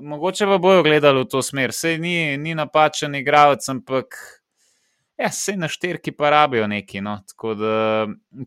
mogoče 0.00 0.46
pa 0.46 0.59
bojo 0.59 0.82
gledali 0.82 1.22
v 1.22 1.28
to 1.30 1.42
smer. 1.42 1.74
Sej 1.74 1.98
ni, 1.98 2.36
ni 2.38 2.55
napačen 2.55 3.14
igralec, 3.14 3.68
ampak 3.68 4.18
Ja, 5.22 5.28
vse 5.30 5.57
na 5.57 5.68
šterki 5.68 6.12
pa 6.12 6.30
rabijo 6.30 6.66
neki. 6.66 7.00
No. 7.00 7.18
Tako 7.28 7.55
da, 7.55 7.74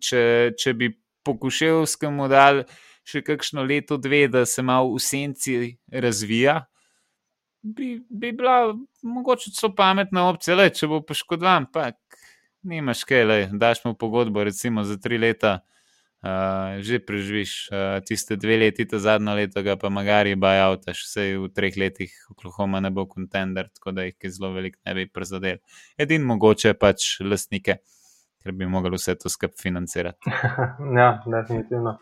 če, 0.01 0.21
če 0.59 0.73
bi 0.75 0.91
pokušal 1.25 1.85
dal 2.29 2.63
še 3.05 3.21
kakšno 3.23 3.63
leto, 3.63 3.97
dve, 4.01 4.25
da 4.27 4.45
se 4.49 4.63
malo 4.65 4.95
v 4.95 4.99
senci 4.99 5.77
razvija, 5.91 6.63
bi, 7.61 7.99
bi 8.09 8.31
bila 8.33 8.73
mogoče 9.01 9.51
celo 9.53 9.73
pametna 9.77 10.27
opcija. 10.29 10.57
Le, 10.57 10.69
če 10.73 10.89
bo 10.89 11.01
poškodovan, 11.05 11.69
pa 11.71 11.91
nimaš 12.65 13.05
kaj, 13.05 13.23
le, 13.25 13.39
daš 13.53 13.83
mu 13.85 13.93
pogodbo, 13.93 14.43
recimo 14.43 14.83
za 14.83 14.97
tri 15.01 15.21
leta 15.21 15.59
uh, 16.25 16.81
že 16.81 16.99
preživiš 16.99 17.51
uh, 17.69 17.99
tiste 18.05 18.37
dve 18.41 18.57
leti, 18.57 18.85
ta 18.89 18.99
zadnja 18.99 19.35
leta, 19.37 19.61
pa 19.77 19.91
magari 19.93 20.33
bajavtaš, 20.35 21.03
vse 21.05 21.25
v 21.37 21.49
treh 21.53 21.77
letih, 21.77 22.13
Oklahoma 22.33 22.81
ne 22.81 22.89
bo 22.89 23.05
kontender, 23.05 23.69
tako 23.77 23.93
da 23.95 24.07
jih 24.09 24.17
zelo 24.33 24.51
velik 24.55 24.79
ne 24.85 24.97
bi 24.97 25.05
prizadel. 25.05 25.61
Edin 25.97 26.25
mogoče 26.25 26.73
pač 26.73 27.19
lastnike, 27.21 27.79
ker 28.41 28.57
bi 28.57 28.65
mogli 28.65 28.97
vse 28.97 29.17
to 29.21 29.29
skupaj 29.29 29.61
financirati. 29.61 30.33
ja, 30.99 31.21
definitivno. 31.25 31.99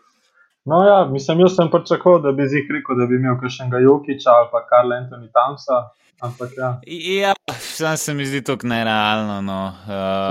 No, 0.64 0.84
ja, 0.84 1.08
mislim, 1.12 1.40
jaz 1.40 1.56
sem 1.56 1.68
pričakoval, 1.70 2.22
da 2.24 2.32
bi 2.32 2.48
zjih 2.48 2.70
rekel, 2.72 2.96
da 2.96 3.06
bi 3.06 3.18
imel 3.20 3.36
kakšnega 3.40 3.78
Jokiča 3.78 4.30
ali 4.30 4.48
pa 4.52 4.64
Karl 4.68 4.96
Anthony 4.96 5.28
Tamsa. 5.32 5.78
Ampak, 6.20 6.50
ja. 6.56 6.80
ja, 7.20 7.34
sam 7.58 7.96
se 7.96 8.14
mi 8.14 8.26
zdi 8.26 8.44
to 8.44 8.56
nerealno. 8.62 9.40
No. 9.42 9.72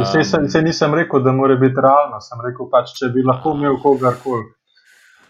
Uh, 0.01 0.07
se, 0.11 0.23
se, 0.23 0.37
se 0.49 0.61
nisem 0.61 0.93
rekel, 0.93 1.19
da 1.19 1.31
mora 1.31 1.55
biti 1.55 1.81
realno, 1.81 2.21
sem 2.21 2.39
rekel, 2.45 2.69
pač, 2.71 2.95
če 2.97 3.11
bi 3.13 3.21
lahko 3.21 3.53
imel 3.53 3.77
kogarkoli. 3.83 4.47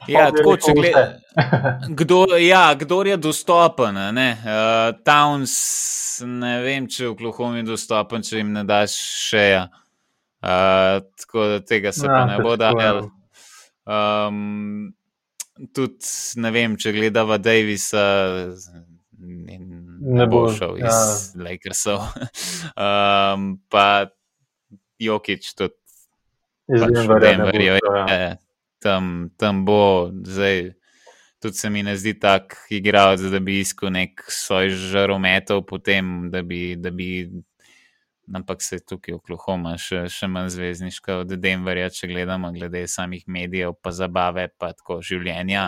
Ja, 0.08 0.30
tako, 0.32 0.56
če 0.60 0.76
gledaš, 0.78 1.10
kdo, 2.00 2.22
ja, 2.40 2.64
kdo 2.80 3.02
je 3.08 3.18
dostopen. 3.18 4.00
Ne? 4.16 4.30
Uh, 4.40 4.94
Towns, 5.04 5.56
ne 6.28 6.54
vem, 6.64 6.88
če 6.88 7.10
v 7.10 7.18
Klohomi 7.20 7.60
je 7.64 7.72
dostopen, 7.74 8.24
če 8.24 8.40
jim 8.40 8.54
ne 8.56 8.64
daš 8.68 8.96
še. 9.28 9.48
Uh, 10.44 11.02
tako 11.24 11.50
da 11.52 11.60
tega 11.64 11.92
se 11.96 12.08
ja, 12.08 12.14
pa 12.14 12.24
ne 12.30 12.40
bo 12.44 12.56
dal. 12.60 13.04
Um, 13.84 14.94
tudi 15.76 16.40
ne 16.42 16.52
vem, 16.56 16.78
če 16.80 16.94
gledava 16.96 17.38
Davisa 17.38 18.06
ne 19.24 20.28
bo 20.28 20.46
šel 20.52 20.78
iz 20.82 20.88
ja. 20.88 21.44
Lakersov. 21.44 22.06
um, 22.76 23.58
pa 23.72 23.88
Jokič 25.00 25.54
tudi. 25.56 25.78
Pač 26.64 26.96
Denverju, 27.20 27.76
ja. 27.76 28.04
je, 28.08 28.28
tam, 28.80 29.28
tam 29.36 29.66
bo, 29.68 30.12
zdaj 30.24 30.72
tudi 31.44 31.60
se 31.60 31.70
mi 31.70 31.84
ne 31.84 31.98
zdi 32.00 32.14
tako 32.20 32.56
igral, 32.72 33.18
da 33.18 33.40
bi 33.44 33.60
iskal 33.60 33.92
nek 33.92 34.24
svoj 34.32 34.70
žarometov, 34.70 35.66
potem 35.68 36.30
da 36.32 36.42
bi, 36.42 36.76
da 36.80 36.92
bi, 36.92 37.28
ampak 38.32 38.62
se 38.62 38.80
tukaj 38.80 39.16
v 39.16 39.20
Oklahoma 39.20 39.76
še, 39.82 40.06
še 40.12 40.30
manj 40.32 40.54
zvezdniška 40.56 41.20
od 41.24 41.34
Denverja, 41.42 41.90
če 41.94 42.10
gledamo, 42.12 42.52
glede 42.56 42.86
samih 42.88 43.26
medijev, 43.28 43.76
pa 43.82 43.92
zabave, 43.92 44.48
pa 44.58 44.72
tako 44.78 45.02
življenja. 45.04 45.68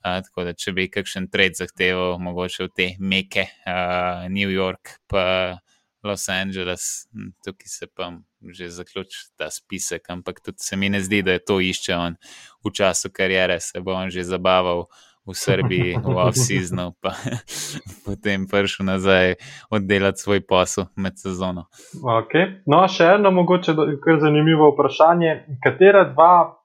Uh, 0.00 0.20
tako 0.24 0.46
da, 0.48 0.54
če 0.56 0.72
bi 0.76 0.88
kakšen 0.92 1.28
trade 1.32 1.60
zahteval, 1.60 2.18
mogoče 2.22 2.68
v 2.68 2.72
te 2.76 2.88
meke, 3.00 3.48
uh, 3.68 4.28
New 4.32 4.52
York, 4.52 4.98
pa 5.10 5.60
Los 6.02 6.28
Angeles, 6.32 7.06
hm, 7.12 7.32
tukaj 7.44 7.68
se 7.68 7.86
pa 7.86 8.12
že 8.40 8.70
zaključi 8.72 9.36
ta 9.36 9.50
spisek, 9.52 10.08
ampak 10.08 10.40
tudi 10.40 10.64
se 10.64 10.76
mi 10.76 10.88
ne 10.88 11.02
zdi, 11.04 11.20
da 11.22 11.36
je 11.36 11.44
to 11.44 11.58
išče 11.60 11.96
on 11.96 12.16
v 12.64 12.72
času 12.72 13.10
karijere, 13.12 13.60
se 13.60 13.80
bo 13.80 13.92
on 13.92 14.08
že 14.10 14.24
zabaval 14.24 14.86
v 15.26 15.34
Srbiji, 15.34 15.96
v 16.02 16.16
off-seasonu, 16.26 16.92
pa 17.00 17.14
potem 18.06 18.46
prišel 18.48 18.86
nazaj 18.86 19.34
oddelati 19.70 20.20
svoj 20.20 20.40
posel 20.46 20.88
med 20.96 21.18
sezono. 21.18 21.66
Okay. 22.00 22.60
No, 22.66 22.82
še 22.88 23.16
eno 23.16 23.30
mogoče 23.30 23.76
kar 24.04 24.20
zanimivo 24.20 24.72
vprašanje. 24.72 25.58
Katera 25.64 26.04
dva 26.12 26.56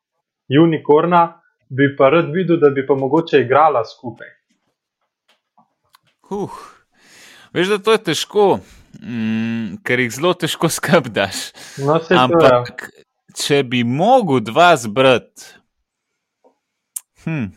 unikorna 0.62 1.42
bi 1.70 1.92
pa 1.98 2.10
rad 2.10 2.32
videl, 2.34 2.60
da 2.62 2.70
bi 2.70 2.86
pa 2.88 2.96
mogoče 2.96 3.42
igrala 3.42 3.84
skupaj? 3.86 4.32
Uh, 6.30 6.52
veš, 7.54 7.76
da 7.76 7.78
to 7.78 7.94
je 7.94 8.02
težko, 8.12 8.46
mm, 9.02 9.82
ker 9.86 10.02
jih 10.02 10.14
zelo 10.14 10.34
težko 10.34 10.70
skrbdaš. 10.70 11.42
No, 11.86 12.00
Ampak, 12.18 12.88
če 13.38 13.62
bi 13.68 13.84
mogel 13.86 14.42
dva 14.46 14.72
zbrati, 14.80 15.52
hm, 17.26 17.52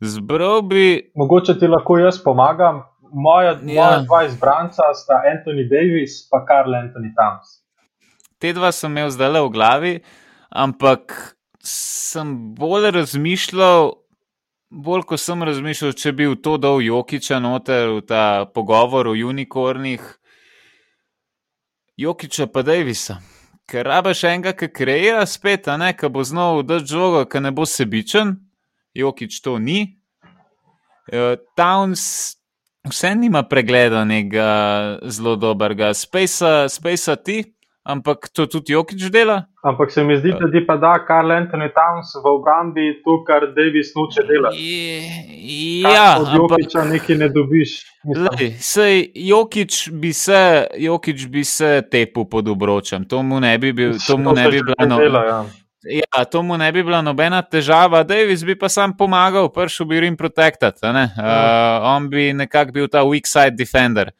zbral 0.00 0.62
bi. 0.62 1.10
Mogoče 1.14 1.58
ti 1.58 1.66
lahko 1.66 1.98
jaz 1.98 2.22
pomagam. 2.24 2.82
Moja, 3.12 3.50
Ja. 3.50 3.56
moja 3.62 4.02
dva 4.06 4.24
izbranca 4.24 4.82
sta 4.94 5.22
Anthony 5.32 5.64
Davis 5.68 6.28
in 6.32 6.44
Karl 6.46 6.74
Anthony 6.74 7.10
Towns. 7.16 7.58
Te 8.38 8.52
dva 8.52 8.72
sem 8.72 8.90
imel 8.90 9.10
zdaj 9.10 9.32
le 9.32 9.40
v 9.40 9.50
glavi, 9.50 9.94
ampak 10.50 11.34
sem 11.62 12.54
bolj 12.54 12.90
razmišljal. 12.90 13.92
Bolj 14.70 15.02
ko 15.02 15.16
sem 15.18 15.42
razmišljal, 15.42 15.92
če 15.92 16.12
bi 16.12 16.28
v 16.30 16.36
to 16.38 16.54
dal 16.56 16.78
Jokiča 16.78 17.40
noter, 17.42 17.88
v 17.90 18.00
ta 18.06 18.46
pogovor 18.54 19.10
o 19.10 19.16
unikornih, 19.18 20.00
Jokiča 21.98 22.46
pa 22.46 22.62
Davisa. 22.62 23.18
Ker 23.66 23.86
rabaš 23.86 24.24
enega, 24.24 24.52
ki 24.54 24.68
kreira 24.72 25.26
spet, 25.26 25.68
a 25.68 25.76
ne, 25.76 25.90
ki 25.92 26.08
bo 26.08 26.22
znal 26.24 26.62
dati 26.62 26.86
žogo, 26.86 27.24
ki 27.26 27.40
ne 27.40 27.50
bo 27.50 27.66
sebičen, 27.66 28.36
Jokič 28.94 29.40
to 29.40 29.58
ni. 29.58 29.96
Eh, 31.12 31.36
Towns 31.56 32.36
vse 32.88 33.14
nima 33.14 33.42
pregleda 33.42 34.04
nekega 34.04 34.98
zelo 35.02 35.36
dobrega, 35.36 35.94
Spacea, 35.94 36.68
Spacea 36.68 37.16
ti, 37.16 37.42
ampak 37.84 38.28
to 38.32 38.46
tudi 38.46 38.72
Jokič 38.72 39.10
dela. 39.10 39.44
Ampak 39.64 39.90
se 39.92 40.04
mi 40.04 40.16
zdi, 40.16 40.32
da 40.40 40.50
ti 40.50 40.66
pa 40.66 40.76
da 40.76 40.94
Karl 41.06 41.30
Anthony 41.30 41.68
Towns 41.74 42.14
v 42.24 42.28
obrambi 42.28 43.02
to, 43.04 43.18
kar 43.26 43.50
Davis 43.56 43.92
noče 43.96 44.24
delati. 44.28 44.56
Ja, 45.82 46.16
od 46.20 46.28
ampak 46.28 46.58
Jokiča 46.58 46.84
nekaj 46.84 47.16
ne 47.16 47.28
dobiš. 47.28 47.82
Mislim, 48.04 48.28
Lej, 48.38 48.54
sej, 48.60 49.10
Jokič 49.14 49.90
bi 49.92 50.12
se, 50.12 50.66
Jokič 50.78 51.26
bi 51.26 51.44
se 51.44 51.82
tepel 51.90 52.24
pod 52.24 52.48
obročem, 52.48 53.04
to 53.04 53.22
mu 53.22 53.40
ne 53.40 53.58
bi, 53.58 53.72
bil, 53.72 53.98
to 54.06 54.16
mu 54.16 54.32
ne 54.32 54.48
bi 54.48 54.62
bila 54.62 54.86
no, 54.88 54.96
Dela, 54.96 55.24
ja. 55.24 55.44
Ja, 55.84 56.24
to 56.24 56.42
mu 56.42 56.56
ne 56.58 56.72
bi 56.72 56.82
bila 56.82 57.00
nobena 57.02 57.42
težava, 57.42 58.02
Davis 58.04 58.44
bi 58.44 58.54
pa 58.58 58.68
sam 58.68 58.92
pomagal, 58.96 59.48
prišel 59.52 59.86
bi 59.86 60.00
rim 60.00 60.16
protectat, 60.16 60.78
a 60.84 60.92
ne? 60.92 61.04
Uh, 61.16 61.88
on 61.94 62.08
bi 62.10 62.32
nekako 62.36 62.72
bil 62.72 62.88
ta 62.88 63.04
weak 63.06 63.26
side 63.30 63.56
defender, 63.56 64.12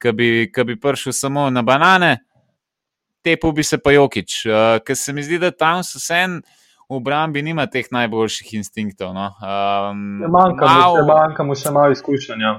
ki 0.00 0.12
bi, 0.12 0.30
ki 0.54 0.64
bi 0.64 0.78
prišel 0.80 1.12
samo 1.12 1.48
na 1.50 1.62
banane, 1.66 2.16
tepel 3.24 3.52
bi 3.52 3.62
se 3.66 3.78
pa 3.78 3.92
Jokič, 3.92 4.46
uh, 4.46 4.78
ker 4.86 4.96
se 4.96 5.12
mi 5.12 5.22
zdi, 5.26 5.38
da 5.42 5.50
tam 5.50 5.82
so 5.84 5.98
vsem 5.98 6.40
v 6.90 6.96
obrambi 6.98 7.42
nima 7.42 7.66
teh 7.70 7.86
najboljših 7.90 8.54
instinktov. 8.58 9.12
No. 9.14 9.28
Um, 9.38 10.24
Manjka 10.26 10.64
mu, 10.66 10.74
malo- 10.74 10.96
še, 10.96 11.04
manjka 11.06 11.44
mu 11.46 11.54
še 11.54 11.70
malo 11.70 11.92
izkušenja. 11.94 12.54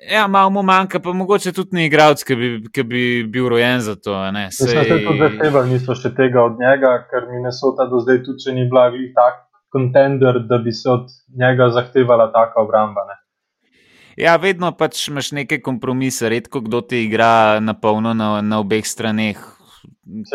Ja, 0.00 0.26
malo 0.26 0.50
mu 0.50 0.62
manjka, 0.62 1.00
pa 1.00 1.12
mogoče 1.12 1.52
tudi 1.52 1.76
ni 1.76 1.86
igralec, 1.86 2.20
ki 2.24 2.36
bi, 2.36 2.48
ki 2.72 2.82
bi 2.84 3.02
bil 3.32 3.48
rojen 3.48 3.80
za 3.80 3.96
to. 3.96 4.14
ne. 4.30 4.44
Mislim, 4.46 4.84
da 4.88 4.98
tudi 5.08 5.18
zahtevali 5.18 5.70
niso 5.72 5.96
še 5.96 6.12
tega 6.14 6.44
od 6.44 6.60
njega, 6.60 6.92
ker 7.10 7.30
Minnesota 7.30 7.88
do 7.90 8.02
zdaj 8.04 8.20
tudi 8.26 8.44
še 8.44 8.54
ni 8.54 8.68
bila 8.68 8.90
glih 8.92 9.14
tak 9.16 9.40
kontender, 9.72 10.42
da 10.48 10.58
bi 10.58 10.72
se 10.72 10.90
od 10.90 11.08
njega 11.40 11.70
zahtevala 11.70 12.28
taka 12.32 12.60
obramba. 12.60 13.06
Ne. 13.08 13.16
Ja, 14.16 14.36
vedno 14.36 14.70
pač 14.72 15.08
imaš 15.08 15.32
neke 15.32 15.60
kompromise, 15.60 16.28
redko 16.28 16.60
kdo 16.64 16.80
ti 16.80 17.02
igra 17.04 17.60
na 17.60 17.74
polno 17.74 18.14
na, 18.14 18.40
na 18.42 18.60
obeh 18.60 18.86
straneh. 18.86 19.55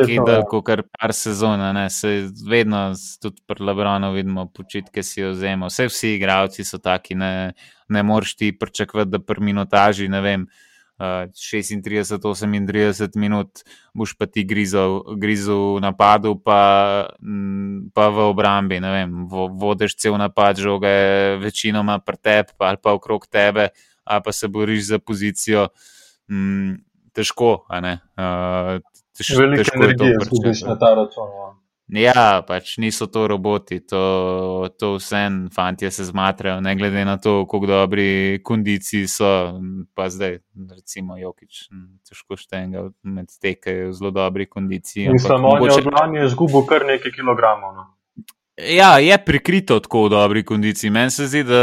Ja. 0.07 0.41
kot 0.49 0.65
kar 0.65 0.83
par 0.83 1.13
sezona, 1.13 1.71
ne, 1.73 1.89
se 1.89 2.29
vedno, 2.49 2.91
tudi 3.21 3.41
pri 3.47 3.63
Lebronu 3.63 4.11
vidimo, 4.13 4.47
počitke 4.53 5.03
si 5.03 5.23
vzemo. 5.23 5.69
Vse 5.71 5.87
vsi 5.89 6.15
igralci 6.15 6.65
so 6.67 6.77
taki, 6.77 7.15
ne, 7.15 7.53
ne 7.89 8.03
moreš 8.03 8.35
ti 8.35 8.51
pričakovati, 8.57 9.11
da 9.11 9.19
pri 9.19 9.43
minutaži, 9.51 10.09
ne 10.11 10.21
vem, 10.21 10.43
uh, 10.43 10.71
36, 11.01 12.19
38 12.21 13.17
minut 13.17 13.63
boš 13.93 14.13
pa 14.17 14.27
ti 14.29 14.43
grizel, 14.45 15.01
grizel 15.17 15.75
v 15.75 15.81
napadu, 15.81 16.35
pa, 16.37 17.07
mm, 17.17 17.89
pa 17.93 18.09
v 18.13 18.29
obrambi, 18.29 18.77
vem, 18.79 19.25
vo, 19.25 19.47
vodiš 19.49 19.97
cel 19.97 20.17
napad, 20.21 20.61
žoga 20.61 20.89
je 20.89 21.37
večinoma 21.41 21.99
pri 21.99 22.17
tebi 22.17 22.53
ali 22.59 22.77
pa 22.77 22.93
okrog 22.93 23.25
tebe, 23.25 23.69
ali 24.05 24.21
pa 24.23 24.31
se 24.31 24.47
boriš 24.47 24.93
za 24.93 24.99
pozicijo. 24.99 25.69
Težko. 27.15 27.65
Uh, 27.67 28.79
tež, 29.17 29.33
Veliko 29.37 29.63
težko 29.63 29.83
energije 29.83 30.21
izgubiš 30.21 30.63
na 30.69 30.77
ta 30.79 30.93
račun. 30.95 31.33
Ja. 31.39 31.49
Ja, 31.91 32.39
pač 32.47 32.77
niso 32.79 33.03
to 33.11 33.25
roboti, 33.27 33.81
to, 33.83 34.71
to 34.79 34.93
vse 34.95 35.27
fanti 35.51 35.89
se 35.91 36.05
zmatrajo, 36.07 36.61
ne 36.63 36.71
glede 36.79 37.03
na 37.05 37.17
to, 37.19 37.43
kako 37.43 37.67
dobri 37.67 38.39
kondiciji 38.43 39.07
so. 39.11 39.59
Pa 39.91 40.07
zdaj, 40.07 40.39
recimo, 40.71 41.17
Jokič, 41.19 41.67
m, 41.75 41.99
težko 42.07 42.39
štenga 42.39 42.85
med 43.03 43.27
te, 43.41 43.57
ki 43.59 43.75
je 43.75 43.89
v 43.89 43.95
zelo 43.97 44.11
dobri 44.15 44.47
kondiciji. 44.47 45.09
Mislim, 45.11 45.43
on 45.43 45.67
je 45.67 45.73
od 45.81 45.91
lani 45.91 46.23
izgubil 46.23 46.63
kar 46.63 46.87
nekaj 46.87 47.11
kilogramov. 47.11 47.75
No. 47.75 47.89
Ja, 48.69 48.99
je 48.99 49.17
prikrito 49.25 49.79
tako 49.79 50.03
v 50.05 50.09
dobri 50.09 50.43
kondiciji. 50.45 50.89
Meni 50.89 51.11
se 51.11 51.27
zdi, 51.27 51.43
da, 51.43 51.61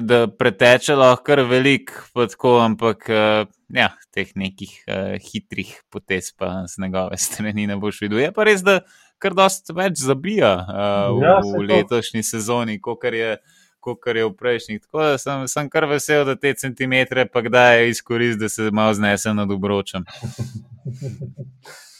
da 0.00 0.26
preteče 0.38 0.96
lahko 0.96 1.24
kar 1.24 1.42
velik, 1.48 1.92
pa 2.14 2.26
tako, 2.26 2.58
ampak 2.64 3.08
eh, 3.08 3.46
ja, 3.74 3.90
teh 4.14 4.30
nekih 4.38 4.72
uh, 4.86 5.16
hitrih 5.20 5.74
potez 5.92 6.30
pa 6.38 6.62
z 6.70 6.80
njegove 6.82 7.18
strani 7.26 7.66
ne 7.66 7.76
boš 7.76 8.00
videl. 8.06 8.22
Je 8.22 8.32
pa 8.32 8.46
res, 8.48 8.62
da 8.64 8.80
kar 9.18 9.36
dost 9.36 9.72
več 9.74 10.00
zabija 10.00 10.54
uh, 10.62 11.20
Ja, 11.20 11.36
v, 11.42 11.50
v 11.50 11.66
to. 11.66 11.74
letošnji 11.74 12.22
sezoni, 12.22 12.80
kot 12.80 13.04
je. 13.04 13.36
Kar 13.84 14.16
je 14.16 14.24
v 14.24 14.30
prejšnjih. 14.32 14.78
Tako 14.80 15.02
da 15.02 15.18
sem, 15.20 15.42
sem 15.44 15.66
kar 15.68 15.84
vesel, 15.84 16.22
da 16.24 16.38
te 16.40 16.54
centimetre 16.56 17.26
pa 17.28 17.42
kdaj 17.44 17.90
izkoristim, 17.90 18.40
da 18.40 18.48
se 18.48 18.70
malo 18.72 18.94
znese 18.96 19.34
nad 19.36 19.50
obročem. 19.52 20.06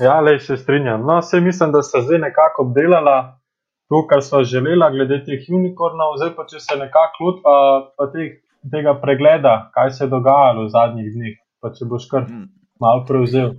Ja, 0.00 0.20
le 0.20 0.40
se 0.40 0.56
strinjam. 0.56 1.04
No, 1.06 1.22
se 1.22 1.40
mislim, 1.40 1.72
da 1.72 1.82
sta 1.82 2.00
zdaj 2.02 2.18
nekako 2.18 2.62
obdelala 2.62 3.43
to, 3.88 4.06
kar 4.08 4.22
so 4.22 4.42
želela, 4.44 4.90
glede 4.90 5.20
teh 5.26 5.44
unikornov. 5.50 6.16
Zdaj 6.20 6.34
pa 6.36 6.46
če 6.50 6.60
se 6.60 6.78
nekako 6.80 7.28
lotva 7.28 8.08
teh, 8.14 8.40
tega 8.72 8.96
pregleda, 9.00 9.70
kaj 9.74 9.92
se 9.96 10.04
je 10.04 10.12
dogajalo 10.12 10.66
v 10.66 10.72
zadnjih 10.72 11.12
dneh, 11.14 11.38
pa 11.60 11.72
če 11.74 11.88
boš 11.90 12.08
kar 12.10 12.26
malo 12.80 13.04
prevzel. 13.08 13.54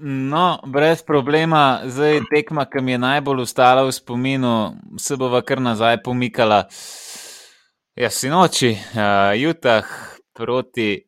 No, 0.00 0.60
brez 0.64 1.02
problema, 1.04 1.82
zdaj 1.84 2.22
tekma, 2.30 2.64
ki 2.64 2.80
mi 2.80 2.94
je 2.94 3.00
najbolj 3.02 3.42
ostala 3.42 3.82
v 3.84 3.92
spominu, 3.92 4.52
se 4.96 5.18
bova 5.20 5.42
kar 5.42 5.60
nazaj 5.60 5.98
pomikala. 6.04 6.62
Ja, 7.98 8.08
sinoči, 8.08 8.70
uh, 8.72 9.34
Jutah 9.36 9.84
proti 10.32 11.02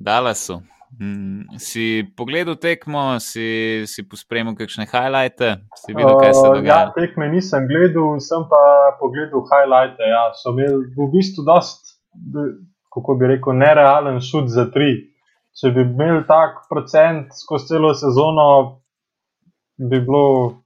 Dallasu. 0.00 0.58
Mm, 1.00 1.58
si 1.60 2.08
pogledal 2.16 2.56
tekmo, 2.56 3.20
si, 3.20 3.84
si 3.84 4.00
pospremil 4.08 4.54
kakšne 4.56 4.86
highlighte, 4.88 5.60
si 5.76 5.92
videl, 5.92 6.16
kaj 6.16 6.32
se 6.32 6.40
Uh, 6.40 6.46
ja, 6.46 6.52
dogaja. 6.56 6.92
tekme 6.96 7.28
nisem 7.28 7.66
gledal, 7.68 8.16
sem 8.20 8.46
pa 8.48 8.62
pogledal 9.00 9.44
highlighte. 9.44 10.00
Ja, 10.08 10.32
so 10.32 10.54
imeli 10.56 10.88
v 10.96 11.08
bistvu 11.12 11.44
dost, 11.44 12.00
kako 12.88 13.14
bi 13.20 13.28
rekel, 13.28 13.52
nerealen 13.60 14.20
šut 14.24 14.48
za 14.48 14.64
tri. 14.72 15.12
Če 15.56 15.70
bi 15.76 15.84
imeli 15.84 16.24
tak 16.28 16.64
procent 16.68 17.28
skozi 17.36 17.68
celo 17.74 17.92
sezono, 17.96 18.80
bi 19.76 20.00
bilo 20.00 20.62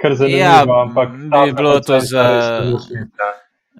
kar 0.00 0.16
zanimivo. 0.16 0.72
Ja, 0.72 0.82
ampak 0.88 1.08
bi 1.12 1.52
bilo 1.52 1.80
to 1.84 2.00
za- 2.00 2.64
šlit, 2.80 3.12
ja. 3.12 3.30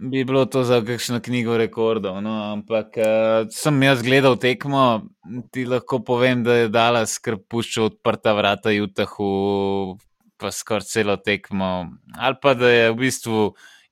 Bi 0.01 0.25
bilo 0.25 0.47
to 0.47 0.63
za 0.65 0.79
kakšno 0.81 1.19
knjigo 1.21 1.57
rekordov, 1.61 2.23
no, 2.25 2.33
ampak 2.53 2.95
uh, 2.97 3.49
sem 3.53 3.83
jaz 3.83 4.01
gledal 4.03 4.39
tekmo, 4.41 5.11
ti 5.53 5.67
lahko 5.69 5.99
povem, 6.01 6.41
da 6.45 6.55
je 6.57 6.71
dala 6.73 7.03
skrb 7.05 7.43
puščal 7.53 7.91
odprta 7.91 8.33
vrata 8.33 8.73
Jutahu, 8.73 9.99
pa 10.41 10.53
skoraj 10.57 10.89
celo 10.89 11.19
tekmo. 11.21 11.91
Ali 12.17 12.41
pa 12.41 12.55
da 12.57 12.71
je 12.73 12.87
v 12.95 12.97
bistvu 13.03 13.43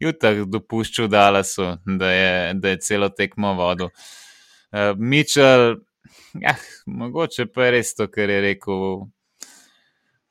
Jutah 0.00 0.40
dopuščal 0.48 1.10
Dallasu, 1.12 1.74
da 1.84 2.14
je, 2.14 2.32
da 2.56 2.72
je 2.72 2.80
celo 2.88 3.10
tekmo 3.12 3.52
vodil. 3.58 3.92
Uh, 4.72 4.94
Mitchell, 4.96 5.82
ja, 6.40 6.56
mogoče 6.86 7.50
pa 7.52 7.68
je 7.68 7.76
res 7.76 7.92
to, 7.98 8.08
kar 8.08 8.32
je 8.32 8.40
rekel 8.48 9.04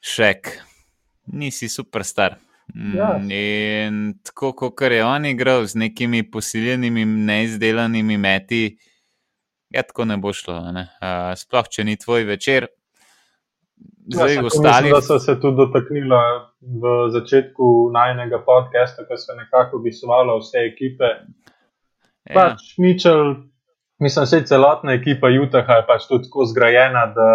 Šek. 0.01 0.55
Nisi 1.37 1.69
superstar. 1.69 2.39
Ja. 2.75 3.17
Mm, 3.17 3.31
In 3.31 4.19
tako, 4.23 4.51
kot 4.53 4.81
je 4.81 5.05
on 5.05 5.25
igral 5.25 5.65
z 5.65 5.75
nekimi 5.75 6.23
posiljenimi, 6.31 7.05
neizdelanimi 7.05 8.17
meti, 8.17 8.77
Ja, 9.69 9.83
tako 9.83 10.05
ne 10.05 10.17
bo 10.17 10.33
šlo. 10.33 10.59
Ne? 10.71 10.87
Uh, 11.01 11.33
sploh, 11.35 11.67
če 11.71 11.83
ni 11.83 11.97
tvoj 11.99 12.23
večer. 12.29 12.69
Zdaj, 14.07 14.37
ja, 14.37 14.43
ostali... 14.47 14.87
Mislim, 14.87 14.95
da 14.95 15.01
so 15.03 15.19
se 15.19 15.35
tudi 15.41 15.59
dotaknili 15.59 16.19
v 16.81 16.93
začetku 17.11 17.89
najnega 17.93 18.39
podcasta, 18.47 19.03
ko 19.07 19.17
so 19.19 19.35
nekako 19.35 19.81
opisovali 19.81 20.37
vse 20.39 20.63
ekipe. 20.69 21.09
Ja. 22.29 22.33
Pač, 22.33 22.63
Mičel, 22.79 23.33
mislim, 23.99 24.29
da 24.31 24.39
je 24.39 24.47
celotna 24.47 24.95
ekipa 24.95 25.31
Utaha 25.43 25.81
pač 25.87 26.07
tudi 26.07 26.29
tako 26.29 26.47
zgrajena, 26.47 27.03
da 27.11 27.27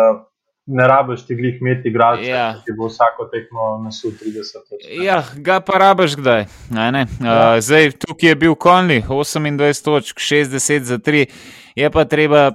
ne 0.67 0.89
rabiš 0.89 1.27
ti 1.27 1.35
glih 1.35 1.61
imeti 1.61 1.89
igralce, 1.89 2.29
ja. 2.29 2.55
ki 2.65 2.75
bo 2.79 2.87
vsako 2.87 3.27
tekmo 3.33 3.79
nasul 3.85 4.11
30. 4.11 5.03
Ja, 5.03 5.23
ga 5.37 5.61
pa 5.61 5.79
rabiš 5.79 6.17
kdaj. 6.17 6.45
Ne, 6.71 6.91
ne. 6.93 7.07
Ja. 7.21 7.55
Uh, 7.55 7.61
zdaj, 7.61 7.91
tukaj 7.91 8.29
je 8.29 8.37
bil 8.45 8.55
Konli, 8.55 9.03
28 9.09 9.85
točk, 9.85 10.19
60 10.19 10.83
za 10.83 10.99
3. 10.99 11.27
Je 11.77 11.91
pa 11.91 12.05
treba 12.05 12.53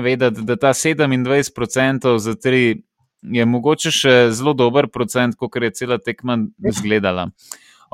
vedeti, 0.00 0.42
da 0.42 0.56
ta 0.56 0.72
27% 0.72 2.18
za 2.18 2.32
3 2.32 2.82
je 3.22 3.44
mogoče 3.46 3.90
še 3.94 4.14
zelo 4.34 4.54
dober 4.56 4.88
procent, 4.88 5.36
kot 5.38 5.56
je 5.62 5.70
cela 5.70 5.98
tekma 5.98 6.38
izgledala. 6.68 7.28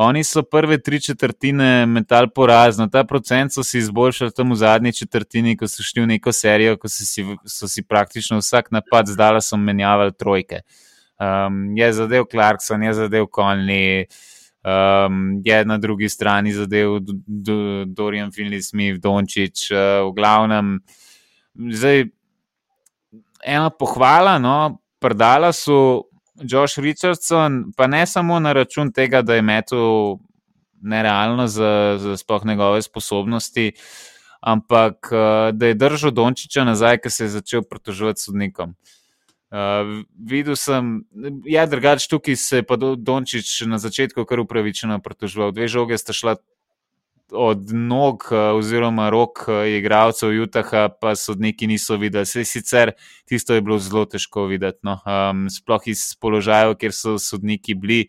Oni 0.00 0.24
so 0.24 0.42
prve 0.42 0.78
tri 0.78 1.00
četrtine 1.00 1.86
metal 1.86 2.28
porazno, 2.30 2.86
ta 2.86 3.04
procent 3.04 3.52
so 3.52 3.64
si 3.64 3.78
izboljšali 3.78 4.30
tam 4.36 4.52
v 4.52 4.56
zadnji 4.56 4.92
četrtini, 4.92 5.56
ko 5.58 5.66
so 5.68 5.82
šli 5.82 6.04
v 6.04 6.06
neko 6.06 6.32
serijo, 6.32 6.76
ko 6.78 6.88
so 6.88 7.04
si, 7.04 7.24
so 7.44 7.66
si 7.68 7.82
praktično 7.82 8.38
vsak 8.38 8.70
napad 8.70 9.10
zdala, 9.10 9.40
so 9.42 9.56
menjavali 9.58 10.14
trojke. 10.14 10.60
Um, 11.18 11.74
je 11.76 11.92
zadev 11.92 12.28
Clarkson, 12.30 12.82
je 12.82 12.94
zadev 12.94 13.26
Conley, 13.34 14.04
um, 14.62 15.40
je 15.44 15.64
na 15.64 15.78
drugi 15.82 16.08
strani 16.08 16.52
zadev 16.54 17.00
Dorian 17.86 18.30
Finley 18.30 18.62
Smith, 18.62 19.02
Dončić, 19.02 19.70
uh, 19.72 19.80
v 20.06 20.14
glavnem. 20.14 20.76
Zdaj, 21.74 22.04
ena 23.42 23.70
pohvala, 23.70 24.38
no, 24.38 24.78
predala 25.02 25.50
so 25.52 26.07
Josh 26.42 26.78
Richardson, 26.78 27.72
pa 27.76 27.86
ne 27.86 28.06
samo 28.06 28.40
na 28.40 28.52
račun 28.52 28.92
tega, 28.92 29.22
da 29.22 29.34
je 29.34 29.42
metel 29.42 30.18
nerealno 30.82 31.46
za, 31.46 31.96
za 31.98 32.16
sploh 32.16 32.46
njegove 32.46 32.82
sposobnosti, 32.82 33.72
ampak 34.40 35.10
uh, 35.12 35.18
da 35.52 35.66
je 35.66 35.74
držal 35.74 36.10
Dončiča 36.10 36.64
nazaj, 36.64 36.98
ker 37.02 37.12
se 37.12 37.24
je 37.24 37.28
začel 37.28 37.62
pritoževati 37.70 38.22
sodnikom. 38.22 38.74
Uh, 39.48 40.04
videl 40.28 40.56
sem, 40.56 41.02
ja, 41.48 41.66
drugač 41.66 42.06
tukaj 42.06 42.36
se 42.36 42.60
je 42.60 42.66
pa 42.68 42.76
Dončič 42.76 43.62
na 43.66 43.78
začetku 43.78 44.24
kar 44.28 44.40
upravičeno 44.40 45.00
pritoževal. 45.00 45.52
Dve 45.56 45.68
žoge 45.68 45.98
sta 45.98 46.12
šla 46.12 46.36
od 47.32 47.72
nog 47.72 48.28
eh, 48.32 48.36
oziroma 48.36 49.08
rok 49.10 49.44
eh, 49.48 49.76
igralcev 49.78 50.42
Utaha, 50.42 50.88
pa 50.88 51.14
sodniki 51.16 51.66
niso 51.66 51.96
videli. 51.96 52.24
Vse 52.24 52.44
sicer 52.44 52.92
tisto 53.28 53.54
je 53.54 53.60
bilo 53.60 53.78
zelo 53.78 54.04
težko 54.04 54.46
videti. 54.46 54.78
No. 54.82 54.98
Um, 55.04 55.48
sploh 55.50 55.82
iz 55.86 56.14
položajev, 56.20 56.76
kjer 56.80 56.92
so 56.92 57.18
sodniki 57.18 57.74
bili, 57.74 58.08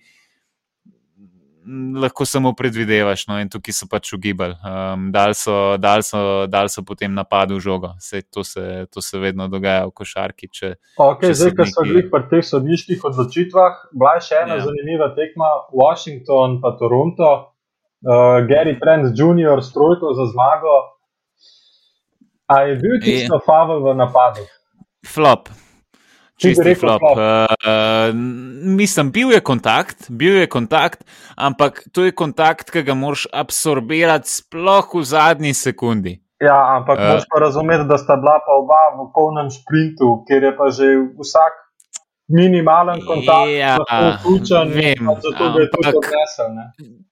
lahko 1.99 2.25
samo 2.25 2.53
predvidevaš. 2.57 3.27
No, 3.27 3.39
in 3.41 3.51
tukaj 3.51 3.75
so 3.75 3.89
pač 3.91 4.13
ugibali. 4.15 4.55
Um, 4.63 5.09
dal, 5.11 5.35
so, 5.35 5.75
dal, 5.77 6.03
so, 6.03 6.47
dal 6.47 6.71
so 6.71 6.83
potem 6.87 7.13
napadu 7.13 7.59
žogo. 7.59 7.93
Sej, 7.99 8.23
to, 8.31 8.43
se, 8.43 8.87
to 8.93 9.01
se 9.01 9.19
vedno 9.19 9.47
dogaja 9.51 9.85
v 9.89 9.95
košarki. 9.99 10.47
Če, 10.47 10.73
okay, 10.95 11.29
če 11.29 11.35
zdaj, 11.43 11.55
ko 11.59 11.69
so 11.69 11.85
bili 11.87 12.07
pri 12.09 12.25
teh 12.31 12.45
sodniških 12.47 13.05
odločitvah, 13.11 13.85
bila 13.93 14.17
je 14.17 14.27
še 14.31 14.43
ena 14.45 14.59
ja. 14.61 14.65
zanimiva 14.69 15.11
tekma, 15.17 15.53
Washington 15.75 16.61
pa 16.63 16.77
Toronto 16.79 17.58
uh, 18.05 18.45
Gary 18.47 18.79
Trent 18.79 19.17
Jr. 19.17 19.61
s 19.61 19.73
trojko 19.73 20.13
za 20.13 20.25
zmago. 20.31 20.75
A 22.47 22.61
je 22.61 22.75
bil 22.75 22.97
tisto 23.01 23.35
je. 23.35 23.45
favel 23.45 23.83
v 23.83 23.95
napadu? 23.95 24.41
Flop. 25.05 25.49
Čisti 26.39 26.75
flop. 26.75 26.99
flop. 26.99 27.17
Uh, 27.17 28.15
mislim, 28.63 29.11
bil 29.11 29.31
je 29.31 29.39
kontakt, 29.39 30.07
bil 30.09 30.39
je 30.39 30.47
kontakt, 30.47 31.03
ampak 31.35 31.83
to 31.91 32.07
je 32.07 32.15
kontakt, 32.15 32.71
ki 32.71 32.83
ga 32.87 32.95
moraš 32.95 33.27
absorbirati 33.33 34.31
sploh 34.31 34.87
v 34.95 35.03
zadnji 35.03 35.53
sekundi. 35.53 36.15
Ja, 36.39 36.79
ampak 36.79 36.95
uh, 36.95 37.05
moraš 37.11 37.27
pa 37.27 37.43
razumeti, 37.43 37.83
da 37.91 37.99
sta 37.99 38.15
bila 38.15 38.39
pa 38.39 38.55
oba 38.55 38.81
v 38.95 39.11
polnem 39.11 39.51
sprintu, 39.51 40.23
ker 40.23 40.47
je 40.47 40.53
pa 40.55 40.71
že 40.71 40.87
vsak 41.19 41.68
minimalen 42.29 43.01
kontakt, 43.05 43.51
ja, 43.57 43.77
vključen, 44.19 44.69
vem, 44.73 45.09
zato 45.23 45.45
ampak, 45.45 45.61
je 45.61 45.69
tudi 45.71 45.97
odnesel. 45.97 46.51
Ne? 46.55 46.65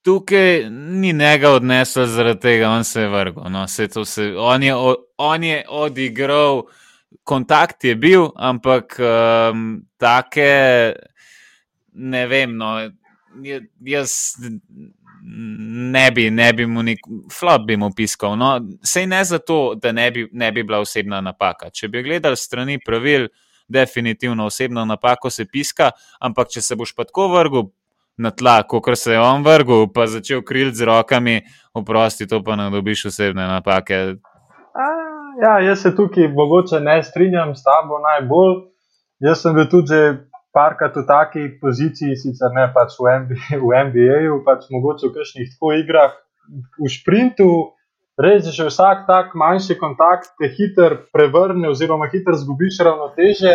Tukaj 0.06 0.70
ni 0.70 1.14
njega 1.14 1.52
odnesel, 1.52 2.06
zaradi 2.06 2.40
tega 2.40 2.70
on 2.70 2.84
se 2.84 3.02
je 3.02 3.08
vrgel. 3.08 3.44
No, 3.50 3.68
se 3.68 3.88
se, 4.06 4.34
on, 4.38 4.64
je, 4.64 4.74
on 5.18 5.44
je 5.44 5.64
odigral, 5.70 6.64
kontakt 7.24 7.84
je 7.84 7.96
bil, 7.96 8.30
ampak 8.36 9.00
um, 9.00 9.82
take, 9.98 10.94
ne 11.94 12.28
vem. 12.28 12.58
No, 12.58 12.78
jaz 13.80 14.36
ne 15.94 16.12
bi, 16.12 16.30
ne 16.32 16.54
bi 16.54 16.66
mu 16.66 16.84
nek 16.84 17.00
flop 17.34 17.66
bi 17.68 17.78
mu 17.78 17.90
piskal. 17.96 18.38
No, 18.38 18.54
sej 18.84 19.08
ne 19.08 19.24
zato, 19.26 19.76
da 19.82 19.92
ne 19.92 20.12
bi, 20.12 20.28
ne 20.32 20.52
bi 20.52 20.64
bila 20.64 20.80
osebna 20.80 21.22
napaka. 21.22 21.70
Če 21.70 21.90
bi 21.92 22.04
gledali 22.06 22.38
strani 22.38 22.80
pravil, 22.86 23.28
definitivno 23.68 24.46
osebno 24.46 24.86
napako 24.86 25.30
se 25.30 25.46
piska, 25.46 25.92
ampak 26.20 26.50
če 26.54 26.62
se 26.62 26.76
boš 26.76 26.96
pa 26.96 27.04
tako 27.04 27.28
vrgel 27.34 27.70
na 28.18 28.32
tla, 28.32 28.64
kot 28.64 28.90
se 28.98 29.14
je 29.14 29.20
on 29.22 29.44
vrgel, 29.46 29.88
pa 29.94 30.08
začel 30.08 30.42
kril 30.42 30.72
z 30.74 30.88
rokami, 30.90 31.42
oprosti, 31.74 32.28
to 32.28 32.42
pa 32.44 32.56
ne 32.56 32.70
dobiš 32.74 33.06
osebne 33.12 33.46
napake. 33.48 34.18
A, 34.74 34.88
ja, 35.42 35.60
jaz 35.70 35.86
se 35.86 35.94
tukaj 35.96 36.32
mogoče 36.34 36.80
ne 36.80 37.04
strinjam 37.04 37.56
s 37.56 37.64
tabo 37.64 38.02
najbolj. 38.02 38.56
Jaz 39.22 39.42
sem 39.42 39.56
bil 39.58 39.70
tudi 39.70 40.02
parkrat 40.54 40.98
v 40.98 41.06
taki 41.06 41.46
poziciji, 41.62 42.18
sicer 42.18 42.54
ne 42.54 42.68
pač 42.74 42.98
v 42.98 43.70
NBA-ju, 43.86 44.42
pač 44.46 44.70
mogoče 44.74 45.10
v 45.10 45.16
kakšnih 45.18 45.54
tako 45.54 45.74
igrah, 45.78 46.18
v 46.82 46.90
sprintu. 46.90 47.77
Res 48.18 48.48
je, 48.50 48.52
že 48.52 48.66
vsak 48.66 49.06
tak 49.06 49.36
manjši 49.38 49.76
kontakt 49.78 50.34
te 50.42 50.50
hitro 50.50 50.96
prevrne, 51.14 51.70
oziroma 51.70 52.10
hitro 52.10 52.34
zgubiš 52.34 52.80
ravnoteže. 52.82 53.52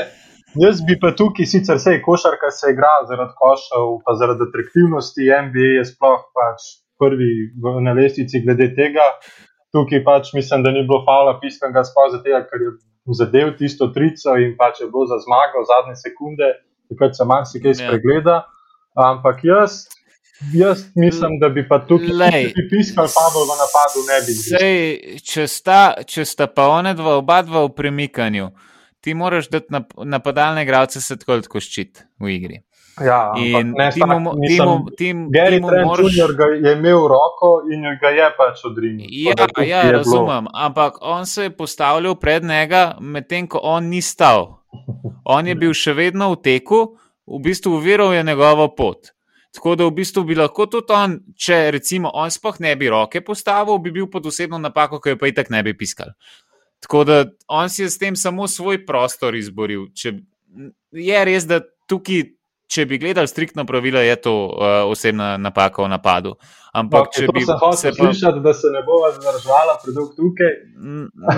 Jaz 0.54 0.82
bi 0.86 0.94
pa 1.02 1.10
tukaj, 1.18 1.48
sicer 1.50 1.80
vse 1.80 1.96
košarka 2.04 2.50
se 2.54 2.70
igra 2.70 2.92
zaradi 3.08 3.34
košav, 3.40 3.86
pa 4.06 4.14
zaradi 4.20 4.46
atraktivnosti, 4.46 5.30
NBA 5.48 5.70
je 5.80 5.84
sploh 5.90 6.20
pač 6.36 6.68
prvi 7.00 7.50
na 7.82 7.94
lestvici 7.96 8.42
glede 8.44 8.68
tega. 8.76 9.06
Tukaj 9.74 10.04
pač 10.06 10.30
mislim, 10.36 10.62
da 10.62 10.70
ni 10.70 10.84
bilo 10.86 11.00
fala 11.08 11.38
piskanga 11.40 11.82
sploh 11.88 12.12
zato, 12.14 12.42
ker 12.50 12.66
je 12.66 12.72
zadev 13.18 13.56
tisto 13.58 13.88
trico 13.90 14.36
in 14.38 14.54
pač 14.60 14.84
je 14.84 14.90
bilo 14.92 15.08
za 15.10 15.18
zmago 15.24 15.64
zadnje 15.66 15.96
sekunde, 16.04 16.52
takrat 16.92 17.18
se 17.18 17.26
marsikaj 17.26 17.74
ja. 17.74 17.80
spregleda. 17.80 18.44
Ampak 18.94 19.42
jaz 19.42 19.88
Jaz 20.54 20.84
mislim, 20.94 21.38
da 21.40 21.48
bi 21.48 21.68
pa 21.68 21.78
tukaj 21.86 22.52
piskal, 22.70 23.06
pa 23.06 23.24
bo 23.34 23.44
v 23.46 23.54
napadu 23.60 24.00
ne 24.08 24.18
bi 24.26 24.34
bil. 24.34 25.20
Če, 25.22 25.46
če 26.06 26.24
sta 26.26 26.46
pa 26.50 26.68
one 26.72 26.94
dva, 26.98 27.16
oba 27.22 27.42
dva 27.46 27.64
v 27.66 27.72
premikanju, 27.76 28.50
ti 29.00 29.14
moraš 29.14 29.48
dati 29.52 29.74
napadalne 30.04 30.62
igralce 30.66 31.00
se 31.00 31.16
tako 31.16 31.40
kot 31.48 31.62
ščit 31.62 32.06
v 32.20 32.36
igri. 32.36 32.62
Ja, 33.00 33.32
in 33.40 33.72
timu, 33.94 34.34
timu, 34.36 34.74
timu, 34.98 35.28
Gary 35.32 35.56
Trent 35.64 35.86
moraš... 35.86 36.12
Jr. 36.12 36.34
je 36.60 36.72
imel 36.76 37.06
roko 37.08 37.62
in 37.72 37.86
ga 38.00 38.10
je 38.12 38.26
pač 38.36 38.64
odrinil. 38.68 39.08
Ja, 39.08 39.46
ja 39.64 39.80
razumem, 39.90 40.50
ampak 40.52 40.98
on 41.00 41.26
se 41.26 41.48
je 41.48 41.56
postavljal 41.56 42.18
pred 42.20 42.44
njega, 42.44 42.98
medtem 43.00 43.48
ko 43.48 43.62
on 43.62 43.88
ni 43.88 44.02
stal. 44.02 44.58
On 45.24 45.46
je 45.46 45.54
bil 45.56 45.72
še 45.72 45.96
vedno 45.96 46.34
v 46.34 46.42
teku, 46.44 46.82
v 47.24 47.40
bistvu 47.40 47.78
uviral 47.80 48.12
je 48.12 48.22
njegovo 48.28 48.68
pot. 48.76 49.11
Tako 49.52 49.74
da 49.76 49.84
v 49.84 49.92
bistvu 49.98 50.24
bi 50.24 50.36
lahko 50.38 50.66
tudi 50.66 50.94
on, 50.96 51.18
če 51.36 51.58
recimo 51.74 52.10
on 52.16 52.32
sploh 52.32 52.56
ne 52.64 52.72
bi 52.80 52.88
roke 52.92 53.20
postavil, 53.24 53.78
bi 53.84 53.92
bil 53.92 54.08
pod 54.10 54.26
osebno 54.26 54.58
napako, 54.58 55.00
ki 55.00 55.12
jo 55.12 55.18
pa 55.20 55.28
itak 55.28 55.50
ne 55.52 55.60
bi 55.66 55.74
piskal. 55.76 56.14
Tako 56.82 57.04
da 57.04 57.18
on 57.52 57.68
si 57.70 57.84
je 57.84 57.90
s 57.90 58.00
tem 58.00 58.16
samo 58.16 58.48
svoj 58.48 58.80
prostor 58.86 59.36
izboril. 59.36 59.90
Če 59.94 60.16
je 60.96 61.24
res, 61.28 61.46
da 61.46 61.60
tukaj 61.88 62.32
če 62.72 62.86
bi 62.88 62.98
gledali 62.98 63.28
striktno 63.28 63.64
pravilo, 63.68 64.00
je 64.00 64.16
to 64.16 64.34
uh, 64.48 64.90
osebna 64.90 65.36
napaka 65.36 65.84
v 65.84 65.92
napadu. 65.92 66.34
Ampak, 66.72 67.10
no, 67.10 67.12
če 67.12 67.26
bi 67.36 67.42
se 67.44 67.56
hotel 67.60 67.92
slišati, 67.92 68.38
pa... 68.38 68.44
da 68.46 68.52
se 68.56 68.70
ne 68.72 68.80
bo 68.86 69.02
zadržala 69.12 69.74
predolgo 69.82 70.14
tukaj. 70.16 70.54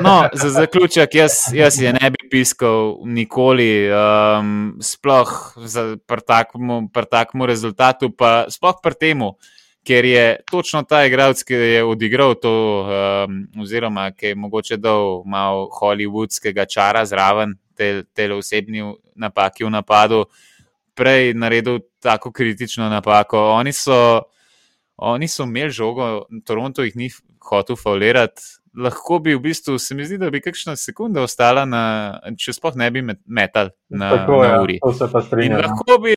No, 0.05 0.15
za 0.31 0.51
zaključek, 0.55 1.17
jaz, 1.19 1.41
jaz 1.55 1.81
je 1.83 1.91
ne 1.97 2.11
bi 2.15 2.29
piskal 2.31 3.01
nikoli, 3.11 3.89
um, 3.91 4.55
sploh 4.79 5.35
pri 6.07 7.07
takmu 7.11 7.51
rezultatu, 7.51 8.13
pa 8.15 8.47
sploh 8.55 8.79
pri 8.83 9.01
temu. 9.01 9.35
Ker 9.85 10.07
je 10.09 10.39
točno 10.49 10.81
ta 10.89 11.03
igralec, 11.05 11.43
ki 11.45 11.59
je 11.59 11.83
odigral 11.85 12.39
to, 12.41 12.55
um, 12.87 13.43
oziroma 13.61 14.07
ki 14.17 14.33
je 14.33 14.39
mogoče 14.39 14.79
dal 14.81 15.27
malo 15.29 15.67
hollywoodskega 15.75 16.65
čara 16.71 17.03
zraven 17.05 17.59
te, 17.77 18.07
te 18.15 18.31
osebni 18.33 18.87
napaki 19.19 19.67
v 19.67 19.75
napadu, 19.75 20.23
uh, 20.25 20.54
prej 20.95 21.35
naredil 21.35 21.79
tako 22.03 22.33
kritično 22.33 22.89
napako. 22.89 23.39
Oni 23.39 23.73
so, 23.73 24.23
oni 24.97 25.29
so 25.29 25.43
imeli 25.43 25.71
žogo, 25.71 26.25
Toronto 26.45 26.83
jih 26.83 26.97
ni 26.97 27.11
hotel 27.45 27.77
faulirati, 27.77 28.43
lahko 28.77 29.19
bi 29.19 29.35
v 29.35 29.41
bistvu, 29.41 29.79
se 29.79 29.95
mi 29.95 30.07
zdi, 30.07 30.19
da 30.19 30.31
bi 30.31 30.41
kakšna 30.41 30.77
sekunda 30.77 31.23
ostala, 31.23 31.65
na, 31.69 31.83
če 32.39 32.57
sploh 32.57 32.77
ne 32.79 32.91
bi 32.91 33.03
metal 33.05 33.71
na, 33.89 34.11
Tako 34.17 34.43
na 34.43 34.61
uri. 34.63 34.81
strinjam. 35.27 35.61
lahko 35.63 35.99
bi, 36.03 36.15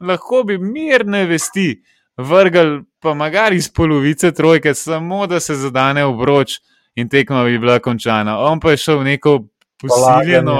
lahko 0.00 0.42
bi 0.44 0.58
mirne 0.58 1.24
vesti 1.30 1.82
vrgel, 2.18 2.80
pa 3.00 3.14
magari 3.14 3.56
iz 3.56 3.70
polovice 3.72 4.32
trojke, 4.32 4.74
samo 4.74 5.26
da 5.26 5.40
se 5.40 5.54
zadane 5.54 6.04
obroč 6.04 6.58
in 6.94 7.08
tekma 7.08 7.44
bi 7.44 7.58
bila 7.58 7.78
končana. 7.78 8.38
On 8.38 8.60
pa 8.60 8.70
je 8.70 8.76
šel 8.76 8.98
v 8.98 9.04
neko 9.04 9.38
posiljeno 9.80 10.54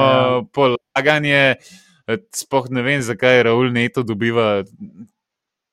Polaganje, 0.52 0.78
polaganje. 0.94 1.54
Sploh 2.32 2.70
ne 2.70 2.82
vem, 2.82 3.00
zakaj 3.00 3.42
Raul 3.42 3.70
Neto 3.70 4.02
dobiva 4.02 4.62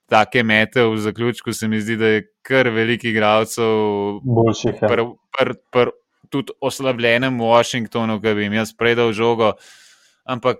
take 0.06 0.44
mete 0.44 0.84
v 0.84 0.98
zaključku. 0.98 1.54
Se 1.54 1.68
mi 1.68 1.80
zdi, 1.80 1.96
da 1.96 2.08
je 2.08 2.20
kar 2.42 2.70
veliko 2.70 3.08
igralcev, 3.08 3.66
Boljših 4.24 4.80
pr, 4.82 5.02
pr, 5.32 5.54
pr, 5.70 5.90
tudi 6.30 6.52
oslabljenem 6.62 7.38
Washingtonu, 7.38 8.20
ki 8.20 8.34
bi 8.34 8.44
jim 8.44 8.54
jaz 8.56 8.74
predal 8.74 9.12
žogo. 9.14 9.54
Ampak, 10.26 10.58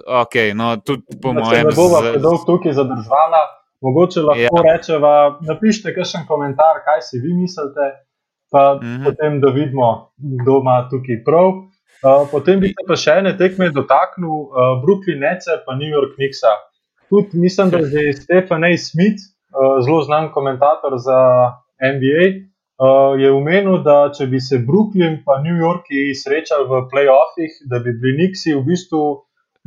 ok, 0.00 0.34
no, 0.54 0.76
tudi 0.78 1.02
po 1.16 1.32
Da 1.32 1.40
mojem. 1.40 1.66
ne 1.66 1.74
bova 1.74 1.98
z- 1.98 2.10
predolgo 2.10 2.44
tukaj 2.46 2.72
zadržvala. 2.74 3.40
Mogoče 3.80 4.20
lahko 4.20 4.40
Ja. 4.58 4.62
rečeva, 4.66 5.12
napišite 5.42 5.94
kakšen 5.94 6.26
komentar, 6.26 6.80
kaj 6.84 7.00
si 7.00 7.18
vi 7.18 7.32
mislite, 7.34 7.84
pa 8.50 8.74
Mhm. 8.74 8.84
mhm. 8.86 9.04
potem 9.04 9.40
da 9.40 9.48
vidimo, 9.50 9.88
kdo 10.18 10.60
ima 10.60 10.88
tukaj 10.88 11.24
prav. 11.24 11.52
Uh, 12.00 12.24
potem 12.30 12.60
bi 12.60 12.70
se 12.72 12.84
pa 12.88 12.96
še 12.96 13.18
ene 13.20 13.34
tekme 13.36 13.68
dotaknil, 13.76 14.28
uh, 14.48 14.76
Brooklyn 14.80 15.20
Nece 15.20 15.58
pa 15.66 15.74
New 15.76 15.88
York 15.88 16.14
Knicksa. 16.16 16.54
Tudi 17.12 17.36
mislim, 17.42 17.68
da 17.70 17.80
je 17.82 18.14
A. 18.40 18.76
Smith, 18.80 19.20
uh, 19.52 19.82
zelo 19.84 20.00
znan 20.06 20.30
komentator 20.32 20.96
za 20.96 21.18
NBA, 21.76 22.24
uh, 22.80 23.20
je 23.20 23.32
omenil, 23.32 23.82
da 23.84 24.08
če 24.16 24.30
bi 24.32 24.40
se 24.40 24.62
Brooklyn 24.64 25.20
pa 25.26 25.42
New 25.44 25.58
York 25.60 25.92
srečali 26.16 26.64
v 26.70 26.86
playoffih, 26.88 27.58
da 27.68 27.82
bi 27.84 27.92
bili 27.92 28.16
Knicksi 28.16 28.56
v 28.56 28.62
bistvu 28.64 29.02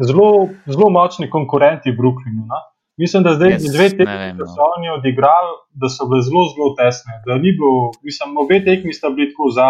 zelo, 0.01 0.49
zelo 0.65 0.89
močni 0.89 1.29
konkurenti 1.29 1.93
Brooklynu. 1.93 2.47
Ne? 2.49 2.61
Mislim, 2.97 3.23
da 3.23 3.36
zdaj 3.38 3.57
yes, 3.57 3.69
dve 3.73 3.89
tekmi, 3.89 4.17
ki 4.34 4.41
no. 4.41 4.47
so 4.49 4.65
oni 4.77 4.89
odigrali, 4.89 5.53
da 5.81 5.89
so 5.89 6.05
bile 6.09 6.21
zelo, 6.25 6.47
zelo 6.53 6.73
tesne. 6.77 7.21
Bilo, 7.25 7.91
mislim, 8.05 8.38
obe 8.38 8.57
tekmi 8.65 8.93
sta 8.93 9.09
bili 9.13 9.29
tako 9.29 9.49
za 9.53 9.67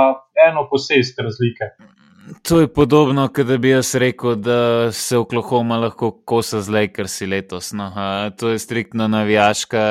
eno 0.48 0.68
posest 0.72 1.20
razlike. 1.20 1.72
To 2.42 2.60
je 2.60 2.68
podobno, 2.74 3.28
kot 3.28 3.48
da 3.48 3.58
bi 3.58 3.70
jaz 3.70 3.96
rekel, 3.96 4.36
da 4.36 4.92
se 4.92 5.18
Oklahoma 5.18 5.78
lahko 5.78 6.12
kosa 6.12 6.62
z 6.62 6.70
Lakersi 6.70 7.28
letos. 7.28 7.72
No. 7.72 7.92
A, 7.96 8.30
To 8.38 8.50
je 8.50 8.60
striktno 8.60 9.08
navijaška 9.08 9.84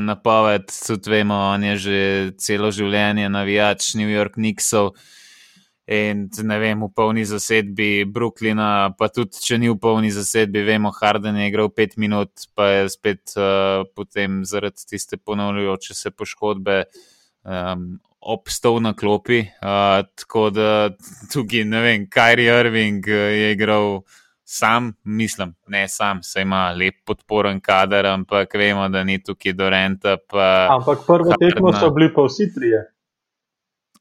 napoved, 0.00 0.72
tudi 0.86 1.10
vemo, 1.10 1.34
on 1.34 1.64
je 1.64 1.76
že 1.76 1.98
celo 2.38 2.70
življenje 2.70 3.28
navijač 3.28 3.94
New 3.94 4.08
York 4.08 4.34
Knicksov. 4.34 4.94
In 5.86 6.30
ne 6.42 6.58
vem, 6.58 6.80
v 6.80 6.88
polni 6.96 7.26
zasedbi 7.28 8.06
Brooklyna, 8.08 8.94
pa 8.96 9.10
tudi 9.12 9.36
če 9.44 9.58
ni 9.60 9.68
v 9.68 9.76
polni 9.76 10.08
zasedbi, 10.08 10.62
vemo, 10.64 10.88
Harden 10.96 11.36
je 11.36 11.50
igral 11.50 11.68
pet 11.68 11.98
minut, 12.00 12.46
pa 12.56 12.70
je 12.70 12.86
spet 12.88 13.36
uh, 13.36 13.84
potem 13.92 14.40
zaradi 14.48 14.86
tiste 14.88 15.20
ponavljajoče 15.20 15.94
se 15.94 16.10
poškodbe 16.10 16.78
um, 17.44 18.00
obstal 18.24 18.80
na 18.82 18.94
klopi. 18.96 19.40
Uh, 19.62 20.02
tako 20.16 20.50
da 20.50 20.90
tukaj 21.32 21.64
ne 21.64 21.80
vem, 21.80 22.06
Kyrie 22.10 22.60
Irving 22.60 23.04
uh, 23.08 23.12
je 23.14 23.52
igral 23.52 24.02
sam, 24.44 24.92
mislim, 25.04 25.54
ne 25.68 25.88
sam, 25.88 26.22
se 26.22 26.42
ima 26.42 26.70
lep 26.72 26.94
podporen 27.06 27.60
kader, 27.60 28.06
ampak 28.06 28.54
vemo, 28.54 28.88
da 28.88 29.04
ni 29.04 29.22
tukaj 29.22 29.52
Dorenta. 29.52 30.16
Pa, 30.30 30.68
Ampak 30.70 31.06
prvo 31.06 31.36
tekmo 31.40 31.72
Hardena. 31.72 31.80
so 31.80 31.90
bili 31.90 32.12
pa 32.14 32.26
vsi 32.28 32.50
trije. 32.54 32.82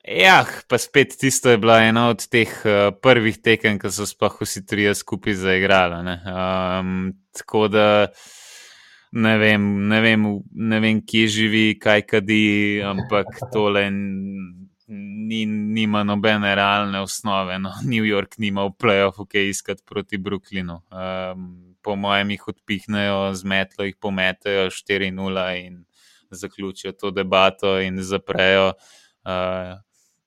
Ja, 0.03 0.43
pa 0.67 0.77
spet 0.77 1.15
tisto 1.19 1.49
je 1.49 1.57
bila 1.57 1.77
ena 1.79 2.09
od 2.11 2.27
teh 2.27 2.51
uh, 2.65 2.91
prvih 3.01 3.37
tekem, 3.39 3.79
ki 3.79 3.91
so 3.91 4.05
sploh 4.05 4.35
vsi 4.41 4.65
trije 4.67 4.95
skupaj 4.99 5.37
zaigrali. 5.45 6.17
Um, 6.27 7.13
tako 7.31 7.67
da 7.71 7.85
ne 9.13 9.37
vem, 9.37 9.65
ne, 9.87 10.01
vem, 10.01 10.25
ne 10.51 10.79
vem, 10.81 11.01
kje 11.05 11.27
živi, 11.29 11.65
kaj 11.79 12.01
kadi, 12.09 12.43
ampak 12.85 13.27
tole 13.53 13.85
ni, 13.91 15.45
nima 15.45 16.03
nobene 16.03 16.55
realne 16.55 17.03
osnove. 17.03 17.59
No. 17.59 17.71
New 17.91 18.05
York 18.05 18.39
nima 18.41 18.65
v 18.65 18.73
playoffu, 18.79 19.27
kaj 19.29 19.49
iskati 19.49 19.85
proti 19.85 20.17
Brooklynu. 20.17 20.79
Um, 20.89 21.75
po 21.83 21.95
mojem 21.95 22.33
jih 22.33 22.47
odpihnejo, 22.47 23.33
z 23.35 23.43
metlo 23.43 23.85
jih 23.85 23.97
pometejo 24.01 24.69
4-0 24.71 25.47
in 25.65 25.83
zaključijo 26.31 26.93
to 26.97 27.11
debato 27.11 27.77
in 27.81 28.01
zaprejo. 28.01 28.73
Uh, 29.23 29.77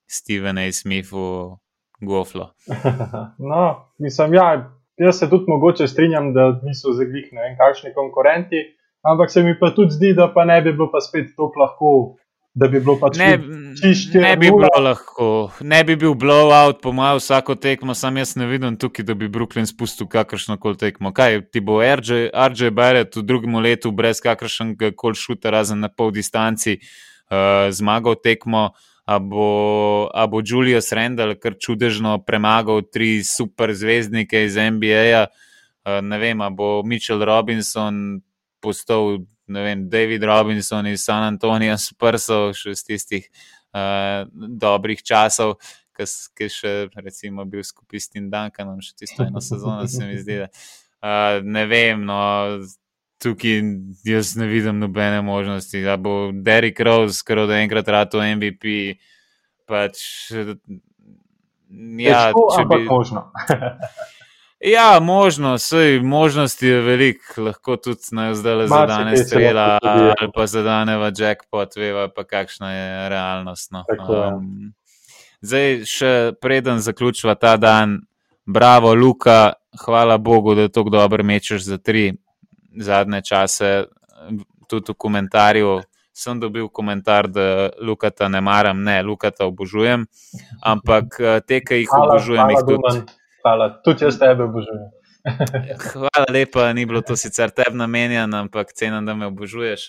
Stevena 0.07 0.63
A. 0.63 0.73
Smithu 0.73 1.59
goflo. 2.01 2.53
no, 3.51 3.93
mislim, 3.99 4.35
ja, 4.35 4.77
jaz 4.97 5.19
se 5.19 5.31
tudi 5.31 5.45
mogoče 5.49 5.89
strinjam, 5.89 6.35
da 6.35 6.61
niso 6.63 6.93
zaglih 6.93 7.33
ne 7.33 7.43
vem, 7.43 7.57
kakšni 7.59 7.91
konkurenti, 7.95 8.76
ampak 9.07 9.31
se 9.31 9.43
mi 9.43 9.59
pa 9.59 9.71
tudi 9.71 9.95
zdi, 9.95 10.15
da 10.15 10.29
pa 10.33 10.45
ne 10.45 10.61
bi 10.63 10.73
bilo 10.73 10.91
pa 10.93 11.01
spet 11.01 11.33
tako 11.37 11.61
lahko, 11.61 11.91
da 12.57 12.69
bi 12.69 12.81
bilo 12.81 12.97
pač 13.01 13.19
Ne, 13.21 13.37
čišče 13.81 14.21
ne 14.21 14.33
bi 14.41 14.49
bilo 14.49 14.81
lahko, 14.81 15.29
ne 15.61 15.83
bi 15.85 15.97
bil 16.01 16.15
blowout, 16.17 16.81
po 16.83 16.93
mojem, 16.97 17.21
vsako 17.21 17.55
tekmo, 17.61 17.95
sam 17.95 18.17
jaz 18.17 18.33
ne 18.41 18.49
vidim 18.49 18.79
tukaj, 18.81 19.05
da 19.05 19.15
bi 19.15 19.29
Brooklyn 19.29 19.69
spustil 19.69 20.09
kakršno 20.09 20.57
koli 20.61 20.81
tekmo. 20.81 21.13
Kaj 21.13 21.43
ti 21.53 21.61
bo 21.61 21.83
RJ, 21.85 22.31
RJ 22.33 22.73
Barrett 22.73 23.17
v 23.17 23.25
drugem 23.29 23.61
letu 23.61 23.93
brez 23.93 24.23
kakršnega 24.25 24.95
koli 24.97 25.21
šuta, 25.21 25.53
razen 25.53 25.85
na 25.85 25.93
pol 25.93 26.15
distanci, 26.17 26.79
uh, 26.81 27.69
zmagal 27.71 28.19
tekmo. 28.25 28.71
A 29.07 29.21
bo, 29.23 30.11
a 30.11 30.25
bo 30.27 30.41
Julius 30.43 30.91
Randall 30.91 31.37
kar 31.39 31.55
čudežno 31.63 32.17
premagal 32.27 32.81
tri 32.91 33.21
super 33.23 33.71
zvezdnike 33.71 34.41
iz 34.49 34.57
NBA-ja, 34.59 35.29
uh, 35.29 36.01
ne 36.03 36.19
vem, 36.19 36.41
a 36.43 36.49
bo 36.51 36.81
Mitchell 36.83 37.23
Robinson 37.23 38.19
postal, 38.67 39.21
vem, 39.47 39.87
David 39.89 40.27
Robinson 40.27 40.91
iz 40.91 41.05
San 41.07 41.23
Antonija 41.23 41.77
Spursov, 41.79 42.51
še 42.59 42.75
iz 42.75 42.83
tistih 42.87 43.29
uh, 43.31 44.27
dobrih 44.35 45.05
časov, 45.07 45.57
ki 45.97 46.09
je 46.45 46.51
še 46.53 46.73
recimo 46.99 47.47
bil 47.49 47.63
skupaj 47.65 48.03
s 48.03 48.11
Tim 48.13 48.27
Duncanom, 48.33 48.83
še 48.83 48.97
tisto 48.99 49.23
eno 49.25 49.43
sezono, 49.51 49.87
se 49.89 50.09
mi 50.09 50.19
zdi. 50.19 50.43
Da, 50.43 50.51
uh, 50.51 51.39
ne 51.47 51.65
vem, 51.71 52.03
no, 52.09 52.19
tukaj 53.23 53.63
jaz 54.05 54.35
ne 54.37 54.51
vidim 54.51 54.83
nobene 54.83 55.23
možnosti, 55.23 55.85
da 55.87 55.97
bo 55.97 56.33
Derek 56.35 56.81
Rose, 56.81 57.23
kar 57.27 57.45
od 57.47 57.55
enkrat 57.57 57.89
rado 57.89 58.21
MVP, 58.21 58.99
pač. 59.67 60.03
Ja, 60.37 62.29
Težko, 62.29 62.45
če 62.55 62.69
bi, 62.71 62.83
možno. 62.87 63.29
Ja, 64.61 65.01
možno, 65.01 65.59
sej, 65.59 66.01
možnosti 66.01 66.67
je 66.67 66.81
veliko, 66.81 67.43
lahko 67.43 67.77
tudi 67.77 68.01
na 68.13 68.35
zdaj 68.35 68.55
le 68.55 68.69
zadane 68.69 69.17
se 69.17 69.25
strela 69.25 69.79
ali 69.83 70.31
pa 70.35 70.47
zadane 70.47 70.97
v 70.97 71.13
jackpot, 71.19 71.77
veva 71.77 72.09
pa 72.09 72.25
kakšna 72.25 72.73
je 72.73 73.09
realnost. 73.09 73.71
No. 73.73 73.85
Tako. 73.89 74.13
Um, 74.13 74.73
zdaj, 75.41 75.85
še 75.85 76.33
preden 76.41 76.81
zaključiva 76.81 77.35
ta 77.35 77.57
dan, 77.57 78.01
bravo, 78.47 78.95
Luka, 78.95 79.53
hvala 79.85 80.17
Bogu, 80.19 80.55
da 80.55 80.69
tako 80.69 80.91
dobro 80.91 81.25
mečeš 81.25 81.63
za 81.69 81.79
tri 81.79 82.15
zadnje 82.77 83.23
čase. 83.23 83.85
Tudi 84.69 84.93
v 84.93 84.97
komentarju 84.97 85.77
sem 86.17 86.41
dobil 86.41 86.69
komentar, 86.69 87.29
da 87.29 87.71
Lukata 87.81 88.29
ne 88.29 88.41
maram, 88.41 88.81
ne, 88.83 89.03
Lukata 89.03 89.45
obožujem, 89.47 90.07
ampak 90.65 91.21
eh, 91.21 91.41
te, 91.45 91.61
ki 91.61 91.83
jih 91.83 91.93
Hvala, 91.93 92.15
obožujem, 92.15 92.41
hvala, 92.41 92.53
jih 92.57 92.65
tudi. 92.65 92.81
Duman. 92.81 93.26
Hvala, 93.47 93.69
tudi 93.85 94.03
jaz 94.05 94.17
tebe 94.19 94.43
obožujem. 94.45 94.89
Hvala 95.93 96.25
lepa, 96.35 96.73
ni 96.73 96.87
bilo 96.87 97.01
to 97.07 97.15
sicer 97.17 97.53
tebi 97.55 97.79
namenjeno, 97.79 98.41
ampak 98.43 98.73
cenim, 98.75 99.07
da 99.07 99.15
me 99.15 99.29
obožuješ. 99.31 99.85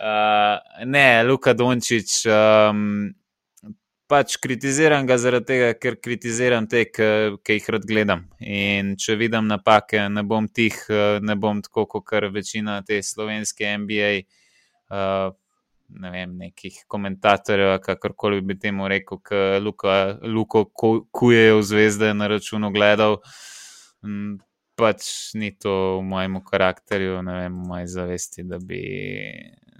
Uh, 0.00 0.86
ne, 0.88 1.22
Luka 1.28 1.52
Dončić, 1.52 2.14
um, 2.32 3.10
pač 4.08 4.38
kritiziram 4.40 5.04
ga 5.06 5.18
zaradi 5.20 5.48
tega, 5.50 5.68
ker 5.76 5.98
kritiziram 6.00 6.64
te, 6.72 6.86
ki 6.88 7.58
jih 7.58 7.68
rad 7.76 7.84
gledam. 7.88 8.24
In 8.40 8.94
če 8.96 9.18
vidim 9.20 9.44
napake, 9.52 10.06
ne 10.08 10.24
bom 10.24 10.48
tih, 10.48 10.80
eh, 10.88 11.20
ne 11.20 11.36
bom 11.36 11.60
tako 11.60 11.84
kot 11.98 12.16
večina 12.32 12.80
te 12.80 13.02
slovenske 13.04 13.76
NBA. 13.84 14.12
Uh, 14.88 15.36
Ne 16.00 16.10
vem, 16.10 16.36
nekih 16.38 16.84
komentatorjev, 16.88 17.76
kakorkoli 17.84 18.40
bi 18.40 18.58
temu 18.58 18.88
rekel, 18.88 19.18
ki 19.18 19.42
Luko 20.22 20.64
ku- 20.64 21.06
kujejo 21.12 21.62
zvezde 21.62 22.14
na 22.14 22.26
računu 22.32 22.70
gledal. 22.72 23.18
Mm, 24.04 24.38
pač 24.76 25.34
ni 25.34 25.52
to 25.58 25.98
v 25.98 26.02
mojem 26.02 26.40
karakterju, 26.44 27.22
ne 27.22 27.36
vem, 27.42 27.60
v 27.62 27.68
moji 27.68 27.86
zavesti, 27.86 28.42
da 28.48 28.58
bi, 28.58 28.82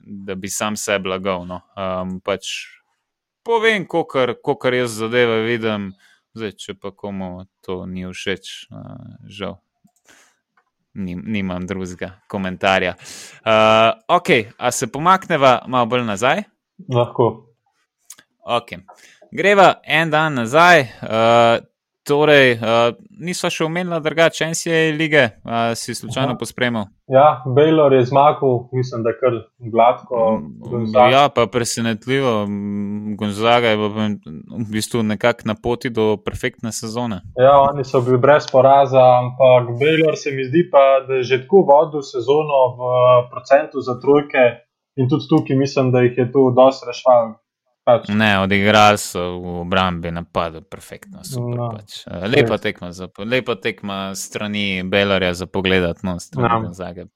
da 0.04 0.34
bi 0.34 0.48
sam 0.48 0.76
sebe 0.76 1.08
lagal. 1.08 1.46
No. 1.48 1.62
Um, 1.76 2.20
pač 2.20 2.52
povem, 3.42 3.86
kar 4.60 4.74
jaz 4.74 4.98
zadeve 5.00 5.42
vidim, 5.48 5.92
zdaj, 6.36 6.56
če 6.58 6.74
pa 6.78 6.92
komu 6.92 7.46
to 7.64 7.82
ni 7.86 8.06
všeč, 8.06 8.68
uh, 8.70 9.16
žal. 9.26 9.58
Nim, 10.94 11.22
nimam 11.24 11.66
drugega 11.66 12.10
komentarja. 12.28 12.94
Uh, 13.40 13.96
ok, 14.08 14.28
a 14.58 14.70
se 14.70 14.86
pomakneva 14.92 15.62
malo 15.66 15.86
bolj 15.86 16.04
nazaj? 16.04 16.42
Lahko. 16.92 17.28
Ok. 18.44 18.74
Greva 19.32 19.80
en 19.84 20.10
dan 20.10 20.34
nazaj. 20.34 20.80
Uh, 21.00 21.64
torej, 22.08 22.56
uh, 22.58 22.94
nismo 23.20 23.50
še 23.50 23.64
omenili 23.64 24.00
drugače 24.02 24.48
NCA 24.52 24.80
lige, 24.96 25.22
uh, 25.44 25.72
si 25.78 25.94
slučajno 25.94 26.36
pospremil. 26.38 26.88
Ja, 27.12 27.42
Baylor 27.46 27.92
je 27.92 28.04
zmagal, 28.08 28.68
mislim, 28.72 29.02
da 29.02 29.12
je 29.12 29.18
kar 29.20 29.36
gladko. 29.72 30.40
Gonzaga. 30.70 31.10
Ja, 31.12 31.24
pa 31.34 31.46
presenetljivo. 31.46 32.46
Gonzaga 33.18 33.74
je 33.74 33.76
v 33.76 34.08
bistvu 34.72 35.02
nekako 35.02 35.50
na 35.50 35.54
poti 35.54 35.90
do 35.90 36.16
perfektne 36.16 36.72
sezone. 36.72 37.20
Ja, 37.36 37.58
oni 37.60 37.84
so 37.84 38.00
bili 38.00 38.18
brez 38.18 38.48
poraza, 38.52 39.02
ampak 39.20 39.74
Baylor 39.82 40.16
se 40.16 40.32
mi 40.32 40.48
zdi 40.48 40.64
pa, 40.72 41.04
da 41.06 41.20
je 41.20 41.28
že 41.30 41.42
tako 41.44 41.66
vodil 41.68 42.02
sezono 42.02 42.62
v 42.78 42.82
procentu 43.30 43.84
za 43.84 43.98
trojke 44.00 44.64
in 44.96 45.08
tudi 45.08 45.28
tukaj 45.28 45.56
mislim, 45.56 45.92
da 45.92 46.00
jih 46.00 46.18
je 46.18 46.32
tu 46.32 46.50
dosti 46.56 46.86
rešval. 46.88 47.34
Pač. 47.82 48.06
Ne, 48.14 48.38
odigrali 48.38 48.98
so 48.98 49.22
v 49.42 49.54
obrambi 49.64 50.12
napadu, 50.14 50.60
perfektno. 50.62 51.24
Super, 51.26 51.56
no, 51.58 51.70
pač. 51.74 52.04
Eh, 52.06 52.26
lepa, 52.30 52.58
tekma 52.62 52.92
za, 52.94 53.08
lepa 53.18 53.56
tekma 53.58 54.12
strani 54.14 54.84
Belarja 54.86 55.32
za 55.34 55.48
pogled, 55.50 55.82
no, 56.06 56.14
strani 56.22 56.68
no. 56.68 56.76
Zagreb. 56.78 57.10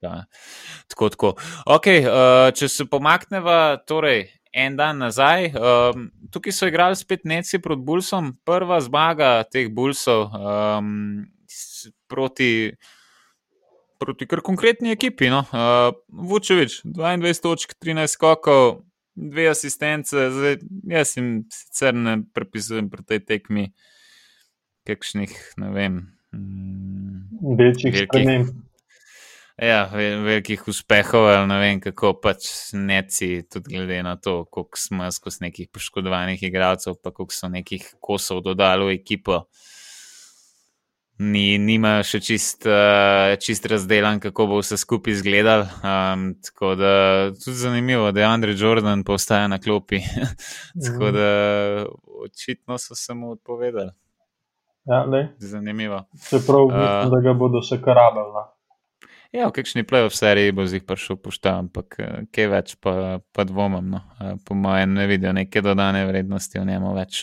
Tako, 0.90 1.10
tako. 1.14 1.30
Okay, 1.78 2.02
uh, 2.02 2.48
eh, 2.48 2.56
če 2.58 2.66
se 2.66 2.88
pomakneva, 2.90 3.78
torej 3.86 4.26
en 4.56 4.76
dan 4.76 4.98
nazaj, 5.04 5.52
um, 5.52 6.08
tukaj 6.32 6.54
so 6.56 6.66
igrali 6.66 6.96
spet 6.96 7.26
Neci 7.28 7.60
proti 7.62 7.82
Bulsom, 7.84 8.32
prva 8.44 8.80
zmaga 8.80 9.44
teh 9.44 9.68
Bulsov 9.70 10.32
um, 10.32 11.26
proti. 12.08 12.72
Proti 13.96 14.26
kar 14.28 14.42
konkretni 14.44 14.90
ekipi. 14.92 15.30
No. 15.32 15.38
Uh, 15.48 15.94
Vučevič, 16.28 16.82
22 16.84 17.40
točk, 17.40 17.70
13 17.80 18.12
skokov, 18.12 18.82
dve 19.16 19.48
asistence, 19.50 20.12
zdaj 20.12 20.58
jaz 20.92 21.16
jim 21.16 21.30
sicer 21.52 21.94
ne 21.94 22.18
prepisujem 22.34 22.90
pri 22.92 23.04
tej 23.04 23.24
tekmi, 23.24 23.66
kakšnih, 24.86 25.34
ne 25.62 25.72
vem, 25.74 25.98
mm, 26.36 27.56
večjih 27.58 28.00
sprememb. 28.04 28.54
Ja, 29.56 29.86
velikih 29.88 30.66
uspehov, 30.68 31.30
ali 31.32 31.46
ne 31.48 31.56
vem, 31.62 31.78
kako 31.80 32.10
pač 32.20 32.74
neci, 32.76 33.40
tudi 33.48 33.72
glede 33.72 34.02
na 34.04 34.18
to, 34.20 34.42
koliko 34.44 34.76
smo 34.76 35.08
skozi 35.10 35.46
nekih 35.46 35.70
poškodovanih 35.72 36.42
igralcev, 36.44 36.98
pa 37.00 37.08
koliko 37.10 37.32
so 37.32 37.48
nekih 37.48 37.94
kosov 38.04 38.44
dodali 38.44 38.84
v 38.84 38.98
ekipo. 39.00 39.38
Uh, 39.46 39.75
ni, 41.18 41.58
nima 41.58 41.98
še 42.06 42.20
čist, 42.20 42.66
uh, 42.68 43.34
čist 43.40 43.66
razdelan, 43.70 44.20
kako 44.20 44.46
bo 44.50 44.58
vse 44.60 44.78
skupaj 44.80 45.16
izgledal. 45.16 45.66
Um, 45.80 46.26
tako 46.44 46.74
da 46.78 46.92
tudi 47.32 47.56
zanimivo, 47.56 48.10
da 48.12 48.20
je 48.20 48.26
Andrej 48.26 48.58
Jordan 48.62 49.04
postaja 49.04 49.48
na 49.48 49.58
klopi. 49.58 50.00
tako 50.86 51.12
da 51.16 51.30
očitno 52.24 52.78
so 52.78 52.94
se 52.94 53.14
mu 53.14 53.30
odpovedali. 53.36 53.92
Ja, 54.86 55.04
zanimivo. 55.38 56.04
Čeprav 56.30 56.66
mislim, 56.66 57.08
uh, 57.08 57.14
da 57.14 57.20
ga 57.24 57.32
bodo 57.34 57.62
še 57.62 57.80
karabali. 57.82 58.46
Ja, 59.36 59.50
v 59.50 59.52
kakšni 59.58 59.84
playoff 59.84 60.16
seriji 60.16 60.54
bo 60.56 60.64
z 60.64 60.78
jih 60.78 60.84
prišel 60.88 61.18
pošta, 61.20 61.58
ampak 61.60 61.98
eh, 62.00 62.12
kaj 62.32 62.46
več 62.48 62.70
pa, 62.80 63.20
pa 63.36 63.44
dvomim. 63.44 63.90
No. 63.92 63.98
Eh, 64.16 64.38
po 64.40 64.56
mojem, 64.56 64.94
ne 64.96 65.04
vidijo 65.10 65.34
neke 65.36 65.60
dodane 65.60 66.06
vrednosti 66.08 66.56
v 66.56 66.64
njemu 66.64 66.92
več. 66.96 67.18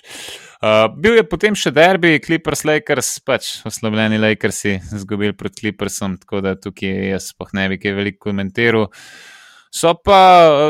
Uh, 0.64 0.86
bil 0.94 1.18
je 1.18 1.24
potem 1.28 1.58
še 1.58 1.74
derbi, 1.74 2.22
Clippers 2.24 2.62
Lakers, 2.70 3.08
pač 3.26 3.48
oslabljeni 3.68 4.20
Lakersi, 4.22 4.78
izgubili 4.94 5.34
proti 5.36 5.64
Clippersom, 5.64 6.20
tako 6.22 6.44
da 6.46 6.54
tukaj 6.56 7.10
jaz 7.10 7.32
pa 7.34 7.50
ne 7.58 7.66
bi 7.72 7.80
kaj 7.82 7.96
veliko 7.98 8.30
komentiral. 8.30 8.86
So 9.74 9.96
pa 9.98 10.20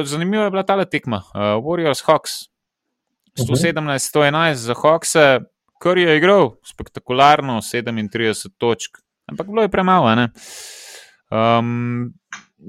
zanimiva 0.07 0.47
je 0.47 0.53
bila 0.55 0.63
ta 0.63 0.79
tekma, 0.87 1.19
uh, 1.35 1.57
Warriors 1.59 2.05
Hawks. 2.07 2.45
117-111 3.35 4.63
za 4.63 4.77
Hawkse, 4.79 5.27
kar 5.83 5.99
je 5.99 6.15
igral, 6.17 6.53
spektakularno, 6.65 7.59
37 7.65 8.55
točk, 8.61 9.01
ampak 9.27 9.51
bilo 9.51 9.67
je 9.67 9.73
premalo. 9.73 10.13
Um, 11.33 12.13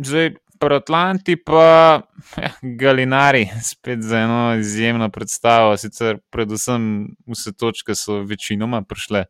zdaj, 0.05 0.31
pri 0.59 0.77
Atlanti 0.77 1.37
pa 1.37 2.01
ja, 2.41 2.51
Galinari, 2.63 3.49
spet 3.71 4.03
za 4.03 4.19
eno 4.19 4.55
izjemno 4.59 5.11
predstavo. 5.11 5.77
Sicer, 5.77 6.19
predvsem, 6.31 7.09
vse 7.29 7.53
točke 7.53 7.95
so 7.95 8.23
večinoma 8.23 8.83
prišle 8.83 9.25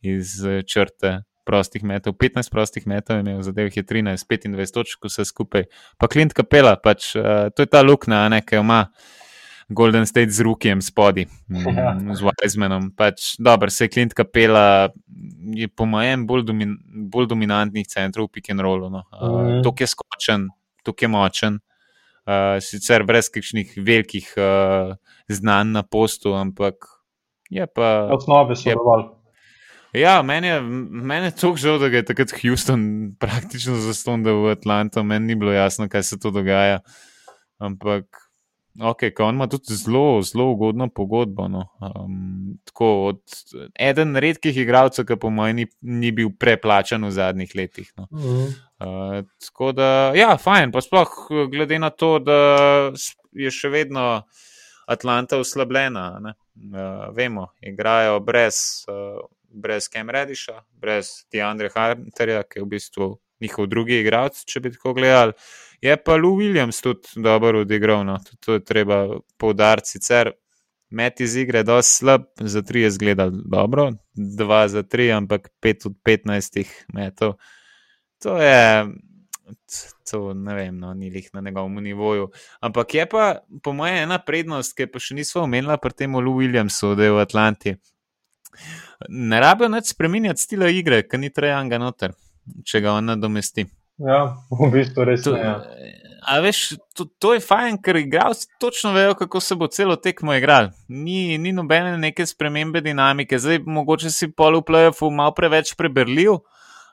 iz 0.00 0.38
eh, 0.44 0.62
črte 0.62 1.20
prostih 1.44 1.84
metov. 1.84 2.14
15 2.16 2.50
prostih 2.50 2.86
metov 2.86 3.16
je 3.16 3.20
imel, 3.20 3.42
zadev 3.42 3.68
je 3.74 3.82
13, 3.84 4.24
25 4.30 4.72
točk, 4.74 5.04
vse 5.04 5.24
skupaj. 5.24 5.66
Pa 5.98 6.08
Klint 6.08 6.32
Kapela, 6.36 6.76
pač, 6.76 7.14
uh, 7.18 7.48
to 7.50 7.64
je 7.64 7.70
ta 7.70 7.82
luknja, 7.82 8.28
ki 8.46 8.60
jo 8.60 8.62
ima. 8.62 8.84
Golden 9.70 10.06
State 10.06 10.30
z 10.30 10.40
Rukijem 10.40 10.82
spodaj, 10.82 11.26
ja. 11.48 11.94
mm, 11.94 12.14
z 12.14 12.26
Weizmanom. 12.26 12.90
Pač, 12.96 13.36
dobro, 13.38 13.70
se 13.70 13.84
je 13.84 13.88
Klint 13.88 14.14
Kapela, 14.14 14.90
je 15.54 15.68
po 15.68 15.86
mojem 15.86 16.26
bolj, 16.26 16.42
domin, 16.48 16.74
bolj 17.10 17.28
dominantnih 17.30 17.86
centrov 17.86 18.26
v 18.26 18.34
pick 18.34 18.50
and 18.50 18.60
rollu. 18.66 18.90
No. 18.90 19.04
Uh, 19.14 19.36
mm. 19.38 19.60
Tuk 19.62 19.80
je 19.80 19.86
skočen, 19.86 20.48
tuk 20.82 21.02
je 21.02 21.10
močen, 21.10 21.60
uh, 22.26 22.58
sicer 22.58 23.06
brez 23.06 23.30
kakšnih 23.30 23.76
velikih 23.78 24.26
uh, 24.34 24.96
znanj 25.30 25.70
na 25.78 25.84
postu, 25.86 26.34
ampak 26.34 26.90
je 27.50 27.66
pa. 27.70 28.10
Osnove 28.16 28.58
so 28.58 28.74
dovolj. 28.74 29.06
Ja, 29.94 30.22
meni 30.22 30.46
je, 30.46 30.60
meni 30.62 31.30
je 31.30 31.34
tako 31.34 31.58
žal, 31.58 31.78
da 31.82 31.86
je 31.90 32.04
takrat 32.06 32.34
Houston 32.42 33.14
praktično 33.18 33.74
zastonil 33.82 34.44
v 34.44 34.52
Atlanto, 34.54 35.02
meni 35.02 35.32
ni 35.32 35.38
bilo 35.38 35.54
jasno, 35.54 35.88
kaj 35.90 36.02
se 36.02 36.18
to 36.18 36.30
dogaja. 36.30 36.78
Ampak 37.58 38.29
Ok, 38.78 39.02
on 39.18 39.34
ima 39.34 39.46
tudi 39.46 39.74
zelo, 39.74 40.22
zelo 40.22 40.50
ugodno 40.50 40.88
pogodbo. 40.88 41.48
No. 41.48 41.66
Um, 41.80 42.58
tako, 42.64 43.06
od, 43.06 43.22
eden 43.74 44.16
redkih 44.16 44.56
igralcev, 44.56 45.06
ki 45.06 45.16
po 45.20 45.30
mojem 45.30 45.56
ni, 45.56 45.66
ni 45.80 46.12
bil 46.14 46.30
preplačen 46.38 47.04
v 47.04 47.10
zadnjih 47.10 47.54
letih. 47.56 47.92
No. 47.96 48.06
Uh 48.10 48.20
-huh. 48.20 48.46
uh, 48.78 49.26
tako 49.46 49.72
da, 49.72 50.12
ja, 50.14 50.36
fajn, 50.36 50.72
pa 50.72 50.80
sploh 50.80 51.10
glede 51.50 51.78
na 51.78 51.90
to, 51.90 52.18
da 52.18 52.38
je 53.32 53.50
še 53.50 53.68
vedno 53.68 54.22
Atlanta 54.86 55.38
uslabljena. 55.38 56.20
Uh, 56.20 57.16
vemo, 57.16 57.48
igrajo 57.60 58.20
brez, 58.20 58.54
uh, 58.88 59.26
brez 59.48 59.88
Kem 59.88 60.10
Rediša, 60.10 60.62
brez 60.72 61.06
Deandre 61.32 61.70
Hunterja, 61.74 62.42
ki 62.42 62.58
je 62.58 62.62
v 62.62 62.68
bistvu 62.68 63.18
njihov 63.40 63.66
drugi 63.66 64.00
igralec, 64.00 64.44
če 64.44 64.60
bi 64.60 64.72
tako 64.72 64.94
gledali. 64.94 65.32
Je 65.80 65.96
pa 65.96 66.16
Lou 66.16 66.36
Williams 66.36 66.82
tudi 66.84 67.08
dobro 67.16 67.60
odigral, 67.60 68.04
no. 68.04 68.18
tudi 68.18 68.40
to 68.40 68.52
je 68.52 68.64
treba 68.64 69.06
poudariti. 69.38 69.96
Sicer 69.96 70.32
met 70.90 71.20
iz 71.20 71.36
igre 71.36 71.58
je 71.58 71.64
dosti 71.64 71.94
slab, 71.94 72.22
za 72.40 72.62
tri 72.62 72.80
je 72.80 72.90
zgledal 72.90 73.30
dobro, 73.30 73.92
dva 74.14 74.68
za 74.68 74.82
tri, 74.82 75.12
ampak 75.12 75.48
pet 75.60 75.86
od 75.86 75.94
petnajstih 76.04 76.84
metov. 76.94 77.38
To 78.22 78.36
je, 78.36 78.86
to 80.10 80.34
ne 80.34 80.54
vem, 80.54 80.78
no, 80.78 80.94
ni 80.94 81.08
jih 81.14 81.30
na 81.32 81.40
njegovem 81.40 81.74
nivoju. 81.84 82.30
Ampak 82.60 82.94
je 82.94 83.06
pa, 83.08 83.36
po 83.62 83.72
mojem, 83.72 84.02
ena 84.02 84.18
prednost, 84.18 84.76
ki 84.76 84.90
pa 84.90 85.00
še 85.00 85.16
nismo 85.16 85.46
omenili 85.46 85.78
pri 85.80 85.96
tem 85.96 86.16
Lou 86.18 86.36
Williamsu, 86.42 86.94
da 86.98 87.06
je 87.06 87.16
v 87.16 87.24
Atlanti. 87.24 87.76
Ne 89.08 89.40
rabijo 89.40 89.70
več 89.72 89.94
spremenjati 89.94 90.42
stila 90.42 90.68
igre, 90.68 91.04
ker 91.08 91.22
ni 91.22 91.30
trajanga 91.32 91.78
noter, 91.80 92.12
če 92.66 92.82
ga 92.82 92.98
on 92.98 93.14
nadomesti. 93.14 93.64
Ja, 94.00 94.20
v 94.60 94.70
bistvu 94.72 95.04
res 95.04 95.26
je. 95.26 95.36
Ja. 95.36 95.58
A 96.20 96.36
veš, 96.44 96.76
to, 96.96 97.06
to 97.18 97.32
je 97.34 97.40
fajn, 97.40 97.78
ker 97.80 97.96
igralci 97.96 98.48
točno 98.60 98.92
vejo, 98.92 99.14
kako 99.16 99.40
se 99.40 99.56
bo 99.56 99.66
celo 99.72 99.96
tekmo 99.96 100.34
igral. 100.36 100.68
Ni, 100.88 101.38
ni 101.38 101.52
nobene 101.52 101.96
neke 101.98 102.26
spremembe 102.28 102.82
dinamike, 102.84 103.38
zdaj 103.40 103.62
mogoče 103.64 104.12
si 104.12 104.28
pol 104.28 104.60
v 104.60 104.66
plajopu 104.68 105.08
malo 105.10 105.32
preveč 105.36 105.72
preberljiv, 105.78 106.42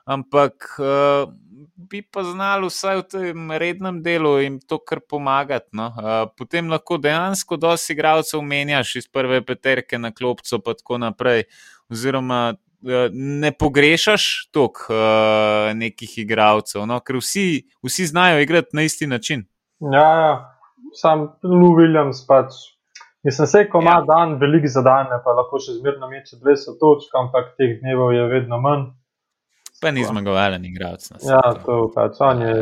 ampak 0.08 0.70
uh, 0.80 1.28
bi 1.76 2.00
pa 2.02 2.24
znali 2.24 2.70
vsaj 2.72 3.02
v 3.02 3.04
tem 3.12 3.52
rednem 3.60 4.00
delu 4.02 4.38
jim 4.40 4.56
to 4.60 4.80
kar 4.80 5.00
pomagati. 5.04 5.68
No? 5.76 5.92
Uh, 5.92 6.24
potem 6.36 6.72
lahko 6.72 6.96
dejansko 6.96 7.60
dosti 7.60 7.92
igralcev 7.92 8.42
menjaš 8.42 8.96
iz 9.02 9.10
prve 9.12 9.42
peterke 9.44 10.00
na 10.00 10.10
klopco, 10.10 10.58
pa 10.64 10.74
tako 10.74 10.98
naprej. 11.04 11.44
Oziroma, 11.92 12.56
ne 13.12 13.52
pogrešaš 13.52 14.48
toliko 14.50 14.94
uh, 14.94 15.74
nekih 15.74 16.18
igralcev, 16.18 16.86
no? 16.86 17.00
ker 17.00 17.18
vsi, 17.18 17.64
vsi 17.84 18.06
znajo 18.06 18.40
igrati 18.40 18.76
na 18.76 18.82
isti 18.82 19.06
način. 19.06 19.44
Ja, 19.92 20.08
ja. 20.20 20.34
sam 20.94 21.28
Lou 21.42 21.74
Williams 21.78 22.26
pač. 22.28 22.54
Mislim, 23.24 23.46
se, 23.46 23.64
ko 23.70 23.80
ima 23.82 23.90
ja. 23.90 24.04
dan 24.06 24.38
velik 24.38 24.66
za 24.66 24.82
dan, 24.82 25.10
pa 25.24 25.34
lahko 25.34 25.58
še 25.58 25.74
zmerno 25.80 26.08
meče 26.08 26.38
200 26.38 26.76
točk, 26.80 27.14
ampak 27.18 27.56
teh 27.58 27.80
dnevov 27.82 28.14
je 28.14 28.26
vedno 28.30 28.60
manj. 28.62 28.86
Pa 29.82 29.90
ni 29.90 30.04
zmagovalen 30.06 30.64
igralec. 30.64 31.10
Ja, 31.26 31.42
to 31.66 31.86
pač, 31.94 32.18
on 32.22 32.42
je 32.42 32.54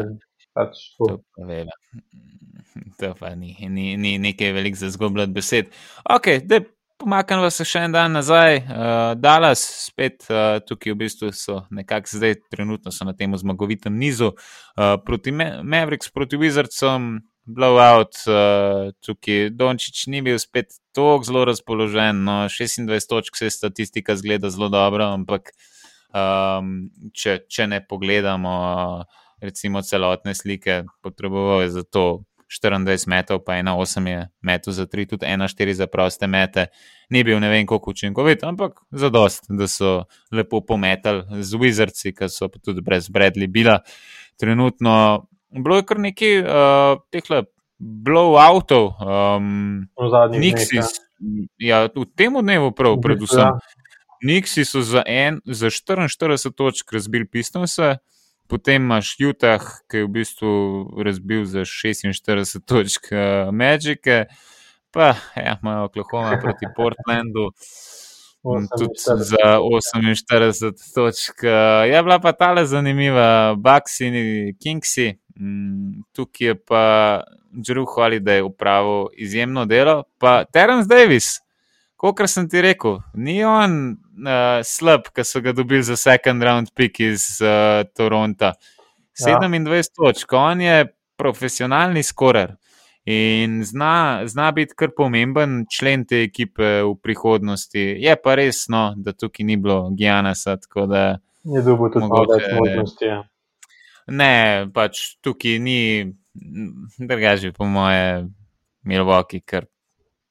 pač 0.57 0.81
to. 0.97 1.17
To 1.17 1.45
pa, 1.45 1.77
to 3.01 3.13
pa 3.21 3.35
ni, 3.37 3.53
ni, 3.69 3.95
ni 4.01 4.17
nekaj 4.21 4.53
velik 4.57 4.81
za 4.81 4.91
zgubljati 4.93 5.37
besed. 5.37 5.71
Ok, 6.17 6.33
dej 6.45 6.65
Pomaknemo 6.97 7.51
se 7.53 7.65
še 7.69 7.83
en 7.85 7.93
dan 7.93 8.15
nazaj, 8.17 8.63
uh, 8.63 9.11
Dallas, 9.21 9.61
spet 9.85 10.25
uh, 10.31 10.57
tukaj 10.65 10.95
v 10.95 10.99
bistvu 11.03 11.29
so 11.37 11.59
nekako 11.69 12.09
zdaj, 12.17 12.39
trenutno 12.49 12.93
so 12.95 13.05
na 13.05 13.13
tem 13.13 13.35
zmagovitem 13.37 13.93
nizu, 14.01 14.31
uh, 14.33 14.95
proti 15.05 15.35
Mavericks, 15.37 16.09
proti 16.15 16.41
Wizardsom, 16.41 17.19
blowout, 17.45 18.17
uh, 18.33 18.95
tukaj 19.05 19.51
Dončić 19.53 20.07
ni 20.15 20.23
bil 20.25 20.41
spet 20.41 20.73
tako 20.97 21.21
zelo 21.29 21.45
razpoložen. 21.45 22.25
No, 22.25 22.39
26 22.49 23.13
točk 23.13 23.37
se 23.37 23.53
statistika 23.53 24.17
zgleda 24.17 24.49
zelo 24.51 24.71
dobro, 24.73 25.11
ampak 25.19 25.53
um, 26.17 26.89
če, 27.13 27.43
če 27.45 27.69
ne 27.77 27.83
pogledamo 27.85 28.57
recimo 29.45 29.85
celotne 29.85 30.33
slike, 30.35 30.87
potreboval 31.05 31.67
je 31.67 31.75
za 31.77 31.85
to 31.85 32.07
24 32.51 33.09
metrov, 33.11 33.43
pa 33.45 33.59
1,8 33.59 34.09
je 34.09 34.29
metrov 34.43 34.75
za 34.75 34.87
3, 34.87 35.07
tudi 35.07 35.27
1,4 35.27 35.73
za 35.73 35.87
proste 35.87 36.27
mete. 36.27 36.67
Ni 37.11 37.25
bil 37.25 37.41
ne 37.41 37.51
vem 37.51 37.67
koliko 37.67 37.91
učinkovit, 37.91 38.45
ampak 38.45 38.81
za 38.91 39.11
dost, 39.11 39.47
da 39.49 39.69
so 39.69 40.05
lepo 40.33 40.61
pometali 40.61 41.43
z 41.43 41.59
Wizardsi, 41.59 42.15
ki 42.15 42.29
so 42.29 42.49
pa 42.49 42.59
tudi 42.59 42.83
brez 42.83 43.09
Bradley 43.09 43.51
bila. 43.51 43.81
Trenutno 44.39 45.27
bilo 45.51 45.77
je 45.77 45.87
kar 45.87 45.99
nekaj 45.99 46.39
uh, 46.43 47.01
teh 47.11 47.25
blowoutov, 47.79 48.95
um, 49.01 49.87
Nixis. 50.37 51.01
Ja, 51.61 51.87
v 51.89 52.05
tem 52.17 52.35
dnevu, 52.37 52.73
prav, 52.77 52.99
predvsem. 53.01 53.41
Ja. 53.41 53.85
Nixi 54.25 54.65
so 54.65 54.81
za, 54.85 55.03
en, 55.07 55.41
za 55.45 55.71
44 55.73 56.53
točk 56.57 56.93
razbili 56.93 57.29
Pistonse, 57.29 57.97
potem 58.49 58.83
imaš 58.83 59.17
Jutah, 59.19 59.63
ki 59.91 60.03
je 60.03 60.07
v 60.07 60.13
bistvu 60.19 60.53
razbil 61.05 61.45
za 61.45 61.65
46 61.65 62.63
točk 62.67 63.13
uh, 63.13 63.53
Magike, 63.55 64.25
pa 64.91 65.15
ja, 65.37 65.59
imajo 65.63 65.85
Oklahoma 65.85 66.39
proti 66.43 66.67
Portlandu. 66.77 67.51
Tudi 68.79 68.95
za 69.25 69.59
48 69.59 70.95
točk. 70.95 71.43
Eh, 71.43 71.89
je 71.89 72.03
bila 72.03 72.19
pa 72.19 72.33
tale 72.33 72.67
zanimiva, 72.67 73.55
Bucks 73.59 74.01
in 74.01 74.15
Kingsi. 74.63 75.19
Mm, 75.41 76.03
tukaj 76.13 76.47
je 76.47 76.55
pa 76.55 76.85
Drew 77.51 77.85
Holiday 77.85 78.43
upravil 78.43 79.09
izjemno 79.17 79.67
delo, 79.67 80.05
pa 80.19 80.45
Terence 80.45 80.89
Davis, 80.89 81.41
kot 81.97 82.21
sem 82.27 82.49
ti 82.49 82.63
rekel, 82.63 83.01
ni 83.15 83.45
on 83.45 83.97
uh, 84.19 84.61
slab, 84.65 85.11
ki 85.15 85.25
so 85.25 85.41
ga 85.45 85.53
dobili 85.53 85.83
za 85.83 85.97
second 85.97 86.43
round 86.43 86.73
pick 86.75 87.01
iz 87.01 87.39
uh, 87.41 87.85
Toronta. 87.97 88.55
27 89.21 89.75
ja. 89.75 89.83
točk, 89.97 90.33
on 90.33 90.61
je 90.61 90.87
profesionalni 91.17 92.03
skorer 92.03 92.57
in 93.07 93.63
zna, 93.65 94.27
zna 94.27 94.51
biti 94.53 94.75
kar 94.77 94.91
pomemben 94.97 95.65
člen 95.71 96.05
te 96.05 96.25
ekipe 96.27 96.83
v 96.83 96.95
prihodnosti. 97.03 97.85
Je 98.03 98.17
pa 98.23 98.35
resno, 98.35 98.91
da 98.97 99.13
tukaj 99.13 99.47
ni 99.47 99.57
bilo 99.57 99.91
Gijanasa. 99.95 100.57
Je 100.57 101.63
dobro, 101.63 101.91
tudi 101.93 102.07
malo 102.09 102.27
več 102.35 102.51
možnosti. 102.59 103.07
Ja. 103.07 103.23
Ne, 104.07 104.67
pač 104.75 105.17
tukaj 105.23 105.59
ni, 105.63 105.81
drugače, 106.99 107.53
po 107.55 107.71
moje, 107.71 108.27
Milwaukee, 108.87 109.43
ker 109.47 109.71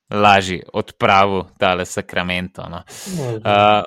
lažje 0.09 0.63
odpravil 0.73 1.43
tale 1.57 1.85
sakramento. 1.85 2.65
No. 2.69 2.83
Uh, 3.17 3.83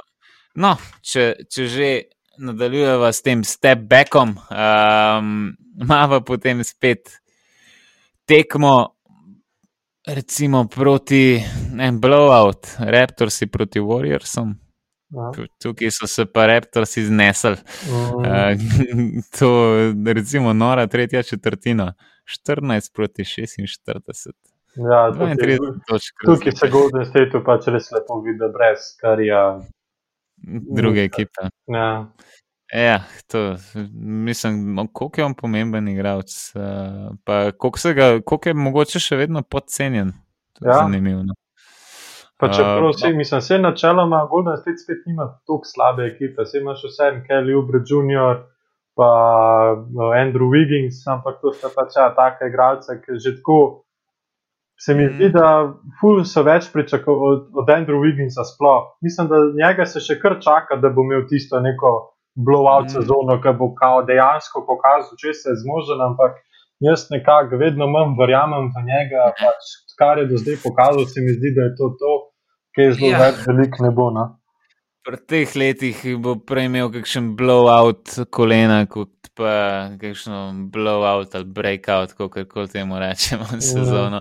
no, 0.55 0.77
če, 1.03 1.35
če 1.51 1.67
že 1.67 1.91
nadaljujemo 2.39 3.13
s 3.13 3.23
tem 3.23 3.43
step 3.45 3.83
backom, 3.91 4.37
um, 4.39 5.33
imamo 5.81 6.21
potem 6.27 6.63
spet 6.65 7.19
tekmo, 8.29 8.95
recimo 10.07 10.67
proti 10.69 11.43
en 11.79 12.01
blowout, 12.01 12.75
Raptorsi 12.79 13.47
proti 13.47 13.81
Warriorsom. 13.81 14.55
Ja. 15.09 15.31
Tukaj 15.63 15.91
so 15.91 16.07
se 16.07 16.27
pa 16.29 16.47
Raptorsi 16.47 17.07
znesli. 17.07 17.57
Mm. 17.89 18.03
Uh, 18.03 19.23
to 19.39 19.51
je 19.75 20.15
recimo 20.15 20.53
nora 20.53 20.87
tretja 20.87 21.23
četrtina, 21.23 21.95
14 22.47 22.93
proti 22.95 23.25
46. 23.25 24.31
Ja, 24.77 25.13
tukaj, 25.13 25.57
tukaj 26.25 26.53
se 26.53 26.69
Golden 26.71 27.07
State 27.07 27.41
pač 27.45 27.67
res 27.73 27.91
lepo 27.95 28.21
vidi, 28.23 28.51
brez 28.53 28.93
kar 29.01 29.21
je. 29.21 29.41
Druge 30.77 31.05
ekipe. 31.09 31.49
Ja. 31.67 32.07
Ja, 32.73 33.01
to, 33.27 33.57
mislim, 34.03 34.77
koliko 34.93 35.21
je 35.21 35.25
on 35.25 35.35
pomemben 35.35 35.89
igralec. 35.89 36.53
Uh, 36.55 37.57
koliko 37.57 38.49
je 38.49 38.55
mogoče 38.55 39.01
še 39.01 39.17
vedno 39.17 39.43
podcenjen. 39.43 40.13
Ja. 40.61 40.83
Zanimivo. 40.83 41.23
No. 41.23 41.35
Pa 42.39 42.53
čeprav 42.53 42.91
uh, 42.91 43.17
mislim, 43.17 43.41
se 43.41 43.59
načeloma 43.59 44.27
Golden 44.31 44.57
State 44.57 44.79
spet 44.79 45.07
nima 45.07 45.27
tako 45.47 45.65
slabe 45.65 46.07
ekipe. 46.07 46.45
Se 46.47 46.59
imaš 46.59 46.85
vse, 46.85 47.11
Kelly 47.27 47.57
Ubre 47.59 47.81
Jr., 47.83 48.45
pa 48.99 49.11
Andrew 50.19 50.51
Wiggins, 50.51 51.03
ampak 51.07 51.39
to 51.41 51.53
sta 51.55 51.71
pač 51.75 51.97
ja, 51.97 52.11
take 52.15 52.51
igralce, 52.51 52.99
ki 52.99 53.19
že 53.23 53.37
tako 53.39 53.85
se 54.81 54.95
mi 54.95 55.09
zdi, 55.09 55.31
da 55.35 55.47
ful 56.01 56.23
so 56.25 56.45
več 56.47 56.69
pričakovali 56.73 57.35
od, 57.35 57.47
od 57.63 57.73
Andrew 57.75 57.99
Wigginsa 58.05 58.47
sploh. 58.47 58.95
Mislim, 59.03 59.27
da 59.31 59.41
njega 59.59 59.87
se 59.87 60.01
še 60.01 60.21
kar 60.23 60.39
čaka, 60.45 60.79
da 60.79 60.93
bo 60.95 61.03
imel 61.03 61.27
tisto 61.31 61.61
neko 61.61 61.93
blowout 62.39 62.87
mm. 62.87 62.95
sezono, 62.95 63.41
ki 63.43 63.55
bo 63.59 63.73
kao 63.75 64.05
dejansko 64.07 64.63
pokazal, 64.69 65.19
če 65.19 65.35
se 65.35 65.51
je 65.51 65.59
zmožen, 65.65 66.05
ampak 66.07 66.39
jaz 66.87 67.09
nekako 67.11 67.59
vedno 67.59 67.91
manj 67.91 68.15
verjamem 68.21 68.71
v 68.75 68.85
njega, 68.87 69.33
pač, 69.41 69.75
kar 69.99 70.23
je 70.23 70.29
do 70.31 70.39
zdaj 70.39 70.61
pokazal, 70.63 71.07
se 71.11 71.27
mi 71.27 71.35
zdi, 71.35 71.55
da 71.59 71.67
je 71.67 71.75
to 71.81 71.91
to, 71.99 72.15
ki 72.75 72.87
je 72.87 72.93
zelo 73.01 73.15
ja. 73.17 73.33
velik 73.49 73.81
ne 73.83 73.91
bo. 73.91 74.13
No? 74.15 74.29
V 75.09 75.17
teh 75.25 75.49
letih 75.57 76.01
bo 76.21 76.35
prej 76.37 76.67
imel 76.69 76.91
kakšen 76.93 77.31
blowout 77.39 78.13
kolena, 78.29 78.83
kot 78.91 79.31
pa 79.39 79.89
kakšno 79.97 80.69
blowout 80.73 81.33
ali 81.39 81.49
breakout, 81.49 82.13
kako 82.13 82.45
koli 82.51 82.69
temu 82.69 82.99
rečemo, 83.01 83.47
ja. 83.53 83.61
sezono. 83.73 84.21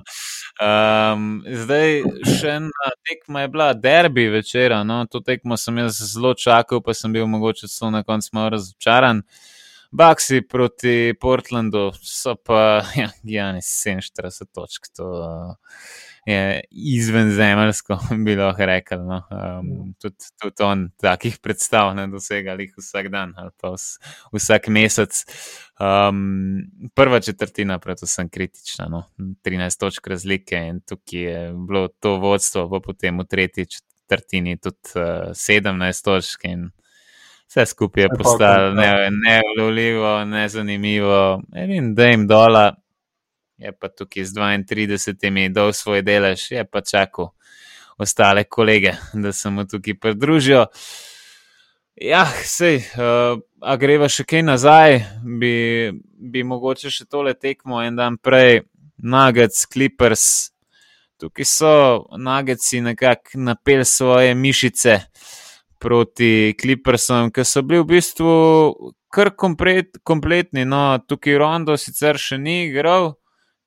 Um, 0.64 1.42
zdaj, 1.44 2.00
še 2.40 2.56
ena 2.62 2.94
tekma 3.04 3.44
je 3.44 3.52
bila 3.52 3.68
derbi 3.74 4.30
večera. 4.32 4.80
No? 4.88 5.02
To 5.12 5.20
tekmo 5.20 5.58
sem 5.60 5.84
jaz 5.84 6.00
zelo 6.14 6.32
čakal, 6.40 6.82
pa 6.86 6.96
sem 6.96 7.14
bil 7.14 7.28
mogoče 7.28 7.68
celo 7.68 7.92
na 7.92 8.06
koncu 8.08 8.32
malo 8.38 8.56
razočaran. 8.56 9.22
Baksi 9.92 10.42
proti 10.48 11.14
Portlandu 11.20 11.90
so 12.00 12.36
pa, 12.36 12.84
ja, 12.96 13.12
Gianni 13.28 13.60
47 13.66 14.54
točk. 14.56 14.88
To, 14.96 15.12
uh, 15.20 15.78
je 16.28 16.62
izvenzemeljsko, 16.72 18.00
bi 18.26 18.36
lahko 18.36 18.66
rekel. 18.66 19.04
No. 19.08 19.22
Um, 19.32 19.94
tudi, 20.02 20.30
tudi 20.42 20.64
on 20.64 20.90
takih 21.00 21.38
predstav 21.44 21.94
ne 21.96 22.08
dosega 22.12 22.58
jih 22.60 22.74
vsak 22.78 23.08
dan 23.14 23.34
ali 23.38 23.52
pa 23.62 23.72
vs, 23.72 23.86
vsak 24.36 24.68
mesec. 24.68 25.24
Um, 25.80 26.66
prva 26.96 27.20
četrtina, 27.20 27.80
predvsem 27.80 28.30
kritična, 28.30 28.88
no. 28.92 29.04
13 29.46 29.80
točk 29.80 30.08
razlike 30.08 30.60
in 30.70 30.82
tukaj 30.82 31.22
je 31.22 31.54
bilo 31.68 31.88
to 31.88 32.18
vodstvo, 32.20 32.68
pa 32.70 32.80
potem 32.84 33.20
v 33.20 33.26
tretji 33.26 33.66
četrtini 33.66 34.58
tudi 34.58 34.96
uh, 34.96 35.32
17 35.32 36.04
točk. 36.04 36.44
Vse 37.48 37.66
skupaj 37.66 38.04
je 38.04 38.10
postalo 38.18 38.74
neulovljivo, 39.24 40.26
ne 40.26 40.42
nezanimivo, 40.42 41.42
in 41.56 41.96
da 41.96 42.06
jim 42.06 42.28
dola, 42.28 42.74
je 43.58 43.72
pa 43.72 43.90
tukaj 43.90 44.24
z 44.24 44.34
32, 44.34 45.50
dol 45.54 45.74
svoj 45.74 46.02
delež, 46.06 46.52
je 46.52 46.64
pa 46.66 46.82
čakal 46.82 47.34
ostale 47.98 48.44
kolege, 48.44 48.94
da 49.24 49.34
se 49.34 49.50
mu 49.50 49.66
tukaj 49.66 50.00
pridružijo. 50.00 50.66
Ja, 51.98 52.26
sej, 52.46 52.78
uh, 52.78 53.42
a 53.62 53.74
greva 53.82 54.06
še 54.06 54.22
kaj 54.30 54.44
nazaj, 54.46 55.00
bi, 55.42 55.90
bi 56.14 56.44
mogoče 56.46 56.94
še 56.94 57.08
tole 57.10 57.34
tekmo 57.34 57.82
en 57.82 57.98
dan 57.98 58.20
prej, 58.22 58.62
Nuggets, 58.98 59.66
Clippers. 59.66 60.52
Tukaj 61.18 61.46
so 61.50 61.74
Nuggets 62.18 62.70
nekako 62.86 63.42
napel 63.42 63.82
svoje 63.86 64.36
mišice 64.38 65.00
proti 65.82 66.54
Clippersom, 66.62 67.32
ki 67.34 67.46
so 67.46 67.62
bili 67.66 67.82
v 67.82 67.90
bistvu 67.96 68.34
kar 69.10 69.34
komplet, 69.34 69.98
kompletni. 70.06 70.66
No, 70.66 71.00
tukaj 71.02 71.38
Rondo 71.42 71.78
sicer 71.78 72.22
še 72.22 72.38
ni 72.38 72.68
igral 72.68 73.16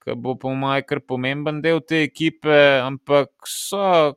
ki 0.05 0.17
bo 0.17 0.37
po 0.39 0.55
mojem 0.57 0.87
kar 0.89 1.01
pomemben 1.05 1.61
del 1.65 1.81
te 1.85 2.03
ekipe, 2.07 2.57
ampak 2.81 3.31
so 3.49 4.17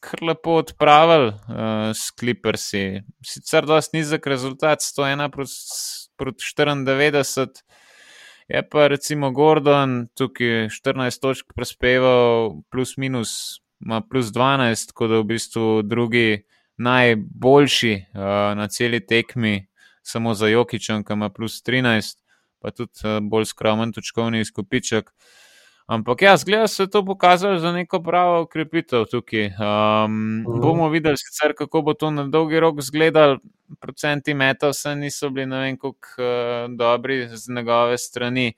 kar 0.00 0.22
lepo 0.22 0.58
odpravili 0.60 1.32
uh, 1.32 1.90
s 1.94 2.12
Clippersi. 2.14 3.02
Sicer 3.26 3.66
dosti 3.66 3.98
nizek 3.98 4.26
rezultat, 4.26 4.84
101 4.84 5.30
proti 6.16 6.44
94. 6.56 7.62
Je 8.48 8.62
pa 8.70 8.86
recimo 8.86 9.32
Gordon 9.34 10.04
tukaj 10.14 10.68
14 10.70 11.20
točk 11.20 11.54
prispeval, 11.56 12.60
plus 12.70 12.94
minus, 12.96 13.58
ima 13.82 14.00
plus 14.00 14.30
12, 14.30 14.92
tako 14.92 15.08
da 15.10 15.18
v 15.18 15.30
bistvu 15.32 15.82
drugi 15.82 16.44
najboljši 16.78 17.94
uh, 18.14 18.20
na 18.54 18.68
celi 18.68 19.00
tekmi, 19.06 19.66
samo 20.02 20.34
za 20.34 20.48
Jokičem, 20.48 21.02
ki 21.04 21.18
ima 21.18 21.32
plus 21.34 21.58
13 21.66 22.25
pa 22.66 22.72
tudi 22.74 23.06
eh, 23.06 23.20
bolj 23.22 23.46
skromen 23.52 23.92
točkovni 23.94 24.40
izkupiček. 24.42 25.12
Ampak 25.86 26.22
ja, 26.22 26.32
zgleda 26.36 26.66
se 26.68 26.82
je 26.82 26.90
to 26.90 27.04
pokazalo 27.06 27.58
za 27.62 27.70
neko 27.72 28.00
pravo 28.02 28.40
ukrepitev 28.42 29.04
tukaj. 29.10 29.52
Um. 29.54 30.42
Bomo 30.62 30.88
videli, 30.90 31.14
sicer, 31.16 31.54
kako 31.54 31.82
bo 31.82 31.94
to 31.94 32.10
na 32.10 32.24
dolgi 32.26 32.60
rok 32.60 32.80
izgledalo. 32.82 33.38
Procenti 33.80 34.34
metov 34.34 34.72
se 34.72 34.96
niso 34.96 35.30
bili 35.30 35.46
ne 35.46 35.60
vem, 35.60 35.78
kako 35.78 36.22
uh, 36.22 36.74
dobri 36.76 37.28
z 37.28 37.54
njegove 37.54 37.98
strani. 37.98 38.52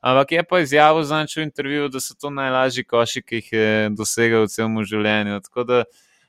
Ampak 0.00 0.32
je 0.32 0.44
pa 0.44 0.60
izjavil 0.60 1.02
za 1.02 1.16
način 1.16 1.42
intervju, 1.42 1.88
da 1.88 2.00
so 2.00 2.14
to 2.20 2.30
najlažji 2.30 2.84
koši, 2.84 3.22
ki 3.22 3.34
jih 3.34 3.52
je 3.52 3.90
dosegal 3.96 4.44
v 4.44 4.52
celem 4.52 4.84
življenju. 4.84 5.40
Tako 5.40 5.64
da, 5.64 5.84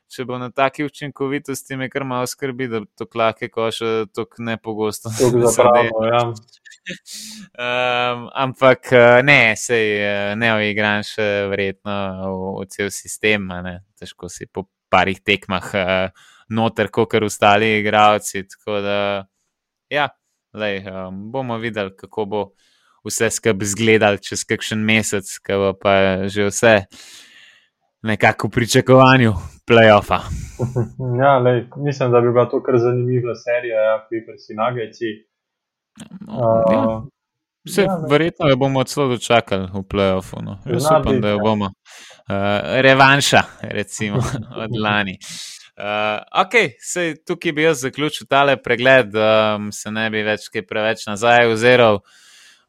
če 0.07 0.23
bo 0.25 0.37
na 0.39 0.47
taki 0.51 0.85
učinkovitosti, 0.87 1.75
me 1.75 1.89
kar 1.91 2.05
malo 2.07 2.27
skrbi, 2.27 2.69
da 2.71 2.81
to 2.95 3.05
klake 3.05 3.49
koše 3.51 4.05
tako 4.15 4.47
nepogosto. 4.47 5.11
Zapravo, 5.57 6.05
ja. 6.07 6.21
Um, 6.87 8.27
ampak 8.33 8.91
eh, 8.93 9.23
ne, 9.25 9.39
sej 9.57 9.87
eh, 9.97 10.35
ne 10.39 10.53
oigram 10.55 11.03
še 11.05 11.27
verjetno 11.51 11.95
v, 12.21 12.53
v 12.61 12.69
cel 12.73 12.91
sistem, 12.93 13.49
težko 13.97 14.29
si 14.29 14.47
po 14.47 14.67
parih 14.91 15.17
tekmah 15.19 15.71
uh, 15.75 16.25
noter, 16.55 16.91
kot 16.93 17.09
kar 17.11 17.25
ostali 17.25 17.79
igravci. 17.79 18.45
Tako 18.47 18.79
da, 18.85 18.99
ja, 19.91 20.09
lej, 20.53 20.83
um, 20.87 21.25
bomo 21.33 21.57
videli, 21.59 21.91
kako 21.97 22.25
bo 22.25 22.43
vse 23.05 23.29
skupaj 23.33 23.65
izgledalo 23.65 24.21
čez 24.21 24.45
kakšen 24.47 24.81
mesec, 24.85 25.29
ki 25.45 25.59
bo 25.61 25.73
pa 25.77 26.25
že 26.31 26.49
vse 26.49 26.75
nekako 28.05 28.47
v 28.47 28.51
pričakovanju 28.51 29.33
playoffa. 29.65 30.19
Ja, 31.21 31.37
lej, 31.39 31.65
mislim, 31.77 32.11
da 32.11 32.21
bi 32.21 32.31
bila 32.31 32.45
to 32.49 32.61
kar 32.63 32.77
zanimiva 32.79 33.35
serija, 33.35 33.81
ja, 33.81 33.95
Pipers 34.09 34.49
in 34.49 34.61
Nageci. 35.99 36.26
No, 36.27 36.63
ja. 36.72 37.01
Vse, 37.65 37.81
ja, 37.81 37.97
verjetno 38.09 38.49
jo 38.49 38.55
bomo 38.55 38.84
celo 38.84 39.07
dočakali 39.07 39.67
v 39.73 39.81
playoffu. 39.89 40.41
No. 40.41 40.57
Jaz 40.65 40.85
upam, 40.85 41.22
da 41.22 41.30
jo 41.34 41.38
ja. 41.38 41.43
bomo. 41.43 41.65
Uh, 41.65 42.35
revanša, 42.81 43.41
recimo, 43.61 44.17
od 44.63 44.77
lani. 44.84 45.17
Uh, 45.76 46.43
ok, 46.45 46.53
sej, 46.80 47.15
tukaj 47.27 47.51
bi 47.51 47.65
jaz 47.65 47.81
zaključil 47.81 48.27
tale 48.30 48.55
pregled, 48.57 49.15
um, 49.15 49.72
se 49.76 49.91
ne 49.91 50.05
bi 50.09 50.22
več 50.23 50.47
kaj 50.53 50.63
preveč 50.69 51.03
nazaj 51.09 51.49
oziral. 51.51 51.99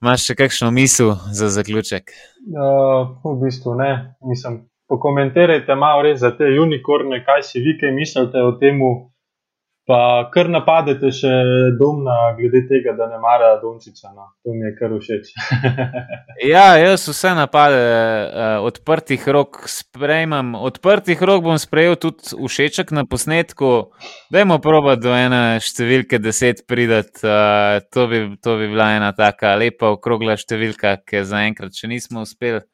Imaš 0.02 0.24
še 0.30 0.34
kakšno 0.36 0.70
misel 0.74 1.14
za 1.32 1.48
zaključek? 1.52 2.10
Uh, 2.50 3.14
v 3.24 3.36
bistvu 3.44 3.76
ne. 3.78 3.92
Mislim, 4.26 4.64
pokomentirajte 4.90 5.76
malo 5.78 6.02
res 6.08 6.20
za 6.24 6.32
te 6.36 6.48
unikorne, 6.60 7.22
kaj 7.24 7.46
si 7.46 7.62
vi 7.62 7.76
kaj 7.80 7.94
mislite 7.94 8.42
o 8.42 8.56
tem, 8.60 8.80
pa 9.86 9.98
kar 10.34 10.48
napadete 10.50 11.12
še 11.14 11.30
domna, 11.78 12.32
glede 12.38 12.64
tega, 12.66 12.96
da 12.98 13.06
ne 13.10 13.20
mara 13.22 13.52
Dončiča. 13.62 14.10
No. 14.16 14.28
To 14.42 14.54
mi 14.54 14.66
je 14.66 14.72
kar 14.78 14.94
všeč. 14.96 15.30
ja, 16.54 16.66
jaz 16.80 17.06
vse 17.06 17.34
napade 17.38 17.78
uh, 17.78 18.66
odprtih 18.66 19.28
rok 19.30 19.62
sprejemam. 19.70 20.56
Odprtih 20.58 21.22
rok 21.22 21.44
bom 21.46 21.60
sprejel 21.62 21.94
tudi 22.02 22.34
všeček 22.34 22.90
na 22.96 23.06
posnetku. 23.06 23.72
Dajmo 24.34 24.58
proba 24.64 24.96
do 24.98 25.14
ene 25.14 25.60
številke 25.62 26.18
deset 26.22 26.66
pridati. 26.66 27.22
Uh, 27.22 27.78
to, 27.94 28.10
bi, 28.10 28.24
to 28.42 28.58
bi 28.58 28.72
bila 28.74 28.90
ena 28.98 29.14
taka 29.14 29.54
lepa 29.60 29.94
okrogla 29.94 30.34
številka, 30.40 30.98
ki 31.06 31.22
zaenkrat 31.30 31.78
še 31.78 31.94
nismo 31.94 32.26
uspeli 32.26 32.66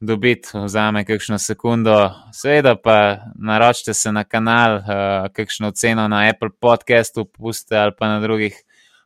dobiti, 0.00 0.48
vzame 0.54 1.04
kakšno 1.04 1.38
sekundo. 1.38 2.10
Seveda 2.32 2.76
pa 2.76 3.18
naročite 3.34 3.94
se 3.94 4.12
na 4.12 4.24
kanal, 4.24 4.76
uh, 4.76 4.84
kakšno 5.32 5.70
ceno 5.70 6.08
na 6.08 6.28
Apple 6.30 6.50
podcastu, 6.60 7.24
puste 7.24 7.76
ali 7.76 7.92
pa 7.98 8.08
na 8.08 8.20
drugih 8.20 8.54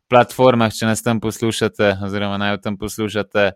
platformah, 0.09 0.73
če 0.73 0.85
nas 0.85 1.03
tam 1.03 1.21
poslušate, 1.21 1.97
oziroma 2.05 2.37
naj 2.37 2.57
v 2.57 2.61
tem 2.61 2.77
poslušate. 2.77 3.51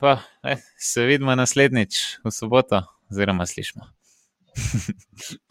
Pa 0.00 0.18
eh, 0.46 0.62
se 0.78 1.04
vidimo 1.04 1.34
naslednjič 1.36 2.22
v 2.24 2.32
soboto, 2.32 2.84
oziroma 3.10 3.46
slišmo. 3.46 3.90